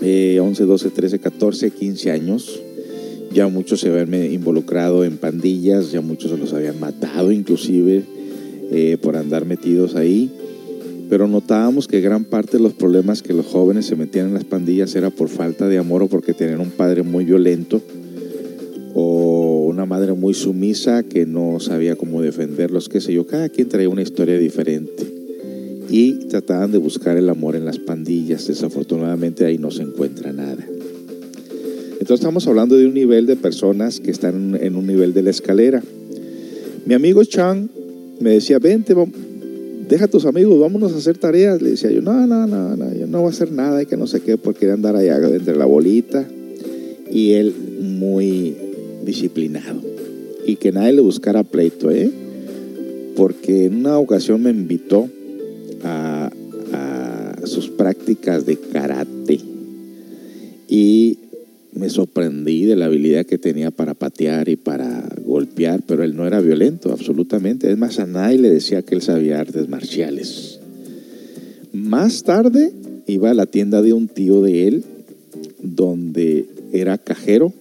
11, 0.00 0.64
12, 0.64 0.90
13, 0.90 1.18
14, 1.18 1.70
15 1.70 2.10
años. 2.10 2.60
Ya 3.32 3.48
muchos 3.48 3.80
se 3.80 3.88
habían 3.88 4.32
involucrado 4.32 5.04
en 5.04 5.18
pandillas, 5.18 5.92
ya 5.92 6.00
muchos 6.00 6.30
se 6.30 6.36
los 6.36 6.52
habían 6.52 6.80
matado 6.80 7.32
inclusive 7.32 8.04
eh, 8.70 8.96
por 9.00 9.16
andar 9.16 9.44
metidos 9.44 9.94
ahí. 9.94 10.30
Pero 11.08 11.28
notábamos 11.28 11.86
que 11.86 12.00
gran 12.00 12.24
parte 12.24 12.56
de 12.56 12.62
los 12.62 12.72
problemas 12.72 13.22
que 13.22 13.32
los 13.32 13.46
jóvenes 13.46 13.86
se 13.86 13.96
metían 13.96 14.28
en 14.28 14.34
las 14.34 14.44
pandillas 14.44 14.94
era 14.94 15.10
por 15.10 15.28
falta 15.28 15.68
de 15.68 15.78
amor 15.78 16.02
o 16.02 16.08
porque 16.08 16.34
tenían 16.34 16.60
un 16.60 16.70
padre 16.70 17.02
muy 17.02 17.24
violento 17.24 17.80
o 18.94 19.66
una 19.68 19.86
madre 19.86 20.14
muy 20.14 20.34
sumisa 20.34 21.02
que 21.02 21.26
no 21.26 21.60
sabía 21.60 21.96
cómo 21.96 22.22
defenderlos, 22.22 22.88
qué 22.88 23.00
sé 23.00 23.12
yo. 23.12 23.26
Cada 23.26 23.48
quien 23.50 23.68
traía 23.68 23.88
una 23.88 24.02
historia 24.02 24.38
diferente 24.38 25.15
y 25.88 26.26
trataban 26.28 26.72
de 26.72 26.78
buscar 26.78 27.16
el 27.16 27.28
amor 27.28 27.56
en 27.56 27.64
las 27.64 27.78
pandillas. 27.78 28.46
Desafortunadamente 28.46 29.44
ahí 29.44 29.58
no 29.58 29.70
se 29.70 29.82
encuentra 29.82 30.32
nada. 30.32 30.64
Entonces 31.92 32.20
estamos 32.20 32.46
hablando 32.46 32.76
de 32.76 32.86
un 32.86 32.94
nivel 32.94 33.26
de 33.26 33.36
personas 33.36 34.00
que 34.00 34.10
están 34.10 34.56
en 34.60 34.76
un 34.76 34.86
nivel 34.86 35.12
de 35.12 35.22
la 35.22 35.30
escalera. 35.30 35.82
Mi 36.84 36.94
amigo 36.94 37.24
Chang 37.24 37.68
me 38.20 38.30
decía, 38.30 38.58
vente, 38.58 38.94
deja 39.88 40.04
a 40.04 40.08
tus 40.08 40.24
amigos, 40.24 40.58
vámonos 40.60 40.92
a 40.92 40.98
hacer 40.98 41.18
tareas. 41.18 41.60
Le 41.60 41.70
decía 41.70 41.90
yo, 41.90 42.02
no, 42.02 42.26
no, 42.26 42.46
no, 42.46 42.76
no, 42.76 42.94
yo 42.94 43.06
no 43.06 43.20
voy 43.20 43.28
a 43.28 43.30
hacer 43.30 43.50
nada 43.50 43.82
y 43.82 43.86
que 43.86 43.96
no 43.96 44.06
sé 44.06 44.20
qué, 44.20 44.36
porque 44.36 44.70
andar 44.70 44.94
allá 44.96 45.16
entre 45.16 45.56
la 45.56 45.64
bolita. 45.64 46.26
Y 47.10 47.32
él 47.32 47.54
muy 47.80 48.56
disciplinado. 49.04 49.80
Y 50.44 50.56
que 50.56 50.72
nadie 50.72 50.92
le 50.92 51.00
buscara 51.00 51.42
pleito, 51.42 51.90
¿eh? 51.90 52.10
Porque 53.16 53.64
en 53.64 53.76
una 53.76 53.98
ocasión 53.98 54.42
me 54.42 54.50
invitó 54.50 55.08
prácticas 57.86 58.44
de 58.44 58.56
karate. 58.56 59.38
Y 60.68 61.18
me 61.72 61.88
sorprendí 61.88 62.64
de 62.64 62.74
la 62.74 62.86
habilidad 62.86 63.24
que 63.24 63.38
tenía 63.38 63.70
para 63.70 63.94
patear 63.94 64.48
y 64.48 64.56
para 64.56 65.08
golpear, 65.24 65.82
pero 65.86 66.02
él 66.02 66.16
no 66.16 66.26
era 66.26 66.40
violento, 66.40 66.90
absolutamente. 66.90 67.70
Es 67.70 67.78
más, 67.78 68.00
a 68.00 68.06
nadie 68.06 68.38
le 68.38 68.50
decía 68.50 68.82
que 68.82 68.96
él 68.96 69.02
sabía 69.02 69.38
artes 69.38 69.68
marciales. 69.68 70.58
Más 71.72 72.24
tarde 72.24 72.72
iba 73.06 73.30
a 73.30 73.34
la 73.34 73.46
tienda 73.46 73.82
de 73.82 73.92
un 73.92 74.08
tío 74.08 74.42
de 74.42 74.66
él, 74.66 74.84
donde 75.62 76.46
era 76.72 76.98
cajero 76.98 77.52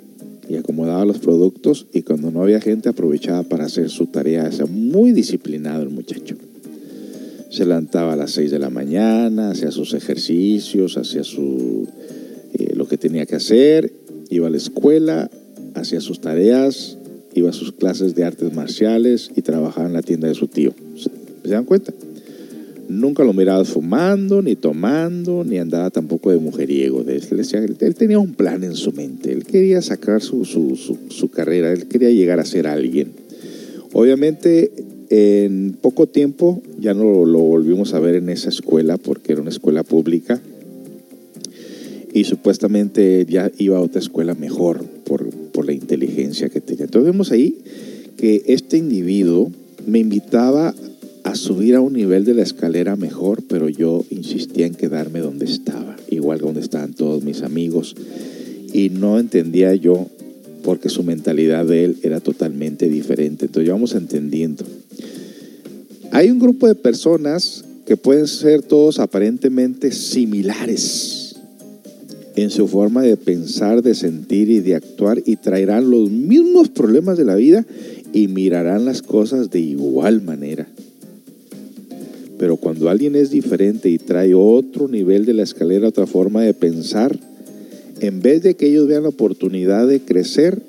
y 0.50 0.56
acomodaba 0.56 1.06
los 1.06 1.20
productos 1.20 1.86
y 1.94 2.02
cuando 2.02 2.32
no 2.32 2.42
había 2.42 2.62
gente 2.62 2.90
aprovechaba 2.90 3.44
para 3.44 3.66
hacer 3.66 3.92
su 3.92 4.08
tarea. 4.08 4.50
O 4.64 4.68
muy 4.68 5.12
disciplinado 5.12 5.84
el 5.84 5.90
muchacho. 5.90 6.36
Se 7.56 7.66
levantaba 7.66 8.12
a 8.14 8.16
las 8.18 8.32
6 8.32 8.52
de 8.52 8.60
la 8.60 8.70
mañana, 8.70 9.52
hacía 9.52 9.72
sus 9.72 9.94
ejercicios, 9.94 10.98
hacía 10.98 11.24
su, 11.24 11.88
eh, 12.54 12.74
lo 12.76 12.86
que 12.86 12.98
tenía 12.98 13.26
que 13.26 13.36
hacer 13.36 13.94
Iba 14.30 14.48
a 14.48 14.50
la 14.50 14.58
escuela, 14.58 15.30
hacía 15.76 16.02
sus 16.02 16.20
tareas, 16.20 16.98
iba 17.34 17.52
a 17.52 17.54
sus 17.54 17.72
clases 17.72 18.14
de 18.14 18.26
artes 18.26 18.54
marciales 18.54 19.32
y 19.34 19.42
trabajaba 19.42 19.88
en 19.88 19.94
la 19.94 20.02
tienda 20.02 20.28
de 20.28 20.34
su 20.34 20.50
tío. 20.50 20.74
¿Se 20.98 21.50
dan 21.50 21.64
cuenta? 21.64 21.94
Nunca 22.90 23.24
lo 23.24 23.32
miraba 23.32 23.64
fumando, 23.64 24.42
ni 24.42 24.58
tomando, 24.58 25.46
ni 25.46 25.58
andaba 25.58 25.92
tampoco 25.92 26.32
de 26.32 26.38
mujeriego. 26.40 27.06
Él, 27.08 27.96
tenía 27.96 28.20
un 28.20 28.34
plan 28.34 28.66
en 28.66 28.76
su 28.76 28.92
mente. 28.92 29.32
Él 29.32 29.46
quería 29.46 29.82
sacar 29.82 30.22
su, 30.22 30.44
su, 30.44 31.30
carrera, 31.30 31.72
él 31.72 31.88
quería 31.88 32.10
llegar 32.10 32.42
a 32.42 32.46
ser 32.46 32.68
alguien. 32.68 33.14
Obviamente, 33.94 34.72
en 35.10 35.78
poco 35.82 36.08
tiempo 36.08 36.62
ya 36.80 36.94
no 36.94 37.26
lo 37.26 37.40
volvimos 37.40 37.94
a 37.94 38.00
ver 38.00 38.16
en 38.16 38.30
esa 38.30 38.50
escuela 38.50 38.98
porque 38.98 39.34
era 39.34 39.42
una 39.42 39.52
escuela 39.52 39.84
pública 39.84 40.42
y 42.14 42.24
supuestamente 42.24 43.26
ya 43.30 43.52
iba 43.58 43.78
a 43.78 43.82
otra 43.82 44.00
escuela 44.00 44.36
mejor 44.36 44.84
por, 45.06 45.30
por 45.30 45.66
la 45.66 45.74
inteligencia 45.74 46.50
que 46.50 46.62
tenía. 46.62 46.86
Entonces 46.86 47.12
vemos 47.12 47.32
ahí 47.32 47.58
que 48.18 48.44
este 48.48 48.78
individuo 48.78 49.52
me 49.86 50.00
invitaba 50.00 50.74
a 51.24 51.36
subir 51.36 51.76
a 51.76 51.82
un 51.82 51.94
nivel 51.94 52.24
de 52.24 52.36
la 52.36 52.44
escalera 52.44 52.96
mejor, 52.96 53.44
pero 53.50 53.68
yo 53.68 54.06
insistía 54.12 54.68
en 54.68 54.76
quedarme 54.76 55.20
donde 55.20 55.46
estaba, 55.46 55.96
igual 56.10 56.40
que 56.40 56.46
donde 56.46 56.62
estaban 56.62 56.94
todos 56.94 57.24
mis 57.24 57.42
amigos, 57.42 57.96
y 58.72 58.90
no 58.90 59.20
entendía 59.20 59.74
yo 59.74 60.08
porque 60.66 60.90
su 60.90 61.04
mentalidad 61.04 61.66
de 61.66 61.86
él 61.86 61.98
era 62.02 62.20
totalmente 62.20 62.90
diferente. 62.90 63.46
Entonces 63.46 63.72
vamos 63.72 63.94
entendiendo. 63.94 64.66
Hay 66.12 66.32
un 66.32 66.40
grupo 66.40 66.68
de 66.68 66.74
personas 66.74 67.64
que 67.86 67.96
pueden 67.96 68.28
ser 68.28 68.64
todos 68.64 69.00
aparentemente 69.00 69.92
similares 69.92 71.36
en 72.36 72.50
su 72.50 72.68
forma 72.68 73.04
de 73.04 73.16
pensar, 73.16 73.84
de 73.84 73.94
sentir 73.94 74.50
y 74.50 74.60
de 74.60 74.76
actuar 74.76 75.22
y 75.24 75.36
traerán 75.36 75.90
los 75.90 76.10
mismos 76.10 76.70
problemas 76.70 77.18
de 77.18 77.26
la 77.26 77.36
vida 77.36 77.66
y 78.12 78.28
mirarán 78.28 78.86
las 78.86 79.04
cosas 79.04 79.52
de 79.52 79.60
igual 79.60 80.22
manera. 80.24 80.68
Pero 82.40 82.58
cuando 82.58 82.90
alguien 82.90 83.16
es 83.16 83.30
diferente 83.30 83.90
y 83.90 84.00
trae 84.00 84.34
otro 84.34 84.88
nivel 84.88 85.26
de 85.26 85.34
la 85.34 85.44
escalera, 85.44 85.88
otra 85.88 86.08
forma 86.08 86.42
de 86.42 86.54
pensar, 86.54 87.18
en 88.00 88.22
vez 88.22 88.42
de 88.44 88.56
que 88.56 88.68
ellos 88.68 88.88
vean 88.88 89.04
la 89.04 89.10
oportunidad 89.10 89.88
de 89.88 90.02
crecer, 90.02 90.62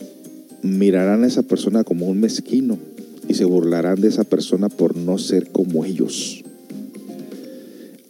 mirarán 0.63 1.25
a 1.25 1.27
esa 1.27 1.43
persona 1.43 1.85
como 1.85 2.07
un 2.07 2.21
mezquino 2.21 2.79
y 3.29 3.35
se 3.35 3.45
burlarán 3.45 4.01
de 4.01 4.09
esa 4.09 4.25
persona 4.25 4.69
por 4.69 4.97
no 4.97 5.19
ser 5.19 5.51
como 5.51 5.85
ellos. 5.85 6.45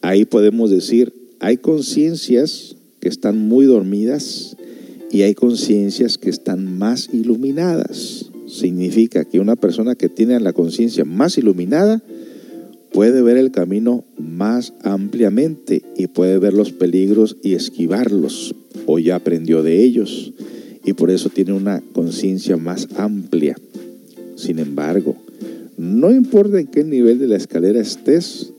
Ahí 0.02 0.24
podemos 0.24 0.70
decir, 0.70 1.12
hay 1.40 1.56
conciencias 1.56 2.76
están 3.08 3.38
muy 3.38 3.64
dormidas 3.66 4.56
y 5.10 5.22
hay 5.22 5.34
conciencias 5.34 6.18
que 6.18 6.30
están 6.30 6.78
más 6.78 7.08
iluminadas. 7.12 8.30
Significa 8.46 9.24
que 9.24 9.40
una 9.40 9.56
persona 9.56 9.94
que 9.94 10.08
tiene 10.08 10.38
la 10.40 10.52
conciencia 10.52 11.04
más 11.04 11.38
iluminada 11.38 12.02
puede 12.92 13.22
ver 13.22 13.36
el 13.36 13.50
camino 13.50 14.04
más 14.18 14.72
ampliamente 14.82 15.82
y 15.96 16.06
puede 16.08 16.38
ver 16.38 16.54
los 16.54 16.72
peligros 16.72 17.36
y 17.42 17.54
esquivarlos 17.54 18.54
o 18.86 18.98
ya 18.98 19.16
aprendió 19.16 19.62
de 19.62 19.82
ellos 19.82 20.32
y 20.84 20.92
por 20.92 21.10
eso 21.10 21.28
tiene 21.28 21.52
una 21.52 21.82
conciencia 21.92 22.56
más 22.56 22.88
amplia. 22.96 23.56
Sin 24.36 24.58
embargo, 24.58 25.16
no 25.76 26.12
importa 26.12 26.60
en 26.60 26.68
qué 26.68 26.84
nivel 26.84 27.18
de 27.18 27.26
la 27.26 27.36
escalera 27.36 27.80
estés, 27.80 28.52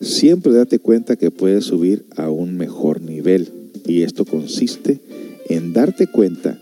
siempre 0.00 0.52
date 0.52 0.78
cuenta 0.78 1.16
que 1.16 1.30
puedes 1.30 1.64
subir 1.64 2.04
a 2.16 2.30
un 2.30 2.56
mejor 2.56 3.00
nivel. 3.00 3.48
Y 3.86 4.02
esto 4.02 4.24
consiste 4.24 5.00
en 5.48 5.72
darte 5.72 6.06
cuenta 6.06 6.60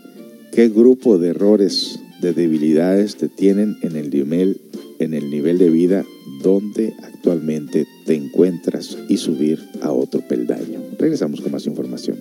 qué 0.51 0.69
grupo 0.69 1.17
de 1.17 1.29
errores, 1.29 1.99
de 2.21 2.33
debilidades 2.33 3.17
te 3.17 3.27
tienen 3.27 3.77
en 3.81 3.95
el 3.95 4.09
nivel, 4.09 4.61
en 4.99 5.13
el 5.13 5.29
nivel 5.29 5.57
de 5.57 5.69
vida 5.69 6.05
donde 6.41 6.93
actualmente 7.03 7.85
te 8.05 8.15
encuentras 8.15 8.97
y 9.09 9.17
subir 9.17 9.59
a 9.81 9.91
otro 9.91 10.21
peldaño. 10.27 10.79
Regresamos 10.97 11.41
con 11.41 11.51
más 11.51 11.65
información. 11.65 12.17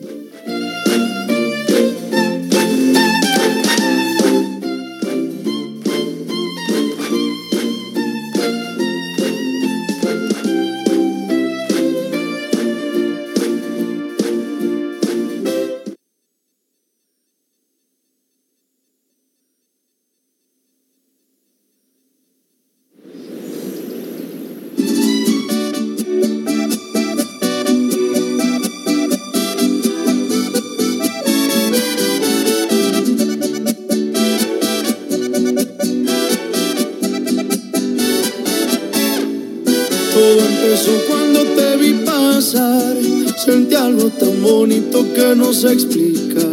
Explicar. 45.64 46.44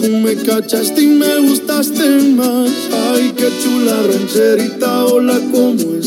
Tú 0.00 0.08
me 0.22 0.34
cachaste 0.34 1.02
y 1.02 1.06
me 1.06 1.48
gustaste 1.48 2.08
más. 2.34 2.70
Ay, 2.92 3.32
qué 3.36 3.48
chula 3.62 4.02
rancherita, 4.02 5.04
hola, 5.06 5.40
¿cómo 5.52 5.97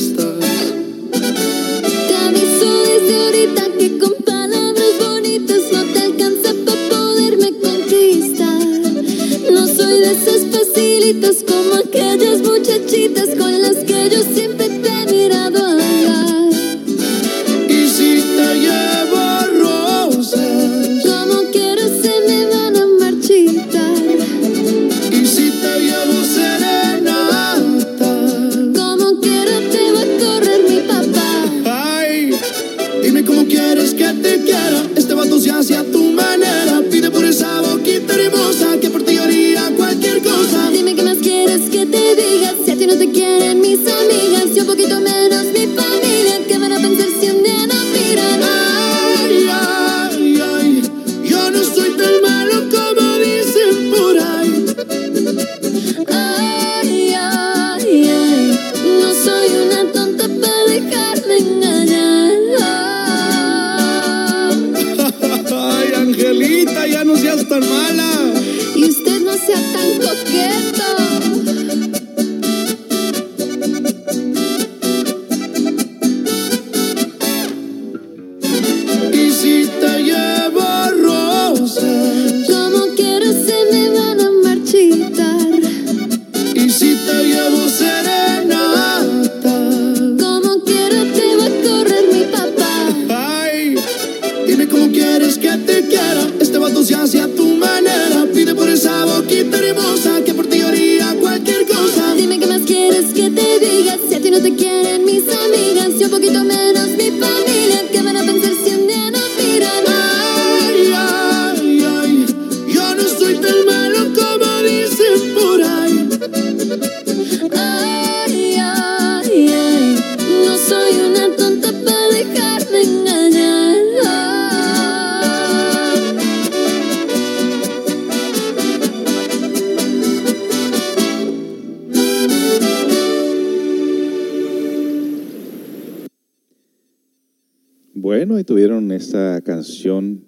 Bueno, 137.94 138.40
y 138.40 138.44
tuvieron 138.44 138.92
esta 138.92 139.42
canción 139.42 140.26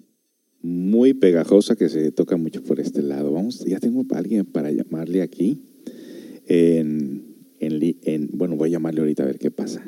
muy 0.62 1.12
pegajosa 1.12 1.76
que 1.76 1.88
se 1.88 2.12
toca 2.12 2.36
mucho 2.36 2.62
por 2.62 2.80
este 2.80 3.02
lado. 3.02 3.32
Vamos, 3.32 3.64
ya 3.64 3.80
tengo 3.80 4.04
a 4.10 4.18
alguien 4.18 4.46
para 4.46 4.70
llamarle 4.70 5.22
aquí. 5.22 5.60
Bueno, 8.32 8.56
voy 8.56 8.68
a 8.68 8.72
llamarle 8.72 9.00
ahorita 9.00 9.24
a 9.24 9.26
ver 9.26 9.38
qué 9.38 9.50
pasa. 9.50 9.84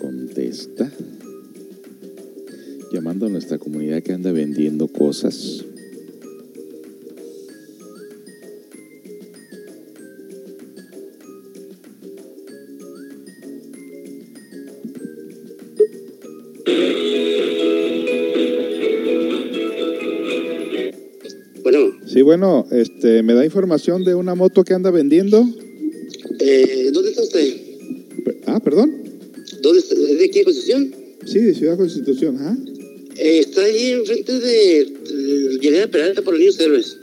Contesta. 0.00 0.90
Llamando 2.92 3.26
a 3.26 3.28
nuestra 3.28 3.58
comunidad 3.58 4.02
que 4.02 4.12
anda 4.12 4.32
vendiendo 4.32 4.88
cosas. 4.88 5.64
Bueno, 21.62 21.78
Sí, 22.06 22.22
bueno, 22.22 22.66
este, 22.70 23.22
¿me 23.22 23.34
da 23.34 23.44
información 23.44 24.04
de 24.04 24.14
una 24.14 24.34
moto 24.34 24.64
que 24.64 24.74
anda 24.74 24.90
vendiendo? 24.90 25.44
eh, 26.40 26.90
¿dónde 26.92 27.10
está 27.10 27.22
usted? 27.22 27.67
¿Dónde 29.62 29.80
está? 29.80 29.94
¿Es 29.94 30.18
de 30.18 30.30
qué 30.30 30.42
posición? 30.44 30.94
Sí, 31.26 31.40
de 31.40 31.54
Ciudad 31.54 31.76
Constitución, 31.76 32.36
ajá. 32.36 32.56
Eh, 33.16 33.40
está 33.40 33.64
allí 33.64 33.92
enfrente 33.92 34.32
de, 34.38 34.92
de 35.60 35.88
Peralta 35.88 36.22
por 36.22 36.34
los 36.34 36.40
niños 36.40 36.60
héroes. 36.60 36.96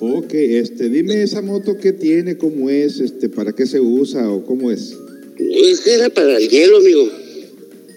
Ok, 0.00 0.32
este, 0.32 0.88
dime 0.88 1.22
esa 1.22 1.42
moto 1.42 1.76
qué 1.78 1.92
tiene, 1.92 2.36
cómo 2.38 2.70
es, 2.70 3.00
este, 3.00 3.28
para 3.28 3.52
qué 3.52 3.66
se 3.66 3.80
usa 3.80 4.30
o 4.30 4.44
cómo 4.44 4.70
es. 4.70 4.94
Es 5.38 5.80
que 5.80 5.94
era 5.94 6.10
para 6.10 6.38
el 6.38 6.48
hielo, 6.48 6.78
amigo. 6.78 7.08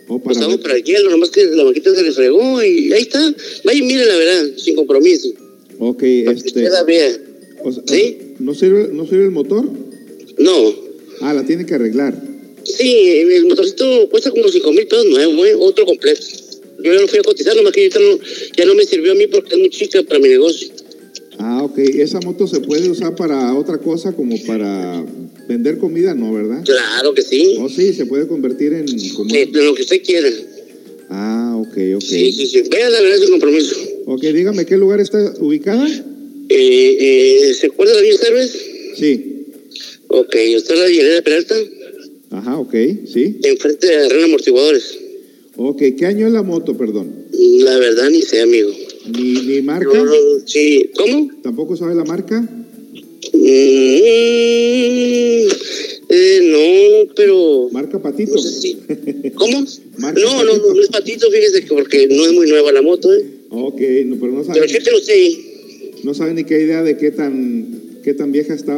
O 0.10 0.20
para 0.20 0.38
Usamos 0.38 0.58
para 0.58 0.76
el 0.76 0.84
hielo, 0.84 1.10
nomás 1.10 1.30
que 1.30 1.46
la 1.46 1.64
maquita 1.64 1.96
se 1.96 2.04
le 2.04 2.12
fregó 2.12 2.62
y 2.62 2.92
ahí 2.92 3.02
está. 3.04 3.34
Vaya 3.64 3.80
y 3.80 3.82
mire 3.84 4.06
la 4.06 4.18
verdad, 4.18 4.52
sin 4.58 4.76
compromiso. 4.76 5.30
Ok, 5.80 6.00
Para 6.00 6.02
que 6.02 6.30
este, 6.32 6.48
usted 6.48 6.72
la 6.72 6.84
vea. 6.84 7.18
o 7.64 7.72
sea, 7.72 7.84
¿Sí? 7.88 8.18
¿No 8.40 8.54
sirve, 8.54 8.90
¿No 8.92 9.08
sirve 9.08 9.26
el 9.26 9.32
motor? 9.32 9.70
No. 10.38 10.76
Ah, 11.22 11.34
la 11.34 11.46
tiene 11.46 11.66
que 11.66 11.74
arreglar. 11.76 12.33
Sí, 12.64 13.08
el 13.32 13.46
motorcito 13.46 14.10
cuesta 14.10 14.32
como 14.32 14.48
5 14.48 14.72
mil 14.72 14.88
pesos 14.88 15.06
nuevo, 15.06 15.46
¿eh? 15.46 15.56
Otro 15.60 15.86
completo. 15.86 16.22
Yo 16.84 16.94
ya 16.94 17.02
lo 17.02 17.08
fui 17.08 17.20
a 17.20 17.24
cotizar, 17.24 17.56
nomás 17.56 17.72
que 17.72 17.82
ahorita 17.82 18.00
no, 18.00 18.20
ya 18.58 18.66
no 18.66 18.76
me 18.76 18.86
sirvió 18.86 19.12
a 19.14 19.16
mí 19.16 19.28
porque 19.28 19.56
es 19.56 19.60
muy 19.60 19.70
chica 19.70 20.04
para 20.04 20.20
mi 20.20 20.30
negocio. 20.30 20.70
Ah, 21.38 21.64
ok. 21.64 21.78
¿Esa 21.78 22.20
moto 22.22 22.48
se 22.48 22.60
puede 22.60 22.90
usar 22.90 23.16
para 23.16 23.56
otra 23.56 23.78
cosa 23.78 24.14
como 24.14 24.36
para 24.46 25.06
vender 25.48 25.78
comida? 25.78 26.14
No, 26.14 26.34
¿verdad? 26.34 26.64
Claro 26.64 27.14
que 27.14 27.22
sí. 27.22 27.58
Oh, 27.60 27.70
sí, 27.70 27.94
se 27.94 28.06
puede 28.06 28.28
convertir 28.28 28.74
en... 28.74 28.86
Como... 29.12 29.34
Eh, 29.34 29.48
de 29.52 29.64
lo 29.64 29.74
que 29.74 29.82
usted 29.84 30.02
quiera. 30.04 30.30
Ah, 31.10 31.56
ok, 31.58 31.78
ok. 31.96 32.02
Sí, 32.02 32.32
sí, 32.32 32.48
sí. 32.48 32.64
Vea 32.70 32.90
la 32.90 33.02
verdad 33.02 33.18
sin 33.18 33.32
compromiso. 33.32 33.76
Ok, 34.06 34.22
dígame, 34.22 34.66
¿qué 34.66 34.78
lugar 34.78 35.00
está 35.00 35.34
ubicada? 35.40 35.88
Eh, 36.50 36.98
eh, 37.50 37.54
¿Se 37.54 37.68
acuerda 37.68 37.94
de 37.94 38.02
la 38.02 38.04
Vía 38.04 38.18
Service? 38.18 38.60
Sí. 38.98 39.46
Ok, 40.08 40.36
¿usted 40.58 40.74
es 40.74 40.80
la 40.80 40.86
Villanera 40.86 41.22
Peralta? 41.22 41.56
Ajá, 42.34 42.58
ok, 42.60 42.74
sí. 43.06 43.40
Enfrente 43.44 43.88
de 43.88 43.96
Arena 43.96 44.26
Amortiguadores. 44.26 45.00
Ok, 45.56 45.82
¿qué 45.98 46.06
año 46.08 46.28
es 46.28 46.34
la 46.34 46.42
moto, 46.44 46.76
perdón? 46.76 47.14
La 47.32 47.78
verdad 47.78 48.10
ni 48.10 48.22
sé, 48.22 48.42
amigo. 48.42 48.72
¿Ni, 49.16 49.34
ni 49.34 49.62
marca? 49.62 49.94
No, 49.94 50.06
no, 50.06 50.14
sí. 50.46 50.90
¿Cómo? 50.98 51.30
¿Tampoco 51.44 51.78
sabe 51.78 51.94
la 51.96 52.04
marca? 52.06 52.42
Mm, 53.34 55.48
eh, 56.10 56.40
no, 56.44 57.14
pero... 57.16 57.70
¿Marca 57.72 58.02
Patito? 58.02 58.34
No 58.36 58.42
sé 58.42 58.62
si- 58.62 58.78
¿Cómo? 59.36 59.66
Marca 59.98 60.22
No, 60.22 60.44
no, 60.44 60.52
Patito. 60.52 60.68
no, 60.70 60.74
no 60.76 60.82
es 60.82 60.88
patito, 60.90 61.30
fíjese 61.32 61.62
que 61.62 61.68
porque 61.68 62.08
no 62.08 62.26
es 62.26 62.32
muy 62.34 62.48
nueva 62.50 62.72
la 62.72 62.82
moto, 62.82 63.14
¿eh? 63.14 63.24
Ok, 63.50 63.80
no, 64.06 64.16
pero 64.20 64.32
no 64.32 64.42
Pero 64.44 64.54
sabe, 64.56 64.68
chéquelo 64.68 64.98
usted 64.98 65.14
ahí. 65.14 65.92
no 66.04 66.14
sabe 66.14 66.34
ni 66.34 66.44
qué 66.46 66.60
idea 66.62 66.82
de 66.84 66.98
qué 66.98 67.12
tan, 67.12 68.00
qué 68.04 68.14
tan 68.14 68.32
vieja 68.32 68.54
está. 68.56 68.78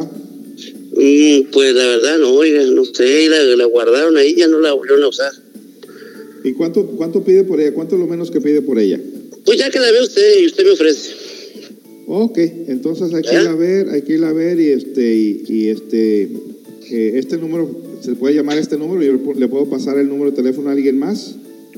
Mm, 0.96 1.52
pues 1.52 1.74
la 1.76 1.86
verdad, 1.88 2.18
no, 2.20 2.34
oiga, 2.34 2.64
no 2.64 2.86
sé, 2.86 3.28
la, 3.30 3.44
la 3.44 3.66
guardaron 3.66 4.16
ahí, 4.18 4.36
ya 4.36 4.48
no 4.48 4.60
la 4.60 4.74
volvieron 4.74 5.04
a 5.04 5.10
usar. 5.10 5.32
¿Y 6.44 6.54
cuánto, 6.54 6.86
cuánto 6.86 7.24
pide 7.24 7.44
por 7.44 7.60
ella? 7.60 7.74
¿Cuánto 7.74 7.96
es 7.96 8.02
lo 8.02 8.08
menos 8.08 8.32
que 8.32 8.40
pide 8.40 8.62
por 8.62 8.80
ella? 8.80 9.00
Pues 9.44 9.58
ya 9.58 9.70
que 9.70 9.80
la 9.80 9.92
ve 9.92 10.02
usted 10.02 10.40
y 10.40 10.46
usted 10.46 10.64
me 10.64 10.72
ofrece. 10.72 11.12
Ok, 12.08 12.38
entonces 12.68 13.14
hay 13.14 13.24
que 13.24 13.36
¿Eh? 13.36 13.42
ir 13.42 13.48
a 13.48 13.56
ver, 13.56 13.90
hay 13.90 14.04
que 14.04 14.14
ir 14.14 14.24
a 14.24 14.32
ver 14.32 14.60
y 14.60 14.70
este, 14.70 15.16
y, 15.16 15.44
y 15.50 15.68
este, 15.70 16.30
eh, 16.92 17.14
este 17.16 17.38
número, 17.38 17.68
se 18.02 18.14
puede 18.16 18.36
llamar 18.36 18.58
este 18.60 18.78
número, 18.78 19.02
yo 19.02 19.14
le 19.34 19.48
puedo 19.48 19.68
pasar 19.70 19.98
el 19.98 20.08
número 20.08 20.30
de 20.32 20.38
teléfono 20.38 20.70
a 20.70 20.74
alguien 20.74 21.00
más, 21.00 21.36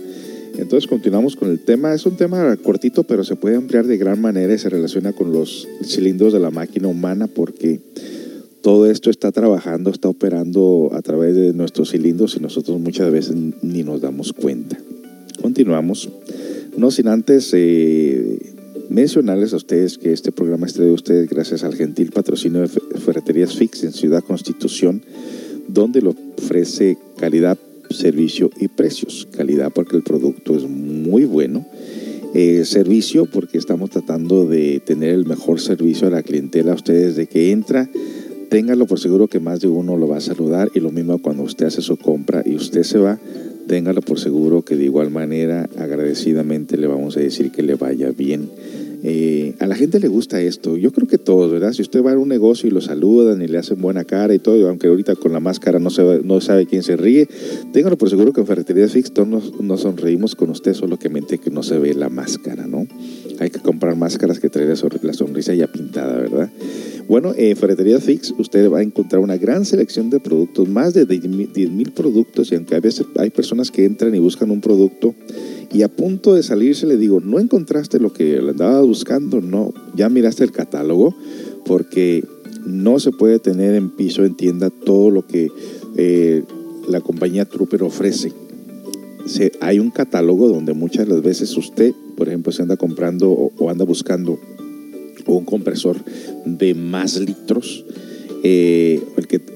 Entonces 0.56 0.88
continuamos 0.88 1.36
con 1.36 1.50
el 1.50 1.58
tema. 1.60 1.94
Es 1.94 2.06
un 2.06 2.16
tema 2.16 2.56
cortito, 2.56 3.02
pero 3.04 3.24
se 3.24 3.36
puede 3.36 3.56
ampliar 3.56 3.86
de 3.86 3.96
gran 3.96 4.20
manera 4.20 4.54
y 4.54 4.58
se 4.58 4.70
relaciona 4.70 5.12
con 5.12 5.32
los 5.32 5.66
cilindros 5.82 6.32
de 6.32 6.40
la 6.40 6.50
máquina 6.50 6.88
humana 6.88 7.26
porque 7.26 7.80
todo 8.62 8.90
esto 8.90 9.10
está 9.10 9.30
trabajando, 9.32 9.90
está 9.90 10.08
operando 10.08 10.90
a 10.94 11.02
través 11.02 11.34
de 11.36 11.52
nuestros 11.52 11.90
cilindros 11.90 12.36
y 12.36 12.40
nosotros 12.40 12.80
muchas 12.80 13.10
veces 13.12 13.34
ni 13.62 13.82
nos 13.82 14.00
damos 14.00 14.32
cuenta. 14.32 14.78
Continuamos. 15.42 16.08
No 16.76 16.90
sin 16.90 17.08
antes 17.08 17.50
eh, 17.52 18.38
mencionarles 18.88 19.52
a 19.52 19.56
ustedes 19.56 19.98
que 19.98 20.12
este 20.12 20.32
programa 20.32 20.66
es 20.66 20.72
traído 20.74 20.92
a 20.92 20.96
ustedes 20.96 21.28
gracias 21.28 21.62
al 21.62 21.74
gentil 21.74 22.10
patrocinio 22.10 22.60
de 22.62 22.68
Fe- 22.68 22.80
Ferreterías 23.04 23.54
Fix 23.54 23.84
en 23.84 23.92
Ciudad 23.92 24.24
Constitución, 24.24 25.02
donde 25.68 26.00
lo 26.00 26.14
ofrece 26.38 26.96
calidad, 27.18 27.58
servicio 27.94 28.50
y 28.58 28.68
precios. 28.68 29.28
Calidad 29.36 29.72
porque 29.72 29.96
el 29.96 30.02
producto 30.02 30.56
es 30.56 30.64
muy 30.68 31.24
bueno. 31.24 31.66
Eh, 32.34 32.64
servicio 32.64 33.26
porque 33.26 33.58
estamos 33.58 33.90
tratando 33.90 34.44
de 34.44 34.80
tener 34.80 35.10
el 35.10 35.24
mejor 35.24 35.60
servicio 35.60 36.08
a 36.08 36.10
la 36.10 36.22
clientela. 36.22 36.74
Ustedes 36.74 37.14
de 37.14 37.28
que 37.28 37.52
entra, 37.52 37.88
téngalo 38.50 38.86
por 38.86 38.98
seguro 38.98 39.28
que 39.28 39.38
más 39.38 39.60
de 39.60 39.68
uno 39.68 39.96
lo 39.96 40.08
va 40.08 40.16
a 40.16 40.20
saludar 40.20 40.70
y 40.74 40.80
lo 40.80 40.90
mismo 40.90 41.18
cuando 41.22 41.44
usted 41.44 41.66
hace 41.66 41.80
su 41.80 41.96
compra 41.96 42.42
y 42.44 42.56
usted 42.56 42.82
se 42.82 42.98
va, 42.98 43.20
téngalo 43.68 44.02
por 44.02 44.18
seguro 44.18 44.62
que 44.62 44.76
de 44.76 44.84
igual 44.84 45.10
manera 45.10 45.68
agradecidamente 45.78 46.76
le 46.76 46.88
vamos 46.88 47.16
a 47.16 47.20
decir 47.20 47.52
que 47.52 47.62
le 47.62 47.76
vaya 47.76 48.10
bien. 48.10 48.50
Eh, 49.06 49.54
a 49.58 49.66
la 49.66 49.76
gente 49.76 50.00
le 50.00 50.08
gusta 50.08 50.40
esto, 50.40 50.78
yo 50.78 50.90
creo 50.90 51.06
que 51.06 51.18
todos, 51.18 51.52
¿verdad? 51.52 51.74
Si 51.74 51.82
usted 51.82 52.02
va 52.02 52.12
a 52.12 52.18
un 52.18 52.26
negocio 52.26 52.66
y 52.68 52.70
lo 52.70 52.80
saludan 52.80 53.42
y 53.42 53.46
le 53.48 53.58
hacen 53.58 53.78
buena 53.78 54.04
cara 54.04 54.32
y 54.32 54.38
todo, 54.38 54.66
aunque 54.66 54.86
ahorita 54.86 55.14
con 55.16 55.34
la 55.34 55.40
máscara 55.40 55.78
no, 55.78 55.90
se 55.90 56.22
no 56.24 56.40
sabe 56.40 56.64
quién 56.64 56.82
se 56.82 56.96
ríe, 56.96 57.28
téngalo 57.74 57.98
por 57.98 58.08
seguro 58.08 58.32
que 58.32 58.40
en 58.40 58.46
Ferreterías 58.46 58.92
Fix 58.92 59.12
todos 59.12 59.60
nos, 59.60 59.80
sonreímos 59.82 60.34
con 60.34 60.48
usted, 60.48 60.72
solo 60.72 60.98
que 60.98 61.10
mente 61.10 61.36
que 61.36 61.50
no 61.50 61.62
se 61.62 61.78
ve 61.78 61.92
la 61.92 62.08
máscara, 62.08 62.66
¿no? 62.66 62.86
Hay 63.40 63.50
que 63.50 63.60
comprar 63.60 63.94
máscaras 63.94 64.40
que 64.40 64.48
traen 64.48 64.70
la 64.70 64.74
sonri- 64.74 65.02
la 65.02 65.12
sonrisa 65.12 65.52
ya 65.52 65.66
pintada, 65.70 66.16
¿verdad? 66.16 66.50
Bueno, 67.06 67.34
en 67.36 67.54
Ferretería 67.58 68.00
Fix 68.00 68.32
usted 68.38 68.70
va 68.70 68.78
a 68.78 68.82
encontrar 68.82 69.20
una 69.20 69.36
gran 69.36 69.66
selección 69.66 70.08
de 70.08 70.18
productos, 70.18 70.66
más 70.66 70.94
de 70.94 71.04
10 71.04 71.70
mil 71.70 71.92
productos, 71.92 72.50
y 72.50 72.54
aunque 72.54 72.74
a 72.74 72.80
veces 72.80 73.04
hay 73.18 73.28
personas 73.28 73.70
que 73.70 73.84
entran 73.84 74.14
y 74.14 74.18
buscan 74.18 74.50
un 74.50 74.62
producto 74.62 75.14
y 75.72 75.82
a 75.82 75.88
punto 75.88 76.34
de 76.34 76.42
salirse 76.42 76.86
le 76.86 76.96
digo, 76.96 77.20
¿no 77.20 77.38
encontraste 77.38 77.98
lo 77.98 78.12
que 78.12 78.38
andaba 78.38 78.80
buscando? 78.82 79.40
No, 79.40 79.72
ya 79.94 80.08
miraste 80.08 80.44
el 80.44 80.52
catálogo, 80.52 81.14
porque 81.64 82.24
no 82.66 82.98
se 82.98 83.12
puede 83.12 83.38
tener 83.38 83.74
en 83.74 83.90
piso, 83.90 84.24
en 84.24 84.36
tienda, 84.36 84.70
todo 84.70 85.10
lo 85.10 85.26
que 85.26 85.50
eh, 85.96 86.44
la 86.88 87.00
compañía 87.00 87.44
Trooper 87.44 87.82
ofrece. 87.82 88.32
Hay 89.60 89.78
un 89.78 89.90
catálogo 89.90 90.48
donde 90.48 90.74
muchas 90.74 91.06
de 91.06 91.14
las 91.14 91.22
veces 91.22 91.56
usted, 91.56 91.94
por 92.16 92.28
ejemplo, 92.28 92.52
se 92.52 92.62
anda 92.62 92.76
comprando 92.76 93.30
o 93.30 93.70
anda 93.70 93.84
buscando 93.84 94.38
un 95.26 95.44
compresor 95.44 95.96
de 96.44 96.74
más 96.74 97.18
litros. 97.18 97.84
Eh, 98.46 99.02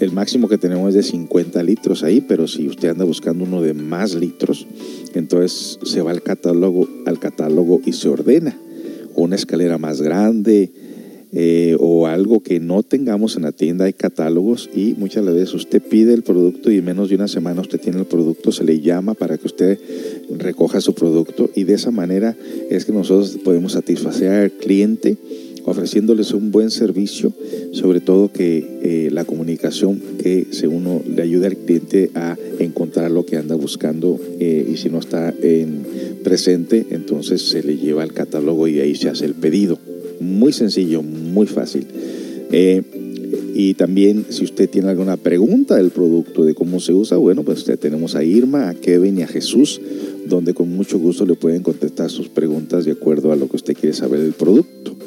el, 0.00 0.12
máximo 0.12 0.48
que 0.48 0.56
tenemos 0.56 0.88
es 0.88 0.94
de 0.94 1.02
50 1.02 1.62
litros 1.62 2.02
ahí, 2.02 2.22
pero 2.22 2.48
si 2.48 2.66
usted 2.68 2.88
anda 2.88 3.04
buscando 3.04 3.44
uno 3.44 3.60
de 3.60 3.74
más 3.74 4.14
litros, 4.14 4.66
entonces 5.14 5.78
se 5.82 6.00
va 6.00 6.10
al 6.10 6.22
catálogo, 6.22 6.88
al 7.04 7.18
catálogo 7.18 7.82
y 7.84 7.92
se 7.92 8.08
ordena 8.08 8.58
una 9.14 9.36
escalera 9.36 9.76
más 9.76 10.00
grande 10.00 10.70
eh, 11.32 11.76
o 11.78 12.06
algo 12.06 12.42
que 12.42 12.60
no 12.60 12.82
tengamos 12.82 13.36
en 13.36 13.42
la 13.42 13.52
tienda. 13.52 13.84
Hay 13.84 13.92
catálogos 13.92 14.70
y 14.74 14.94
muchas 14.96 15.22
veces 15.26 15.52
usted 15.52 15.82
pide 15.82 16.14
el 16.14 16.22
producto 16.22 16.70
y 16.70 16.78
en 16.78 16.86
menos 16.86 17.10
de 17.10 17.16
una 17.16 17.28
semana 17.28 17.60
usted 17.60 17.78
tiene 17.78 17.98
el 17.98 18.06
producto, 18.06 18.52
se 18.52 18.64
le 18.64 18.80
llama 18.80 19.12
para 19.12 19.36
que 19.36 19.48
usted 19.48 19.78
recoja 20.38 20.80
su 20.80 20.94
producto 20.94 21.50
y 21.54 21.64
de 21.64 21.74
esa 21.74 21.90
manera 21.90 22.34
es 22.70 22.86
que 22.86 22.92
nosotros 22.92 23.36
podemos 23.44 23.72
satisfacer 23.72 24.30
al 24.30 24.50
cliente 24.52 25.18
ofreciéndoles 25.70 26.32
un 26.32 26.50
buen 26.50 26.70
servicio, 26.70 27.32
sobre 27.72 28.00
todo 28.00 28.32
que 28.32 28.64
eh, 28.82 29.08
la 29.12 29.24
comunicación 29.24 30.00
que 30.22 30.46
se 30.50 30.68
uno 30.68 31.02
le 31.06 31.22
ayuda 31.22 31.46
al 31.46 31.56
cliente 31.56 32.10
a 32.14 32.36
encontrar 32.58 33.10
lo 33.10 33.24
que 33.24 33.36
anda 33.36 33.54
buscando 33.54 34.18
eh, 34.40 34.66
y 34.72 34.76
si 34.76 34.88
no 34.90 34.98
está 34.98 35.34
en 35.42 35.84
presente, 36.24 36.86
entonces 36.90 37.42
se 37.42 37.62
le 37.62 37.76
lleva 37.76 38.02
al 38.02 38.12
catálogo 38.12 38.68
y 38.68 38.80
ahí 38.80 38.94
se 38.94 39.08
hace 39.08 39.24
el 39.24 39.34
pedido. 39.34 39.78
Muy 40.20 40.52
sencillo, 40.52 41.02
muy 41.02 41.46
fácil. 41.46 41.86
Eh, 42.50 42.82
y 43.54 43.74
también 43.74 44.26
si 44.28 44.44
usted 44.44 44.70
tiene 44.70 44.88
alguna 44.88 45.16
pregunta 45.16 45.76
del 45.76 45.90
producto, 45.90 46.44
de 46.44 46.54
cómo 46.54 46.80
se 46.80 46.92
usa, 46.92 47.16
bueno, 47.16 47.42
pues 47.42 47.58
usted 47.58 47.78
tenemos 47.78 48.14
a 48.14 48.24
Irma, 48.24 48.68
a 48.68 48.74
Kevin 48.74 49.18
y 49.18 49.22
a 49.22 49.26
Jesús, 49.26 49.80
donde 50.26 50.54
con 50.54 50.70
mucho 50.70 50.98
gusto 50.98 51.26
le 51.26 51.34
pueden 51.34 51.62
contestar 51.62 52.10
sus 52.10 52.28
preguntas 52.28 52.84
de 52.84 52.92
acuerdo 52.92 53.32
a 53.32 53.36
lo 53.36 53.48
que 53.48 53.56
usted 53.56 53.74
quiere 53.74 53.94
saber 53.94 54.20
del 54.20 54.32
producto. 54.32 54.97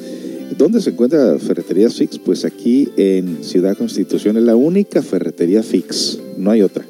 ¿Dónde 0.58 0.82
se 0.82 0.90
encuentra 0.92 1.40
Ferreterías 1.40 1.96
Fix? 1.96 2.20
Pues 2.20 2.46
aquí 2.46 2.90
en 2.98 3.44
Ciudad 3.44 3.78
Constitución 3.78 4.38
es 4.38 4.44
la 4.44 4.56
única 4.56 5.02
ferretería 5.02 5.64
Fix, 5.64 6.20
no 6.38 6.52
hay 6.52 6.62
otra. 6.62 6.84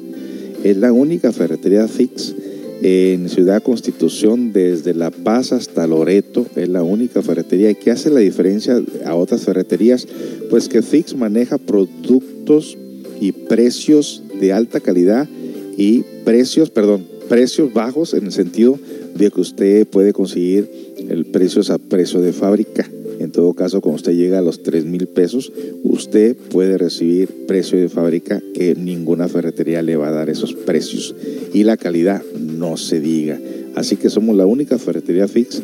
Es 0.64 0.76
la 0.76 0.92
única 0.92 1.32
ferretería 1.32 1.86
Fix 1.88 2.34
en 2.82 3.28
Ciudad 3.28 3.62
Constitución, 3.62 4.52
desde 4.52 4.92
La 4.92 5.12
Paz 5.12 5.52
hasta 5.52 5.86
Loreto, 5.86 6.46
es 6.56 6.68
la 6.68 6.82
única 6.82 7.22
ferretería. 7.22 7.70
¿Y 7.70 7.76
qué 7.76 7.92
hace 7.92 8.10
la 8.10 8.20
diferencia 8.20 8.82
a 9.04 9.14
otras 9.14 9.42
ferreterías? 9.42 10.06
Pues 10.50 10.68
que 10.68 10.82
Fix 10.82 11.14
maneja 11.14 11.58
productos 11.58 12.76
y 13.20 13.30
precios 13.30 14.22
de 14.40 14.52
alta 14.52 14.80
calidad 14.80 15.28
y 15.76 16.02
precios, 16.24 16.70
perdón, 16.70 17.06
precios 17.28 17.72
bajos 17.72 18.14
en 18.14 18.26
el 18.26 18.32
sentido 18.32 18.78
de 19.14 19.30
que 19.30 19.40
usted 19.40 19.86
puede 19.86 20.12
conseguir 20.12 20.68
el 21.08 21.26
precio 21.26 21.62
a 21.72 21.78
precio 21.78 22.20
de 22.20 22.32
fábrica. 22.32 22.90
En 23.18 23.30
todo 23.30 23.52
caso, 23.54 23.80
cuando 23.80 23.96
usted 23.96 24.12
llega 24.12 24.38
a 24.38 24.42
los 24.42 24.62
3 24.62 24.84
mil 24.84 25.06
pesos, 25.06 25.52
usted 25.84 26.36
puede 26.50 26.78
recibir 26.78 27.28
precio 27.46 27.78
de 27.78 27.88
fábrica 27.88 28.42
que 28.54 28.74
ninguna 28.74 29.28
ferretería 29.28 29.82
le 29.82 29.96
va 29.96 30.08
a 30.08 30.12
dar 30.12 30.30
esos 30.30 30.54
precios. 30.54 31.14
Y 31.52 31.64
la 31.64 31.76
calidad 31.76 32.22
no 32.38 32.76
se 32.76 33.00
diga. 33.00 33.38
Así 33.74 33.96
que 33.96 34.10
somos 34.10 34.36
la 34.36 34.46
única 34.46 34.78
ferretería 34.78 35.28
fix 35.28 35.62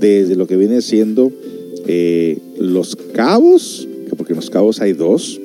desde 0.00 0.36
lo 0.36 0.46
que 0.46 0.56
viene 0.56 0.82
siendo 0.82 1.32
eh, 1.86 2.38
Los 2.58 2.96
Cabos, 2.96 3.88
porque 4.16 4.32
en 4.32 4.36
Los 4.36 4.50
Cabos 4.50 4.80
hay 4.80 4.92
dos, 4.92 5.40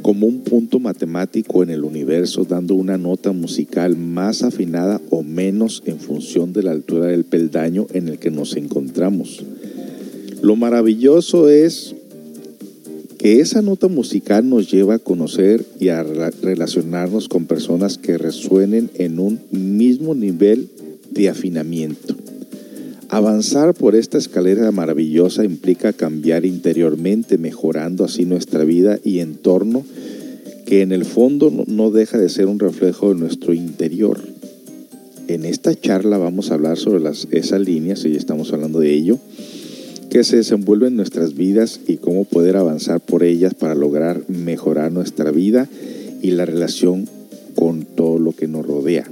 como 0.00 0.26
un 0.26 0.40
punto 0.40 0.78
matemático 0.78 1.62
en 1.62 1.70
el 1.70 1.84
universo, 1.84 2.44
dando 2.44 2.74
una 2.74 2.96
nota 2.96 3.32
musical 3.32 3.96
más 3.96 4.42
afinada 4.42 5.00
o 5.10 5.22
menos 5.22 5.82
en 5.86 6.00
función 6.00 6.52
de 6.52 6.62
la 6.62 6.72
altura 6.72 7.06
del 7.06 7.24
peldaño 7.24 7.86
en 7.92 8.08
el 8.08 8.18
que 8.18 8.30
nos 8.30 8.56
encontramos. 8.56 9.44
Lo 10.40 10.56
maravilloso 10.56 11.48
es 11.48 11.94
que 13.18 13.40
esa 13.40 13.62
nota 13.62 13.88
musical 13.88 14.48
nos 14.48 14.70
lleva 14.70 14.96
a 14.96 14.98
conocer 14.98 15.64
y 15.80 15.88
a 15.88 16.02
relacionarnos 16.02 17.28
con 17.28 17.46
personas 17.46 17.96
que 17.96 18.18
resuenen 18.18 18.90
en 18.94 19.18
un 19.18 19.40
mismo 19.50 20.14
nivel 20.14 20.68
de 21.14 21.28
afinamiento. 21.28 22.14
Avanzar 23.08 23.74
por 23.74 23.94
esta 23.94 24.18
escalera 24.18 24.70
maravillosa 24.72 25.44
implica 25.44 25.92
cambiar 25.92 26.44
interiormente, 26.44 27.38
mejorando 27.38 28.04
así 28.04 28.24
nuestra 28.24 28.64
vida 28.64 28.98
y 29.04 29.20
entorno, 29.20 29.84
que 30.66 30.82
en 30.82 30.92
el 30.92 31.04
fondo 31.04 31.52
no 31.66 31.90
deja 31.90 32.18
de 32.18 32.28
ser 32.28 32.46
un 32.46 32.58
reflejo 32.58 33.14
de 33.14 33.20
nuestro 33.20 33.54
interior. 33.54 34.20
En 35.28 35.44
esta 35.44 35.74
charla 35.74 36.18
vamos 36.18 36.50
a 36.50 36.54
hablar 36.54 36.76
sobre 36.76 37.08
esas 37.30 37.60
líneas, 37.60 38.04
y 38.04 38.16
estamos 38.16 38.52
hablando 38.52 38.80
de 38.80 38.92
ello, 38.92 39.18
que 40.10 40.24
se 40.24 40.36
desenvuelven 40.36 40.88
en 40.88 40.96
nuestras 40.96 41.34
vidas 41.34 41.80
y 41.86 41.96
cómo 41.96 42.24
poder 42.24 42.56
avanzar 42.56 43.00
por 43.00 43.22
ellas 43.22 43.54
para 43.54 43.74
lograr 43.74 44.22
mejorar 44.28 44.92
nuestra 44.92 45.30
vida 45.30 45.68
y 46.22 46.32
la 46.32 46.46
relación 46.46 47.08
con 47.54 47.84
todo 47.84 48.18
lo 48.18 48.32
que 48.32 48.48
nos 48.48 48.66
rodea. 48.66 49.08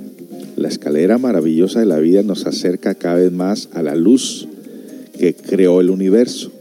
La 0.57 0.69
escalera 0.69 1.17
maravillosa 1.17 1.81
de 1.81 1.87
la 1.87 1.99
vida 1.99 2.23
nos 2.23 2.47
acerca 2.47 2.95
cada 2.95 3.17
vez 3.17 3.33
más 3.33 3.71
a 3.73 3.83
la 3.83 3.97
luz 3.97 4.49
que 5.19 5.35
creó 5.35 5.81
el 5.81 5.89
universo. 5.89 6.53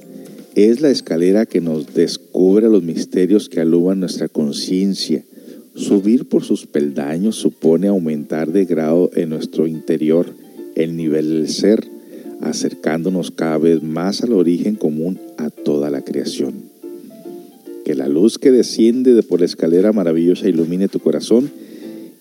Es 0.56 0.82
la 0.82 0.90
escalera 0.90 1.46
que 1.46 1.62
nos 1.62 1.94
descubre 1.94 2.70
los 2.70 2.84
misterios 2.84 3.50
que 3.50 3.60
aluman 3.60 4.00
nuestra 4.00 4.30
conciencia. 4.30 5.24
Subir 5.76 6.28
por 6.28 6.44
sus 6.44 6.68
peldaños 6.68 7.36
supone 7.36 7.88
aumentar 7.88 8.52
de 8.52 8.66
grado 8.66 9.12
en 9.14 9.30
nuestro 9.30 9.68
interior 9.68 10.28
el 10.76 10.96
nivel 10.96 11.30
del 11.30 11.50
ser, 11.50 11.86
acercándonos 12.42 13.32
cada 13.32 13.58
vez 13.58 13.84
más 13.84 14.22
al 14.22 14.34
origen 14.34 14.76
común 14.76 15.20
a 15.38 15.50
toda 15.50 15.90
la 15.90 16.02
creación. 16.02 16.54
Que 17.84 17.96
la 17.96 18.08
luz 18.08 18.38
que 18.38 18.52
desciende 18.52 19.14
de 19.14 19.24
por 19.24 19.42
la 19.42 19.46
escalera 19.46 19.92
maravillosa 19.92 20.48
ilumine 20.48 20.88
tu 20.88 21.00
corazón 21.00 21.52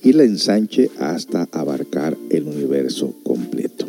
y 0.03 0.13
la 0.13 0.25
ensanche 0.25 0.91
hasta 0.99 1.49
abarcar 1.53 2.17
el 2.31 2.45
universo 2.45 3.15
completo. 3.23 3.87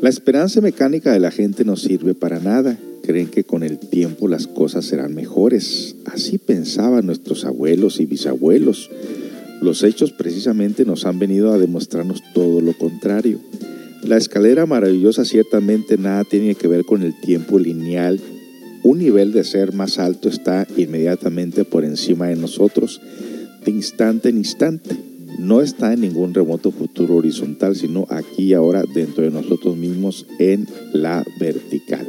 La 0.00 0.08
esperanza 0.08 0.60
mecánica 0.60 1.12
de 1.12 1.20
la 1.20 1.30
gente 1.30 1.64
no 1.64 1.76
sirve 1.76 2.14
para 2.14 2.40
nada. 2.40 2.78
Creen 3.02 3.28
que 3.28 3.44
con 3.44 3.62
el 3.62 3.78
tiempo 3.78 4.28
las 4.28 4.46
cosas 4.46 4.86
serán 4.86 5.14
mejores. 5.14 5.96
Así 6.06 6.38
pensaban 6.38 7.04
nuestros 7.04 7.44
abuelos 7.44 8.00
y 8.00 8.06
bisabuelos. 8.06 8.90
Los 9.60 9.82
hechos 9.82 10.12
precisamente 10.12 10.86
nos 10.86 11.04
han 11.04 11.18
venido 11.18 11.52
a 11.52 11.58
demostrarnos 11.58 12.22
todo 12.32 12.62
lo 12.62 12.72
contrario. 12.78 13.40
La 14.02 14.16
escalera 14.16 14.64
maravillosa 14.64 15.26
ciertamente 15.26 15.98
nada 15.98 16.24
tiene 16.24 16.54
que 16.54 16.66
ver 16.66 16.86
con 16.86 17.02
el 17.02 17.12
tiempo 17.20 17.58
lineal. 17.58 18.18
Un 18.82 18.98
nivel 18.98 19.32
de 19.32 19.44
ser 19.44 19.74
más 19.74 19.98
alto 19.98 20.30
está 20.30 20.66
inmediatamente 20.78 21.66
por 21.66 21.84
encima 21.84 22.28
de 22.28 22.36
nosotros 22.36 23.02
de 23.64 23.70
instante 23.70 24.28
en 24.28 24.38
instante. 24.38 24.96
No 25.38 25.60
está 25.60 25.92
en 25.92 26.02
ningún 26.02 26.34
remoto 26.34 26.70
futuro 26.70 27.16
horizontal, 27.16 27.76
sino 27.76 28.06
aquí 28.10 28.44
y 28.44 28.54
ahora 28.54 28.84
dentro 28.94 29.24
de 29.24 29.30
nosotros 29.30 29.76
mismos 29.76 30.26
en 30.38 30.66
la 30.92 31.24
vertical. 31.38 32.06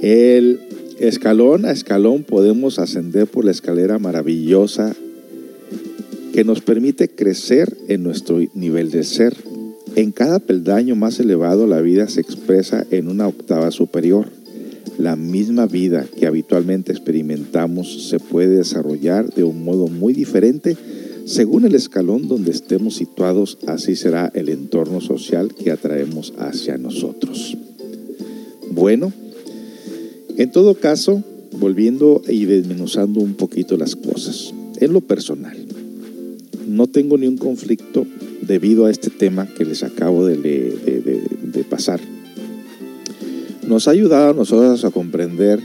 El 0.00 0.60
escalón 1.00 1.64
a 1.64 1.72
escalón 1.72 2.22
podemos 2.22 2.78
ascender 2.78 3.26
por 3.26 3.44
la 3.44 3.50
escalera 3.50 3.98
maravillosa 3.98 4.94
que 6.32 6.44
nos 6.44 6.60
permite 6.60 7.08
crecer 7.08 7.76
en 7.88 8.02
nuestro 8.04 8.40
nivel 8.54 8.90
de 8.90 9.04
ser. 9.04 9.36
En 9.96 10.12
cada 10.12 10.38
peldaño 10.38 10.94
más 10.94 11.18
elevado 11.18 11.66
la 11.66 11.80
vida 11.80 12.08
se 12.08 12.20
expresa 12.20 12.86
en 12.90 13.08
una 13.08 13.26
octava 13.26 13.70
superior 13.70 14.37
la 14.98 15.16
misma 15.16 15.66
vida 15.66 16.06
que 16.18 16.26
habitualmente 16.26 16.92
experimentamos 16.92 18.08
se 18.08 18.18
puede 18.18 18.56
desarrollar 18.56 19.32
de 19.32 19.44
un 19.44 19.64
modo 19.64 19.86
muy 19.86 20.12
diferente 20.12 20.76
según 21.24 21.66
el 21.66 21.74
escalón 21.74 22.26
donde 22.26 22.50
estemos 22.50 22.94
situados, 22.96 23.58
así 23.66 23.96
será 23.96 24.32
el 24.34 24.48
entorno 24.48 25.02
social 25.02 25.54
que 25.54 25.70
atraemos 25.70 26.32
hacia 26.38 26.78
nosotros. 26.78 27.54
Bueno, 28.70 29.12
en 30.38 30.50
todo 30.50 30.74
caso, 30.74 31.22
volviendo 31.58 32.22
y 32.26 32.46
desmenuzando 32.46 33.20
un 33.20 33.34
poquito 33.34 33.76
las 33.76 33.94
cosas, 33.94 34.54
en 34.80 34.94
lo 34.94 35.02
personal, 35.02 35.58
no 36.66 36.86
tengo 36.86 37.18
ni 37.18 37.26
un 37.26 37.36
conflicto 37.36 38.06
debido 38.40 38.86
a 38.86 38.90
este 38.90 39.10
tema 39.10 39.46
que 39.46 39.66
les 39.66 39.82
acabo 39.82 40.24
de, 40.24 40.34
de 40.38 41.64
pasar 41.64 42.00
nos 43.68 43.86
ha 43.86 43.90
ayudado 43.90 44.30
a 44.30 44.34
nosotros 44.34 44.84
a 44.84 44.90
comprender 44.90 45.60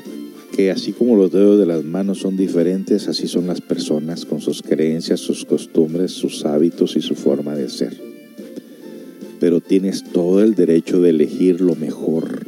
que 0.55 0.69
así 0.69 0.91
como 0.91 1.15
los 1.15 1.31
dedos 1.31 1.57
de 1.57 1.65
las 1.65 1.84
manos 1.84 2.19
son 2.19 2.38
diferentes, 2.38 3.07
así 3.07 3.27
son 3.27 3.47
las 3.47 3.61
personas 3.61 4.25
con 4.25 4.41
sus 4.41 4.61
creencias, 4.61 5.19
sus 5.19 5.45
costumbres, 5.45 6.11
sus 6.11 6.45
hábitos 6.45 6.95
y 6.95 7.01
su 7.01 7.15
forma 7.15 7.55
de 7.55 7.69
ser. 7.69 7.97
Pero 9.39 9.61
tienes 9.61 10.03
todo 10.03 10.43
el 10.43 10.53
derecho 10.53 11.01
de 11.01 11.09
elegir 11.09 11.61
lo 11.61 11.75
mejor. 11.75 12.45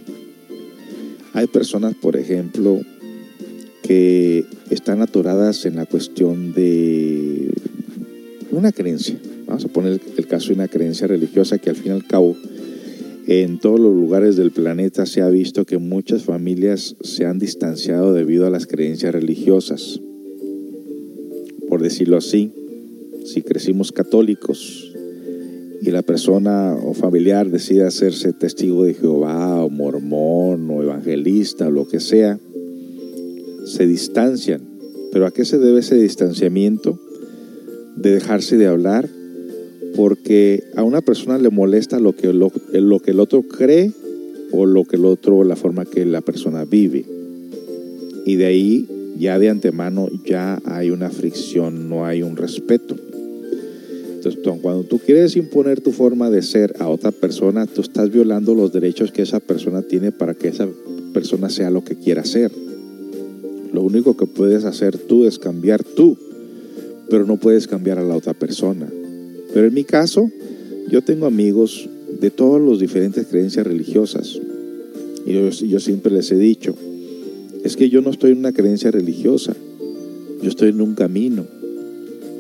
Hay 1.34 1.48
personas, 1.48 1.96
por 1.96 2.16
ejemplo, 2.16 2.82
que 3.82 4.46
están 4.70 5.02
atoradas 5.02 5.66
en 5.66 5.78
la 5.78 5.86
cuestión 5.86 6.54
de 6.54 7.54
una 8.52 8.72
creencia. 8.72 9.18
Vamos 9.48 9.66
a 9.66 9.70
poner 9.70 10.00
el 10.18 10.28
caso 10.28 10.50
de 10.50 10.56
una 10.56 10.68
creencia 10.68 11.08
religiosa 11.08 11.58
que 11.58 11.70
al 11.70 11.76
fin 11.76 11.92
y 11.94 11.96
al 11.96 12.06
cabo 12.06 12.36
en 13.28 13.60
todos 13.60 13.80
los 13.80 13.96
lugares 13.96 14.36
del 14.36 14.52
planeta 14.52 15.08
se 15.08 15.22
ha 15.22 15.30
visto 15.30 15.66
que 15.66 15.80
muchas 15.80 16.24
familias 16.24 16.96
se 17.02 17.26
han 17.26 17.40
distanciado 17.40 18.14
debido 18.14 18.46
a 18.46 18.52
las 18.52 18.68
creencias 18.68 19.14
religiosas. 19.14 20.00
Por 21.68 21.82
decirlo 21.82 22.18
así, 22.18 22.52
si 23.26 23.42
crecimos 23.42 23.92
católicos 23.92 24.94
y 25.82 25.90
la 25.90 26.04
persona 26.04 26.76
o 26.76 26.94
familiar 26.94 27.50
decide 27.50 27.86
hacerse 27.86 28.32
testigo 28.32 28.84
de 28.84 28.94
Jehová 28.94 29.64
o 29.64 29.70
mormón 29.70 30.70
o 30.70 30.84
evangelista 30.84 31.68
o 31.68 31.72
lo 31.72 31.88
que 31.88 32.00
sea, 32.00 32.40
se 33.66 33.88
distancian. 33.88 34.62
¿Pero 35.12 35.26
a 35.26 35.32
qué 35.32 35.46
se 35.46 35.58
debe 35.58 35.80
ese 35.80 35.96
distanciamiento? 35.96 37.00
De 37.96 38.12
dejarse 38.12 38.58
de 38.58 38.68
hablar 38.68 39.10
porque 39.96 40.64
a 40.76 40.84
una 40.84 41.02
persona 41.02 41.38
le 41.38 41.50
molesta 41.50 42.00
lo 42.00 42.16
que, 42.16 42.34
lo, 42.34 42.50
que 42.52 43.12
el 43.12 43.20
otro 43.20 43.44
cree 43.44 43.92
o 44.52 44.66
lo 44.66 44.84
que 44.84 44.98
el 44.98 45.06
otro, 45.06 45.44
la 45.44 45.56
forma 45.56 45.86
que 45.86 46.06
la 46.06 46.22
persona 46.22 46.66
vive. 46.66 47.06
Y 48.26 48.36
de 48.36 48.46
ahí 48.46 48.88
ya 49.18 49.40
de 49.40 49.50
antemano 49.50 50.10
ya 50.26 50.62
hay 50.66 50.90
una 50.90 51.10
fricción, 51.10 51.90
no 51.90 52.06
hay 52.06 52.24
un 52.24 52.36
respeto. 52.36 52.96
Entonces, 54.16 54.42
cuando 54.62 54.84
tú 54.84 55.00
quieres 55.00 55.36
imponer 55.36 55.82
tu 55.82 55.92
forma 55.92 56.30
de 56.30 56.42
ser 56.42 56.76
a 56.80 56.90
otra 56.90 57.12
persona, 57.12 57.68
tú 57.68 57.82
estás 57.82 58.12
violando 58.12 58.56
los 58.56 58.74
derechos 58.74 59.12
que 59.12 59.22
esa 59.22 59.40
persona 59.40 59.84
tiene 59.84 60.12
para 60.12 60.34
que 60.34 60.48
esa 60.48 60.68
persona 61.14 61.50
sea 61.50 61.70
lo 61.70 61.84
que 61.84 61.96
quiera 61.96 62.26
ser. 62.26 62.52
Lo 63.72 63.84
único 63.84 64.18
que 64.18 64.26
puedes 64.26 64.66
hacer 64.66 64.98
tú 64.98 65.26
es 65.26 65.38
cambiar 65.38 65.84
tú, 65.84 66.18
pero 67.10 67.26
no 67.26 67.38
puedes 67.38 67.68
cambiar 67.68 68.00
a 68.00 68.04
la 68.04 68.16
otra 68.16 68.34
persona. 68.34 68.88
Pero 69.56 69.68
en 69.68 69.74
mi 69.74 69.86
caso, 69.86 70.30
yo 70.90 71.02
tengo 71.02 71.28
amigos 71.28 71.90
de 72.20 72.30
todas 72.30 72.62
las 72.62 72.78
diferentes 72.78 73.26
creencias 73.26 73.66
religiosas. 73.66 74.38
Y 75.26 75.32
yo, 75.32 75.80
siempre 75.80 76.12
les 76.12 76.30
he 76.34 76.36
dicho, 76.36 76.76
es 77.64 77.78
que 77.78 77.90
yo 77.90 78.02
no 78.02 78.10
estoy 78.10 78.34
en 78.34 78.40
una 78.40 78.52
creencia 78.52 78.92
religiosa, 78.92 79.56
yo 80.42 80.50
estoy 80.50 80.72
en 80.72 80.82
un 80.82 80.94
camino. 80.94 81.46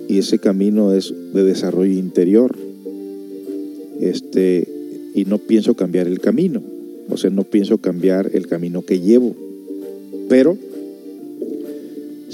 Y 0.09 0.17
ese 0.17 0.39
camino 0.39 0.91
es 0.91 1.13
de 1.33 1.45
desarrollo 1.45 1.93
interior. 1.93 2.53
Este, 4.01 4.67
y 5.13 5.23
no 5.23 5.37
pienso 5.37 5.73
cambiar 5.73 6.07
el 6.07 6.19
camino. 6.19 6.61
O 7.07 7.15
sea, 7.15 7.29
no 7.29 7.45
pienso 7.45 7.77
cambiar 7.77 8.31
el 8.33 8.47
camino 8.47 8.81
que 8.81 8.99
llevo. 8.99 9.37
Pero 10.27 10.57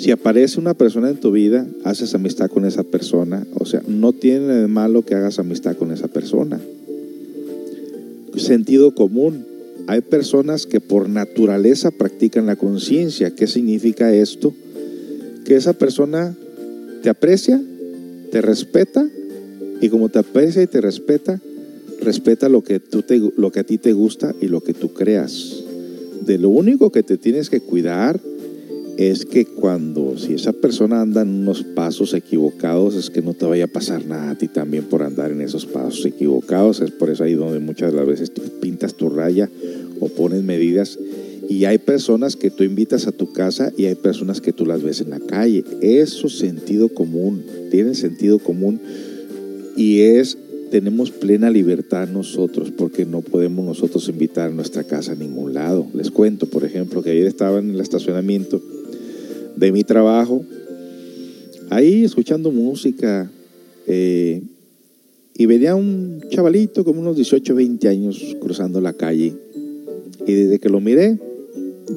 si 0.01 0.09
aparece 0.09 0.59
una 0.59 0.73
persona 0.73 1.11
en 1.11 1.17
tu 1.17 1.31
vida, 1.31 1.67
haces 1.83 2.15
amistad 2.15 2.49
con 2.49 2.65
esa 2.65 2.81
persona. 2.81 3.45
O 3.53 3.65
sea, 3.65 3.83
no 3.87 4.13
tiene 4.13 4.47
de 4.55 4.65
malo 4.65 5.03
que 5.03 5.13
hagas 5.13 5.37
amistad 5.37 5.77
con 5.77 5.91
esa 5.91 6.07
persona. 6.07 6.59
Sentido 8.35 8.95
común. 8.95 9.45
Hay 9.85 10.01
personas 10.01 10.65
que 10.65 10.79
por 10.79 11.07
naturaleza 11.07 11.91
practican 11.91 12.47
la 12.47 12.55
conciencia. 12.55 13.35
¿Qué 13.35 13.45
significa 13.45 14.11
esto? 14.11 14.55
Que 15.45 15.53
esa 15.55 15.73
persona 15.73 16.35
te 17.03 17.09
aprecia, 17.09 17.61
te 18.31 18.41
respeta 18.41 19.07
y 19.81 19.89
como 19.89 20.09
te 20.09 20.17
aprecia 20.17 20.63
y 20.63 20.67
te 20.67 20.81
respeta, 20.81 21.39
respeta 21.99 22.49
lo 22.49 22.63
que, 22.63 22.79
tú 22.79 23.03
te, 23.03 23.21
lo 23.37 23.51
que 23.51 23.59
a 23.59 23.65
ti 23.65 23.77
te 23.77 23.93
gusta 23.93 24.33
y 24.41 24.47
lo 24.47 24.61
que 24.61 24.73
tú 24.73 24.93
creas. 24.93 25.63
De 26.25 26.39
lo 26.39 26.49
único 26.49 26.91
que 26.91 27.03
te 27.03 27.17
tienes 27.17 27.51
que 27.51 27.59
cuidar 27.59 28.19
es 28.97 29.26
que 29.26 29.45
cuando, 29.45 30.18
si 30.18 30.34
esa 30.34 30.53
persona 30.53 31.01
anda 31.01 31.22
en 31.22 31.30
unos 31.30 31.63
pasos 31.63 32.13
equivocados, 32.13 32.95
es 32.95 33.09
que 33.09 33.22
no 33.22 33.34
te 33.34 33.45
vaya 33.45 33.65
a 33.65 33.68
pasar 33.68 34.05
nada 34.05 34.31
a 34.31 34.38
ti 34.38 34.47
también 34.47 34.85
por 34.85 35.03
andar 35.03 35.31
en 35.31 35.41
esos 35.41 35.65
pasos 35.65 36.05
equivocados. 36.05 36.81
Es 36.81 36.91
por 36.91 37.09
eso 37.09 37.23
ahí 37.23 37.34
donde 37.34 37.59
muchas 37.59 37.91
de 37.91 37.97
las 37.97 38.07
veces 38.07 38.31
pintas 38.61 38.95
tu 38.95 39.09
raya 39.09 39.49
o 39.99 40.07
pones 40.09 40.43
medidas. 40.43 40.99
Y 41.49 41.65
hay 41.65 41.80
personas 41.80 42.35
que 42.35 42.51
tú 42.51 42.63
invitas 42.63 43.07
a 43.07 43.11
tu 43.11 43.34
casa 43.34 43.73
y 43.76 43.85
hay 43.85 43.95
personas 43.95 44.39
que 44.39 44.53
tú 44.53 44.65
las 44.65 44.84
ves 44.84 45.01
en 45.01 45.09
la 45.09 45.19
calle. 45.19 45.63
Eso 45.81 46.27
es 46.27 46.38
sentido 46.38 46.89
común, 46.89 47.43
tiene 47.72 47.95
sentido 47.95 48.39
común 48.39 48.80
y 49.76 50.01
es 50.01 50.38
tenemos 50.69 51.11
plena 51.11 51.49
libertad 51.49 52.07
nosotros 52.07 52.72
porque 52.72 53.05
no 53.05 53.22
podemos 53.22 53.65
nosotros 53.65 54.07
invitar 54.07 54.49
a 54.49 54.53
nuestra 54.53 54.85
casa 54.85 55.11
a 55.11 55.15
ningún 55.15 55.53
lado. 55.53 55.85
Les 55.93 56.11
cuento, 56.11 56.45
por 56.45 56.63
ejemplo, 56.63 57.03
que 57.03 57.11
ayer 57.11 57.27
estaba 57.27 57.59
en 57.59 57.72
el 57.72 57.81
estacionamiento 57.81 58.61
de 59.55 59.71
mi 59.71 59.83
trabajo, 59.83 60.43
ahí 61.69 62.03
escuchando 62.03 62.51
música, 62.51 63.31
eh, 63.87 64.41
y 65.35 65.45
venía 65.45 65.75
un 65.75 66.21
chavalito 66.29 66.83
como 66.83 67.01
unos 67.01 67.15
18, 67.15 67.55
20 67.55 67.87
años 67.87 68.35
cruzando 68.41 68.81
la 68.81 68.93
calle, 68.93 69.33
y 70.27 70.33
desde 70.33 70.59
que 70.59 70.69
lo 70.69 70.79
miré, 70.79 71.17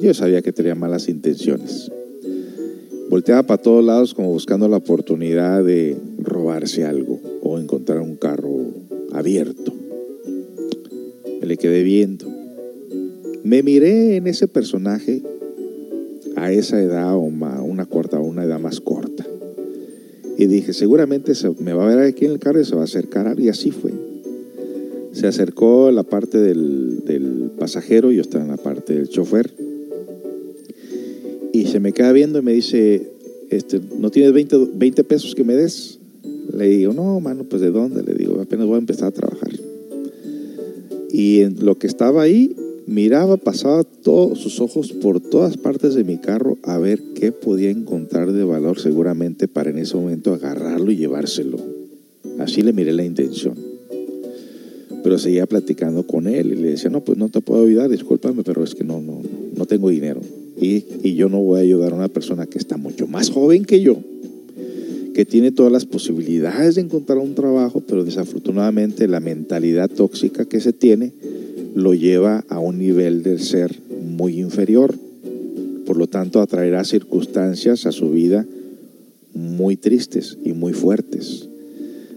yo 0.01 0.13
sabía 0.13 0.41
que 0.41 0.51
tenía 0.51 0.75
malas 0.75 1.07
intenciones. 1.09 1.91
Volteaba 3.09 3.43
para 3.43 3.61
todos 3.61 3.85
lados 3.85 4.13
como 4.13 4.31
buscando 4.31 4.67
la 4.67 4.77
oportunidad 4.77 5.63
de 5.63 5.95
robarse 6.17 6.85
algo 6.85 7.21
o 7.43 7.59
encontrar 7.59 7.99
un 7.99 8.15
carro 8.15 8.57
abierto. 9.11 9.73
Me 11.39 11.45
le 11.45 11.57
quedé 11.57 11.83
viendo. 11.83 12.27
Me 13.43 13.61
miré 13.61 14.15
en 14.15 14.25
ese 14.25 14.47
personaje 14.47 15.21
a 16.35 16.51
esa 16.51 16.81
edad 16.81 17.13
o 17.15 17.19
una 17.19 17.85
corta 17.85 18.19
una 18.19 18.43
edad 18.43 18.59
más 18.59 18.79
corta. 18.79 19.25
Y 20.37 20.47
dije, 20.47 20.73
seguramente 20.73 21.33
se, 21.33 21.49
me 21.59 21.73
va 21.73 21.85
a 21.85 21.95
ver 21.95 21.99
aquí 22.05 22.25
en 22.25 22.31
el 22.31 22.39
carro 22.39 22.59
y 22.59 22.65
se 22.65 22.75
va 22.75 22.81
a 22.81 22.85
acercar 22.85 23.39
y 23.39 23.49
así 23.49 23.71
fue. 23.71 23.93
Se 25.13 25.27
acercó 25.27 25.87
a 25.87 25.91
la 25.93 26.03
parte 26.03 26.37
del, 26.39 27.05
del 27.05 27.51
pasajero, 27.57 28.11
yo 28.11 28.21
estaba 28.21 28.43
en 28.43 28.51
la 28.51 28.57
parte 28.57 28.93
del 28.93 29.07
chofer. 29.07 29.53
Y 31.53 31.67
se 31.67 31.79
me 31.79 31.93
queda 31.93 32.11
viendo 32.11 32.39
y 32.39 32.41
me 32.41 32.51
dice, 32.51 33.13
este, 33.49 33.79
¿no 33.97 34.11
tienes 34.11 34.33
20, 34.33 34.71
20 34.75 35.03
pesos 35.05 35.35
que 35.35 35.45
me 35.45 35.55
des? 35.55 35.99
Le 36.53 36.67
digo, 36.67 36.91
no, 36.91 37.17
mano, 37.21 37.45
pues 37.45 37.61
¿de 37.61 37.71
dónde? 37.71 38.03
Le 38.03 38.13
digo, 38.13 38.41
apenas 38.41 38.67
voy 38.67 38.75
a 38.75 38.79
empezar 38.79 39.07
a 39.07 39.11
trabajar. 39.11 39.51
Y 41.11 41.45
lo 41.61 41.77
que 41.77 41.87
estaba 41.87 42.23
ahí, 42.23 42.57
Miraba, 42.87 43.37
pasaba 43.37 43.83
todos 43.83 44.39
sus 44.39 44.59
ojos 44.59 44.93
por 44.93 45.19
todas 45.19 45.57
partes 45.57 45.95
de 45.95 46.03
mi 46.03 46.17
carro 46.17 46.59
a 46.61 46.77
ver 46.77 47.01
qué 47.15 47.31
podía 47.31 47.71
encontrar 47.71 48.31
de 48.31 48.43
valor 48.43 48.79
seguramente 48.79 49.47
para 49.47 49.71
en 49.71 49.79
ese 49.79 49.95
momento 49.95 50.33
agarrarlo 50.33 50.91
y 50.91 50.97
llevárselo. 50.97 51.57
Así 52.37 52.61
le 52.61 52.73
miré 52.73 52.93
la 52.93 53.03
intención. 53.03 53.55
Pero 55.03 55.17
seguía 55.17 55.47
platicando 55.47 56.05
con 56.05 56.27
él 56.27 56.51
y 56.51 56.55
le 56.55 56.71
decía, 56.71 56.91
no, 56.91 57.03
pues 57.03 57.17
no 57.17 57.29
te 57.29 57.41
puedo 57.41 57.65
ayudar, 57.65 57.89
discúlpame, 57.89 58.43
pero 58.43 58.63
es 58.63 58.75
que 58.75 58.83
no, 58.83 59.01
no, 59.01 59.19
no 59.55 59.65
tengo 59.65 59.89
dinero. 59.89 60.21
Y, 60.61 60.85
y 61.01 61.15
yo 61.15 61.27
no 61.27 61.41
voy 61.41 61.59
a 61.59 61.63
ayudar 61.63 61.91
a 61.91 61.95
una 61.95 62.07
persona 62.07 62.45
que 62.45 62.59
está 62.59 62.77
mucho 62.77 63.07
más 63.07 63.31
joven 63.31 63.65
que 63.65 63.81
yo, 63.81 63.97
que 65.15 65.25
tiene 65.25 65.51
todas 65.51 65.71
las 65.71 65.85
posibilidades 65.85 66.75
de 66.75 66.81
encontrar 66.81 67.17
un 67.17 67.33
trabajo, 67.33 67.81
pero 67.81 68.03
desafortunadamente 68.03 69.07
la 69.07 69.19
mentalidad 69.19 69.89
tóxica 69.89 70.45
que 70.45 70.59
se 70.59 70.71
tiene 70.71 71.13
lo 71.75 71.93
lleva 71.93 72.43
a 72.49 72.57
un 72.57 72.79
nivel 72.79 73.21
del 73.21 73.39
ser 73.39 73.75
muy 74.01 74.39
inferior. 74.39 74.95
Por 75.85 75.97
lo 75.97 76.07
tanto, 76.07 76.41
atraerá 76.41 76.83
circunstancias 76.85 77.85
a 77.85 77.91
su 77.91 78.09
vida 78.09 78.47
muy 79.33 79.75
tristes 79.75 80.37
y 80.43 80.53
muy 80.53 80.73
fuertes. 80.73 81.49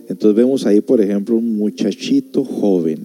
Entonces 0.08 0.36
vemos 0.36 0.64
ahí, 0.64 0.80
por 0.80 1.00
ejemplo, 1.00 1.36
un 1.36 1.56
muchachito 1.58 2.44
joven 2.44 3.00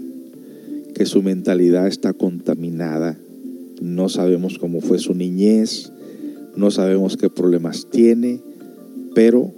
que 0.93 1.05
su 1.05 1.23
mentalidad 1.23 1.87
está 1.87 2.13
contaminada. 2.13 3.17
No 3.81 4.07
sabemos 4.07 4.59
cómo 4.59 4.79
fue 4.79 4.99
su 4.99 5.15
niñez, 5.15 5.91
no 6.55 6.69
sabemos 6.69 7.17
qué 7.17 7.29
problemas 7.29 7.87
tiene, 7.89 8.39
pero 9.15 9.51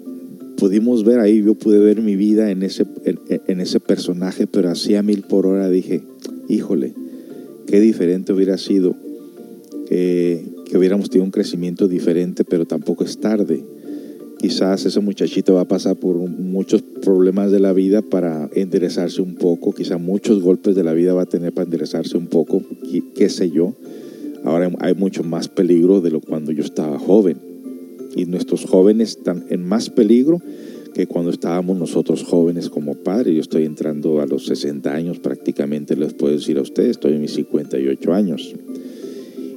pudimos 0.55 1.03
ver 1.03 1.19
ahí, 1.19 1.43
yo 1.43 1.55
pude 1.55 1.79
ver 1.79 2.01
mi 2.01 2.15
vida 2.15 2.51
en 2.51 2.63
ese, 2.63 2.85
en, 3.03 3.59
ese 3.59 3.81
personaje, 3.81 4.47
pero 4.47 4.69
así 4.69 4.95
a 4.95 5.03
mil 5.03 5.23
por 5.23 5.45
hora 5.45 5.69
dije, 5.69 6.01
híjole, 6.47 6.93
qué 7.67 7.79
diferente 7.79 8.33
hubiera 8.33 8.57
sido 8.57 8.95
que, 9.87 10.43
hubiéramos 10.75 11.09
tenido 11.09 11.25
un 11.25 11.31
crecimiento 11.31 11.87
diferente, 11.87 12.43
pero 12.43 12.65
tampoco 12.65 13.03
es 13.03 13.19
tarde. 13.19 13.63
Quizás 14.39 14.85
ese 14.85 14.99
muchachito 14.99 15.53
va 15.53 15.61
a 15.61 15.67
pasar 15.67 15.95
por 15.95 16.15
muchos 16.17 16.81
problemas 16.81 17.51
de 17.51 17.59
la 17.59 17.71
vida 17.73 18.01
para 18.01 18.49
enderezarse 18.53 19.21
un 19.21 19.35
poco, 19.35 19.73
quizás 19.73 19.99
muchos 19.99 20.41
golpes 20.41 20.75
de 20.75 20.83
la 20.83 20.93
vida 20.93 21.13
va 21.13 21.23
a 21.23 21.27
tener 21.27 21.53
para 21.53 21.65
enderezarse 21.65 22.17
un 22.17 22.27
poco, 22.27 22.61
qué, 23.15 23.29
sé 23.29 23.49
yo. 23.49 23.73
Ahora 24.43 24.71
hay 24.79 24.93
mucho 24.93 25.23
más 25.23 25.47
peligro 25.47 26.01
de 26.01 26.11
lo 26.11 26.21
cuando 26.21 26.51
yo 26.51 26.63
estaba 26.63 26.99
joven. 26.99 27.37
Y 28.15 28.25
nuestros 28.25 28.65
jóvenes 28.65 29.17
están 29.17 29.45
en 29.49 29.65
más 29.65 29.89
peligro 29.89 30.41
que 30.95 31.07
cuando 31.07 31.29
estábamos 31.29 31.77
nosotros 31.77 32.23
jóvenes 32.23 32.69
como 32.69 32.95
padres, 32.95 33.35
yo 33.35 33.41
estoy 33.41 33.65
entrando 33.65 34.21
a 34.21 34.25
los 34.25 34.45
60 34.45 34.93
años 34.93 35.19
prácticamente, 35.19 35.97
les 35.97 36.13
puedo 36.13 36.33
decir 36.33 36.57
a 36.57 36.61
ustedes, 36.61 36.91
estoy 36.91 37.15
en 37.15 37.21
mis 37.21 37.33
58 37.33 38.13
años. 38.13 38.55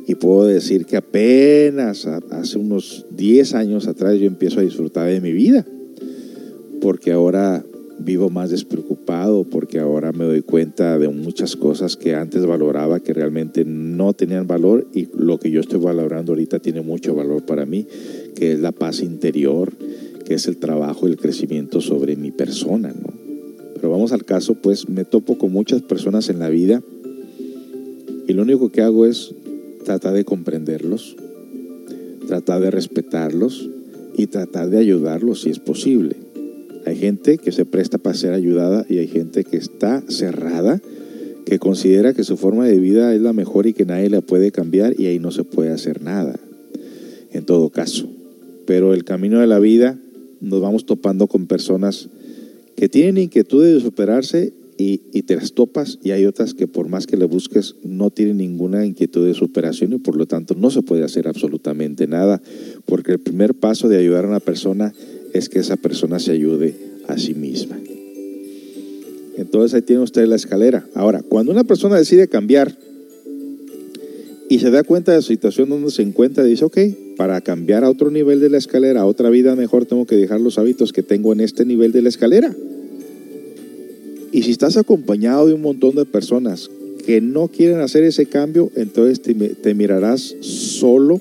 Y 0.09 0.17
puedo 0.17 0.47
decir 0.47 0.85
que 0.85 0.97
apenas 0.97 2.07
hace 2.07 2.59
unos 2.59 3.07
10 3.13 3.55
años 3.55 3.87
atrás 3.87 4.19
yo 4.19 4.27
empiezo 4.27 4.59
a 4.59 4.65
disfrutar 4.65 5.09
de 5.09 5.21
mi 5.21 5.31
vida, 5.31 5.65
porque 6.81 7.13
ahora 7.13 7.65
vivo 8.01 8.31
más 8.31 8.51
despreocupado, 8.51 9.45
porque 9.45 9.79
ahora 9.79 10.11
me 10.11 10.25
doy 10.25 10.43
cuenta 10.43 10.99
de 10.99 11.09
muchas 11.09 11.55
cosas 11.55 11.97
que 11.97 12.17
antes 12.17 12.47
valoraba 12.47 12.99
que 12.99 13.15
realmente 13.15 13.65
no 13.65 14.13
tenían 14.13 14.49
valor 14.49 14.89
y 14.93 15.07
lo 15.17 15.39
que 15.39 15.53
yo 15.53 15.61
estoy 15.61 15.79
valorando 15.79 16.33
ahorita 16.33 16.59
tiene 16.59 16.81
mucho 16.81 17.15
valor 17.15 17.47
para 17.47 17.65
mí, 17.65 17.87
que 18.35 18.51
es 18.51 18.59
la 18.59 18.73
paz 18.73 19.03
interior, 19.03 19.73
que 20.29 20.35
es 20.35 20.47
el 20.47 20.59
trabajo 20.59 21.09
y 21.09 21.13
el 21.13 21.17
crecimiento 21.17 21.81
sobre 21.81 22.15
mi 22.15 22.31
persona, 22.31 22.91
¿no? 22.91 23.15
Pero 23.75 23.91
vamos 23.91 24.13
al 24.13 24.27
caso, 24.27 24.57
pues 24.57 24.87
me 24.87 25.07
topo 25.07 25.39
con 25.39 25.51
muchas 25.51 25.81
personas 25.81 26.29
en 26.29 26.39
la 26.39 26.51
vida 26.51 26.83
y 28.27 28.35
lo 28.35 28.43
único 28.43 28.71
que 28.71 28.83
hago 28.83 29.07
es 29.07 29.35
tratar 29.87 30.13
de 30.13 30.27
comprenderlos, 30.27 31.17
tratar 32.27 32.61
de 32.61 32.71
respetarlos 32.71 33.71
y 34.19 34.27
tratar 34.27 34.69
de 34.69 34.77
ayudarlos 34.77 35.41
si 35.41 35.51
es 35.51 35.61
posible. 35.61 36.17
Hay 36.85 36.97
gente 36.97 37.39
que 37.39 37.51
se 37.51 37.65
presta 37.65 37.97
para 37.97 38.15
ser 38.15 38.35
ayudada 38.35 38.85
y 38.87 38.99
hay 38.99 39.09
gente 39.09 39.45
que 39.45 39.57
está 39.57 40.03
cerrada, 40.09 40.83
que 41.47 41.59
considera 41.59 42.13
que 42.13 42.25
su 42.25 42.37
forma 42.37 42.67
de 42.67 42.79
vida 42.79 43.15
es 43.15 43.23
la 43.23 43.33
mejor 43.33 43.67
y 43.67 43.73
que 43.73 43.87
nadie 43.87 44.11
la 44.11 44.21
puede 44.21 44.53
cambiar 44.53 44.95
y 45.01 45.07
ahí 45.07 45.19
no 45.21 45.31
se 45.31 45.45
puede 45.45 45.71
hacer 45.71 46.03
nada, 46.03 46.39
en 47.33 47.47
todo 47.47 47.71
caso. 47.71 48.11
Pero 48.67 48.93
el 48.93 49.05
camino 49.05 49.41
de 49.41 49.47
la 49.47 49.59
vida 49.59 49.99
nos 50.41 50.61
vamos 50.61 50.87
topando 50.87 51.27
con 51.27 51.47
personas 51.47 52.09
que 52.77 52.89
tienen 52.89 53.19
inquietudes 53.19 53.75
de 53.75 53.81
superarse 53.81 54.53
y, 54.77 54.99
te 55.23 55.35
las 55.35 55.53
topas 55.53 55.99
y 56.05 56.13
hay 56.13 56.25
otras 56.25 56.55
que 56.55 56.69
por 56.69 56.89
más 56.89 57.07
que 57.07 57.17
le 57.17 57.25
busques 57.25 57.75
no 57.83 58.11
tienen 58.11 58.37
ninguna 58.37 58.87
inquietud 58.87 59.27
de 59.27 59.35
superación 59.35 59.93
y 59.93 59.99
por 59.99 60.17
lo 60.17 60.27
tanto 60.27 60.55
no 60.55 60.71
se 60.71 60.83
puede 60.83 61.03
hacer 61.03 61.27
absolutamente 61.27 62.07
nada 62.07 62.41
porque 62.87 63.13
el 63.13 63.19
primer 63.19 63.55
paso 63.55 63.89
de 63.89 63.99
ayudar 63.99 64.25
a 64.25 64.29
una 64.29 64.41
persona 64.41 64.95
es 65.35 65.49
que 65.49 65.59
esa 65.59 65.77
persona 65.77 66.21
se 66.21 66.31
ayude 66.31 66.77
a 67.09 67.19
sí 67.19 67.35
misma. 67.35 67.79
Entonces 69.37 69.75
ahí 69.75 69.83
tiene 69.83 70.03
usted 70.03 70.27
la 70.27 70.37
escalera. 70.37 70.87
Ahora, 70.95 71.23
cuando 71.23 71.53
una 71.53 71.65
persona 71.65 71.97
decide 71.97 72.29
cambiar 72.29 72.77
y 74.49 74.61
se 74.61 74.71
da 74.71 74.83
cuenta 74.85 75.13
de 75.13 75.19
la 75.19 75.23
situación 75.23 75.69
donde 75.69 75.91
se 75.91 76.03
encuentra, 76.03 76.45
dice, 76.45 76.65
ok, 76.65 76.79
para 77.19 77.41
cambiar 77.41 77.83
a 77.83 77.91
otro 77.91 78.13
nivel 78.13 78.39
de 78.39 78.49
la 78.49 78.59
escalera, 78.59 79.01
a 79.01 79.07
otra 79.07 79.29
vida 79.29 79.57
mejor, 79.57 79.87
tengo 79.87 80.07
que 80.07 80.15
dejar 80.15 80.41
los 80.41 80.57
hábitos 80.57 80.93
que 80.93 81.03
tengo 81.03 81.33
en 81.33 81.41
este 81.41 81.65
nivel 81.65 81.91
de 81.91 82.01
la 82.01 82.11
escalera. 82.11 82.55
Y 84.31 84.45
si 84.45 84.53
estás 84.53 84.77
acompañado 84.77 85.49
de 85.49 85.55
un 85.55 85.61
montón 85.61 85.97
de 85.97 86.05
personas 86.05 86.71
que 87.05 87.21
no 87.21 87.49
quieren 87.49 87.81
hacer 87.81 88.05
ese 88.05 88.27
cambio, 88.27 88.71
entonces 88.77 89.21
te, 89.21 89.75
mirarás 89.75 90.37
solo 90.43 91.21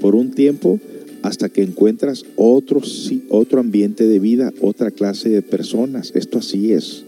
por 0.00 0.14
un 0.14 0.30
tiempo 0.30 0.80
hasta 1.20 1.50
que 1.50 1.62
encuentras 1.62 2.24
otro, 2.36 2.80
otro 3.28 3.60
ambiente 3.60 4.06
de 4.06 4.18
vida, 4.18 4.54
otra 4.62 4.90
clase 4.90 5.28
de 5.28 5.42
personas. 5.42 6.12
Esto 6.14 6.38
así 6.38 6.72
es. 6.72 7.04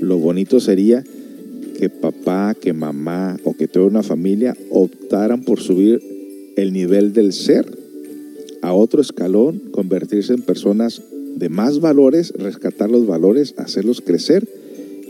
Lo 0.00 0.16
bonito 0.16 0.60
sería 0.60 1.04
que 1.78 1.90
papá, 1.90 2.56
que 2.58 2.72
mamá 2.72 3.36
o 3.44 3.52
que 3.54 3.68
toda 3.68 3.84
una 3.84 4.02
familia 4.02 4.56
optaran 4.70 5.42
por 5.42 5.60
subir 5.60 6.15
el 6.56 6.72
nivel 6.72 7.12
del 7.12 7.32
ser 7.32 7.66
a 8.62 8.72
otro 8.72 9.00
escalón, 9.00 9.60
convertirse 9.70 10.32
en 10.32 10.42
personas 10.42 11.02
de 11.36 11.48
más 11.48 11.80
valores, 11.80 12.32
rescatar 12.36 12.90
los 12.90 13.06
valores, 13.06 13.54
hacerlos 13.58 14.00
crecer 14.00 14.48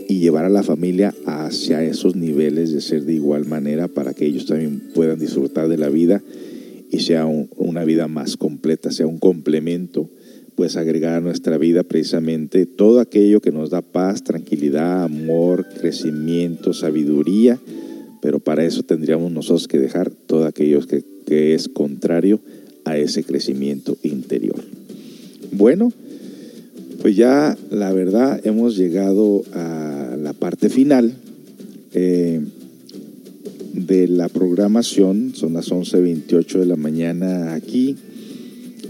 y 0.09 0.19
llevar 0.19 0.45
a 0.45 0.49
la 0.49 0.63
familia 0.63 1.13
hacia 1.25 1.83
esos 1.83 2.15
niveles 2.15 2.71
de 2.71 2.81
ser 2.81 3.03
de 3.03 3.13
igual 3.13 3.45
manera 3.45 3.87
para 3.87 4.13
que 4.13 4.25
ellos 4.25 4.45
también 4.45 4.81
puedan 4.93 5.19
disfrutar 5.19 5.69
de 5.69 5.77
la 5.77 5.89
vida 5.89 6.21
y 6.91 6.99
sea 6.99 7.25
una 7.25 7.83
vida 7.83 8.07
más 8.07 8.37
completa, 8.37 8.91
sea 8.91 9.07
un 9.07 9.19
complemento, 9.19 10.09
pues 10.55 10.75
agregar 10.75 11.15
a 11.15 11.21
nuestra 11.21 11.57
vida 11.57 11.83
precisamente 11.83 12.65
todo 12.65 12.99
aquello 12.99 13.41
que 13.41 13.51
nos 13.51 13.69
da 13.69 13.81
paz, 13.81 14.23
tranquilidad, 14.23 15.03
amor, 15.03 15.65
crecimiento, 15.79 16.73
sabiduría, 16.73 17.59
pero 18.27 18.39
para 18.39 18.65
eso 18.65 18.83
tendríamos 18.83 19.31
nosotros 19.31 19.69
que 19.69 19.79
dejar 19.79 20.11
todo 20.11 20.47
aquello 20.47 20.85
que, 20.85 21.01
que 21.25 21.53
es 21.53 21.69
contrario 21.69 22.41
a 22.83 22.97
ese 22.97 23.23
crecimiento 23.23 23.97
interior. 24.03 24.61
Bueno, 25.53 25.93
pues 27.01 27.15
ya 27.15 27.57
la 27.71 27.93
verdad 27.93 28.45
hemos 28.45 28.75
llegado 28.75 29.43
a 29.53 30.17
la 30.21 30.33
parte 30.33 30.67
final 30.67 31.13
eh, 31.93 32.41
de 33.71 34.09
la 34.09 34.27
programación. 34.27 35.31
Son 35.33 35.53
las 35.53 35.71
11.28 35.71 36.59
de 36.59 36.65
la 36.65 36.75
mañana 36.75 37.53
aquí. 37.53 37.95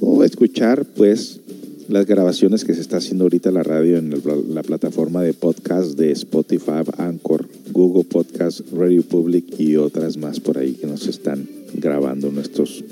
o 0.00 0.24
escuchar 0.24 0.84
pues 0.84 1.40
las 1.88 2.06
grabaciones 2.06 2.64
que 2.64 2.74
se 2.74 2.80
está 2.80 2.96
haciendo 2.96 3.24
ahorita 3.24 3.50
la 3.50 3.62
radio 3.62 3.98
en 3.98 4.10
la 4.54 4.62
plataforma 4.62 5.22
de 5.22 5.34
podcast 5.34 5.98
de 5.98 6.10
Spotify, 6.12 6.82
Anchor, 6.96 7.46
Google 7.70 8.04
Podcast, 8.04 8.60
Radio 8.72 9.02
Public 9.02 9.60
y 9.60 9.76
otras 9.76 10.16
más 10.16 10.40
por 10.40 10.58
ahí 10.58 10.72
que 10.72 10.86
nos 10.86 11.06
están 11.06 11.46
grabando 11.74 12.30
nuestros, 12.30 12.82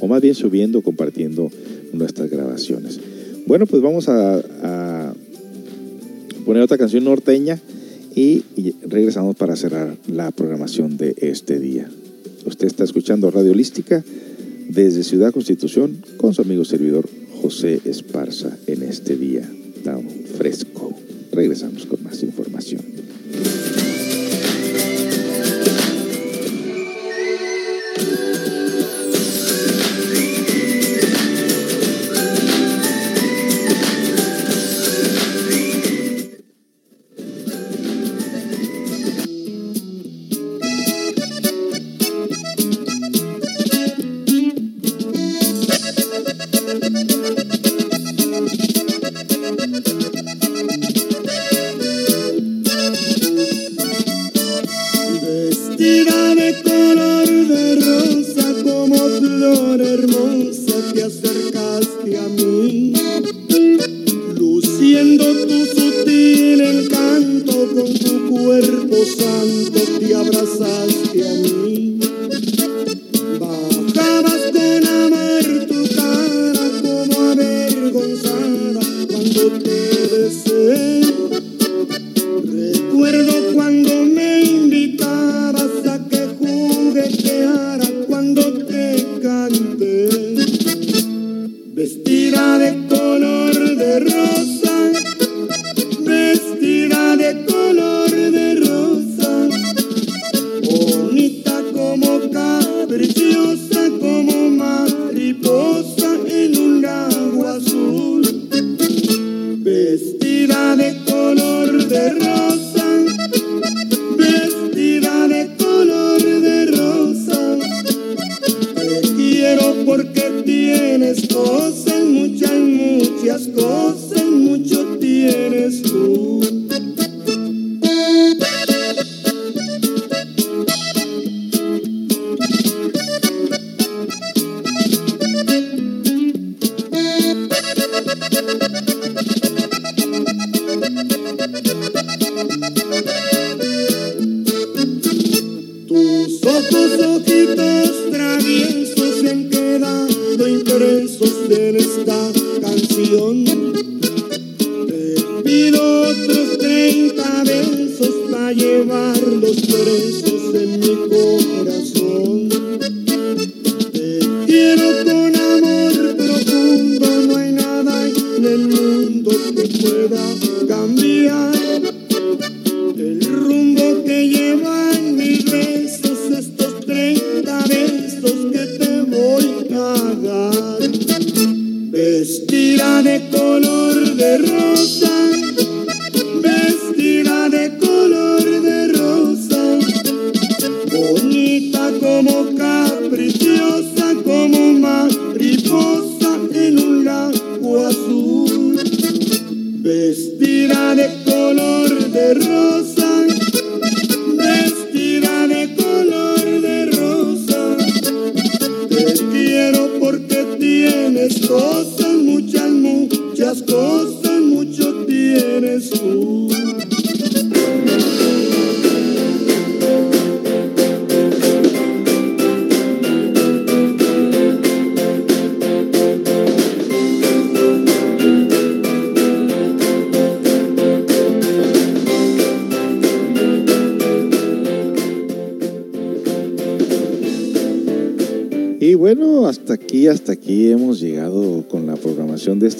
o 0.00 0.06
más 0.06 0.22
bien 0.22 0.34
subiendo, 0.34 0.82
compartiendo 0.82 1.50
nuestras 1.92 2.30
grabaciones. 2.30 3.00
Bueno, 3.46 3.66
pues 3.66 3.82
vamos 3.82 4.08
a, 4.08 5.14
poner 6.44 6.62
otra 6.62 6.78
canción 6.78 7.04
norteña 7.04 7.58
y, 8.14 8.44
y 8.56 8.74
regresamos 8.86 9.34
para 9.34 9.56
cerrar 9.56 9.96
la 10.06 10.30
programación 10.30 10.96
de 10.96 11.14
este 11.18 11.58
día. 11.58 11.88
Usted 12.44 12.66
está 12.66 12.84
escuchando 12.84 13.30
Radio 13.30 13.52
Holística 13.52 14.04
desde 14.68 15.02
Ciudad 15.02 15.32
Constitución 15.32 15.98
con 16.16 16.34
su 16.34 16.42
amigo 16.42 16.64
servidor 16.64 17.08
José 17.40 17.80
Esparza 17.84 18.56
en 18.66 18.82
este 18.82 19.16
día 19.16 19.50
tan 19.82 20.08
fresco. 20.08 20.94
Regresamos 21.32 21.86
con 21.86 22.02
más 22.02 22.22
información. 22.22 22.82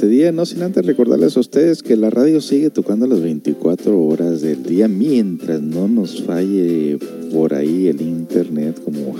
Día. 0.08 0.32
No 0.32 0.46
sin 0.46 0.62
antes 0.62 0.84
recordarles 0.84 1.36
a 1.36 1.40
ustedes 1.40 1.82
que 1.82 1.96
la 1.96 2.10
radio 2.10 2.40
sigue 2.40 2.70
tocando 2.70 3.06
las 3.06 3.20
24 3.20 4.02
horas 4.02 4.40
del 4.40 4.62
día 4.62 4.88
mientras 4.88 5.60
no 5.60 5.88
nos 5.88 6.22
falle 6.22 6.98
por 7.32 7.54
ahí 7.54 7.88
el 7.88 8.00
internet 8.00 8.80
como 8.84 9.14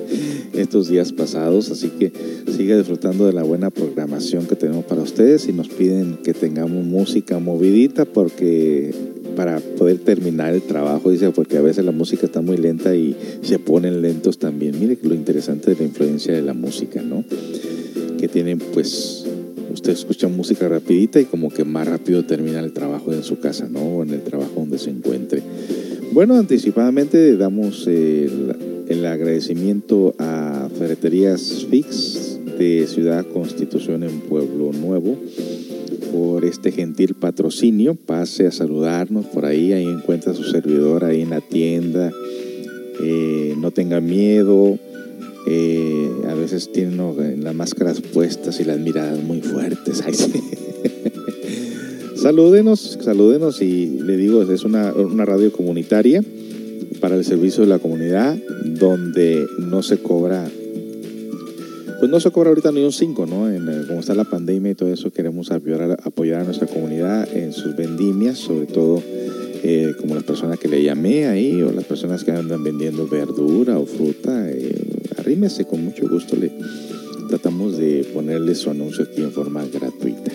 estos 0.52 0.88
días 0.88 1.12
pasados. 1.12 1.70
Así 1.70 1.88
que 1.88 2.12
siga 2.56 2.76
disfrutando 2.76 3.26
de 3.26 3.32
la 3.32 3.42
buena 3.42 3.70
programación 3.70 4.46
que 4.46 4.56
tenemos 4.56 4.84
para 4.84 5.02
ustedes 5.02 5.48
y 5.48 5.52
nos 5.52 5.68
piden 5.68 6.18
que 6.22 6.34
tengamos 6.34 6.84
música 6.84 7.38
movidita 7.38 8.04
porque 8.04 8.92
para 9.34 9.58
poder 9.58 9.98
terminar 9.98 10.54
el 10.54 10.62
trabajo, 10.62 11.10
dice, 11.10 11.30
porque 11.30 11.58
a 11.58 11.62
veces 11.62 11.84
la 11.84 11.92
música 11.92 12.26
está 12.26 12.40
muy 12.40 12.56
lenta 12.56 12.94
y 12.94 13.16
se 13.42 13.58
ponen 13.58 14.00
lentos 14.02 14.38
también. 14.38 14.78
Mire 14.78 14.98
lo 15.02 15.14
interesante 15.14 15.72
de 15.72 15.76
la 15.76 15.84
influencia 15.84 16.32
de 16.32 16.42
la 16.42 16.54
música, 16.54 17.02
¿no? 17.02 17.24
Que 18.18 18.28
tienen, 18.28 18.58
pues, 18.58 19.23
usted 19.74 19.92
escucha 19.92 20.28
música 20.28 20.68
rapidita 20.68 21.20
y 21.20 21.24
como 21.24 21.50
que 21.50 21.64
más 21.64 21.86
rápido 21.86 22.24
termina 22.24 22.60
el 22.60 22.72
trabajo 22.72 23.12
en 23.12 23.22
su 23.22 23.40
casa, 23.40 23.68
¿no? 23.68 23.80
O 23.80 24.02
en 24.02 24.10
el 24.10 24.22
trabajo 24.22 24.52
donde 24.56 24.78
se 24.78 24.90
encuentre. 24.90 25.42
Bueno, 26.12 26.36
anticipadamente 26.36 27.36
damos 27.36 27.86
el, 27.86 29.04
agradecimiento 29.04 30.14
a 30.18 30.70
Ferreterías 30.78 31.66
Fix 31.68 32.38
de 32.58 32.86
Ciudad 32.86 33.26
Constitución 33.26 34.02
en 34.04 34.20
Pueblo 34.20 34.72
Nuevo 34.72 35.18
por 36.12 36.44
este 36.44 36.70
gentil 36.70 37.14
patrocinio. 37.14 37.96
Pase 37.96 38.46
a 38.46 38.52
saludarnos 38.52 39.26
por 39.26 39.44
ahí, 39.44 39.72
ahí 39.72 39.84
encuentra 39.84 40.32
a 40.32 40.34
su 40.34 40.44
servidor 40.44 41.04
ahí 41.04 41.22
en 41.22 41.30
la 41.30 41.40
tienda. 41.40 42.10
Eh, 43.02 43.54
no 43.58 43.72
tenga 43.72 44.00
miedo. 44.00 44.78
Eh, 45.46 46.10
a 46.28 46.34
veces 46.34 46.72
tienen 46.72 46.96
¿no? 46.96 47.14
las 47.38 47.54
máscaras 47.54 48.00
puestas 48.00 48.60
y 48.60 48.64
las 48.64 48.78
miradas 48.78 49.22
muy 49.22 49.40
fuertes. 49.40 50.02
Ay, 50.04 50.14
sí. 50.14 50.32
salúdenos, 52.16 52.98
salúdenos 53.02 53.60
y 53.60 53.86
le 53.86 54.16
digo, 54.16 54.42
es 54.42 54.64
una, 54.64 54.92
una 54.92 55.24
radio 55.24 55.52
comunitaria 55.52 56.22
para 57.00 57.16
el 57.16 57.24
servicio 57.24 57.62
de 57.62 57.68
la 57.68 57.78
comunidad 57.78 58.36
donde 58.64 59.46
no 59.58 59.82
se 59.82 59.98
cobra 59.98 60.48
pues 62.04 62.10
no 62.10 62.20
se 62.20 62.30
cobra 62.30 62.50
ahorita 62.50 62.70
ni 62.70 62.84
un 62.84 62.92
5, 62.92 63.24
¿no? 63.24 63.50
En, 63.50 63.64
como 63.86 64.00
está 64.00 64.14
la 64.14 64.24
pandemia 64.24 64.72
y 64.72 64.74
todo 64.74 64.92
eso, 64.92 65.10
queremos 65.10 65.50
apoyar, 65.50 65.98
apoyar 66.04 66.40
a 66.42 66.44
nuestra 66.44 66.66
comunidad 66.66 67.26
en 67.34 67.52
sus 67.54 67.74
vendimias, 67.76 68.36
sobre 68.36 68.66
todo 68.66 69.02
eh, 69.62 69.94
como 69.98 70.14
las 70.14 70.24
personas 70.24 70.58
que 70.58 70.68
le 70.68 70.82
llamé 70.82 71.26
ahí 71.26 71.62
o 71.62 71.72
las 71.72 71.84
personas 71.84 72.22
que 72.22 72.32
andan 72.32 72.62
vendiendo 72.62 73.08
verdura 73.08 73.78
o 73.78 73.86
fruta. 73.86 74.50
Eh, 74.50 74.74
arrímese 75.24 75.64
con 75.64 75.82
mucho 75.82 76.06
gusto, 76.06 76.36
le 76.36 76.52
tratamos 77.30 77.78
de 77.78 78.06
ponerle 78.12 78.54
su 78.54 78.68
anuncio 78.68 79.04
aquí 79.04 79.22
en 79.22 79.32
forma 79.32 79.64
gratuita. 79.64 80.30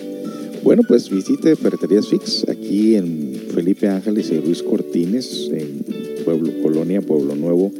Bueno, 0.64 0.82
pues 0.86 1.08
visite 1.08 1.54
Ferreterías 1.54 2.08
Fix 2.08 2.44
aquí 2.48 2.96
en 2.96 3.40
Felipe 3.54 3.86
Ángeles 3.88 4.32
y 4.32 4.40
Luis 4.40 4.64
Cortines, 4.64 5.48
en 5.52 5.84
Pueblo, 6.24 6.50
Colonia, 6.60 7.00
Pueblo 7.00 7.36
Nuevo. 7.36 7.70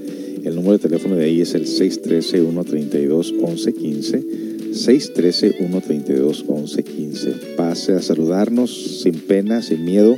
El 0.44 0.54
número 0.54 0.74
de 0.74 0.78
teléfono 0.78 1.16
de 1.16 1.24
ahí 1.24 1.40
es 1.40 1.54
el 1.54 1.66
613-132-1115. 1.66 4.24
613-132-1115. 4.72 7.56
Pase 7.56 7.94
a 7.94 8.02
saludarnos 8.02 9.00
sin 9.02 9.14
pena, 9.14 9.62
sin 9.62 9.84
miedo. 9.84 10.16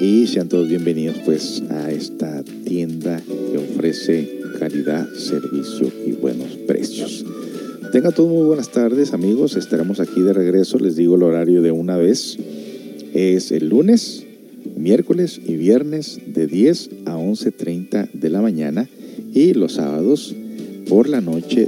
Y 0.00 0.26
sean 0.26 0.48
todos 0.48 0.68
bienvenidos 0.68 1.18
pues 1.24 1.62
a 1.68 1.92
esta 1.92 2.42
tienda 2.64 3.20
que 3.20 3.58
ofrece 3.58 4.41
calidad, 4.62 5.12
servicio 5.14 5.90
y 6.06 6.12
buenos 6.12 6.50
precios. 6.68 7.26
Tengan 7.90 8.12
todos 8.14 8.30
muy 8.30 8.44
buenas 8.44 8.70
tardes 8.70 9.12
amigos. 9.12 9.56
Estaremos 9.56 9.98
aquí 9.98 10.20
de 10.20 10.32
regreso. 10.32 10.78
Les 10.78 10.94
digo 10.94 11.16
el 11.16 11.24
horario 11.24 11.62
de 11.62 11.72
una 11.72 11.96
vez. 11.96 12.38
Es 13.12 13.50
el 13.50 13.70
lunes, 13.70 14.24
miércoles 14.76 15.40
y 15.44 15.56
viernes 15.56 16.20
de 16.28 16.46
10 16.46 16.90
a 17.06 17.16
11.30 17.16 18.12
de 18.12 18.30
la 18.30 18.40
mañana 18.40 18.88
y 19.34 19.52
los 19.54 19.72
sábados 19.72 20.32
por 20.88 21.08
la 21.08 21.20
noche 21.20 21.66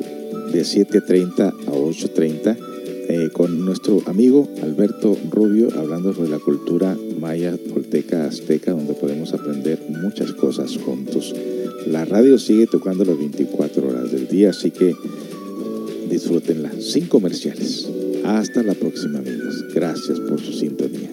de 0.52 0.62
7.30 0.62 1.48
a 1.48 1.72
8.30 1.72 2.56
eh, 3.08 3.30
con 3.32 3.64
nuestro 3.64 4.02
amigo 4.06 4.48
Alberto 4.62 5.18
Rubio 5.32 5.68
hablando 5.76 6.14
sobre 6.14 6.30
la 6.30 6.38
cultura 6.38 6.96
maya, 7.18 7.56
tolteca, 7.56 8.26
azteca, 8.26 8.70
donde 8.70 8.94
podemos 8.94 9.34
aprender 9.34 9.80
muchas 9.88 10.32
cosas 10.32 10.76
juntos. 10.76 11.34
La 11.86 12.04
radio 12.04 12.38
sigue 12.38 12.66
tocando 12.66 13.04
las 13.04 13.18
24 13.18 13.88
horas 13.88 14.12
del 14.12 14.28
día, 14.28 14.50
así 14.50 14.70
que 14.70 14.94
disfrútenla 16.08 16.72
sin 16.80 17.06
comerciales. 17.06 17.88
Hasta 18.24 18.62
la 18.62 18.74
próxima, 18.74 19.18
amigos. 19.18 19.64
Gracias 19.74 20.18
por 20.20 20.40
su 20.40 20.52
sintonía. 20.52 21.10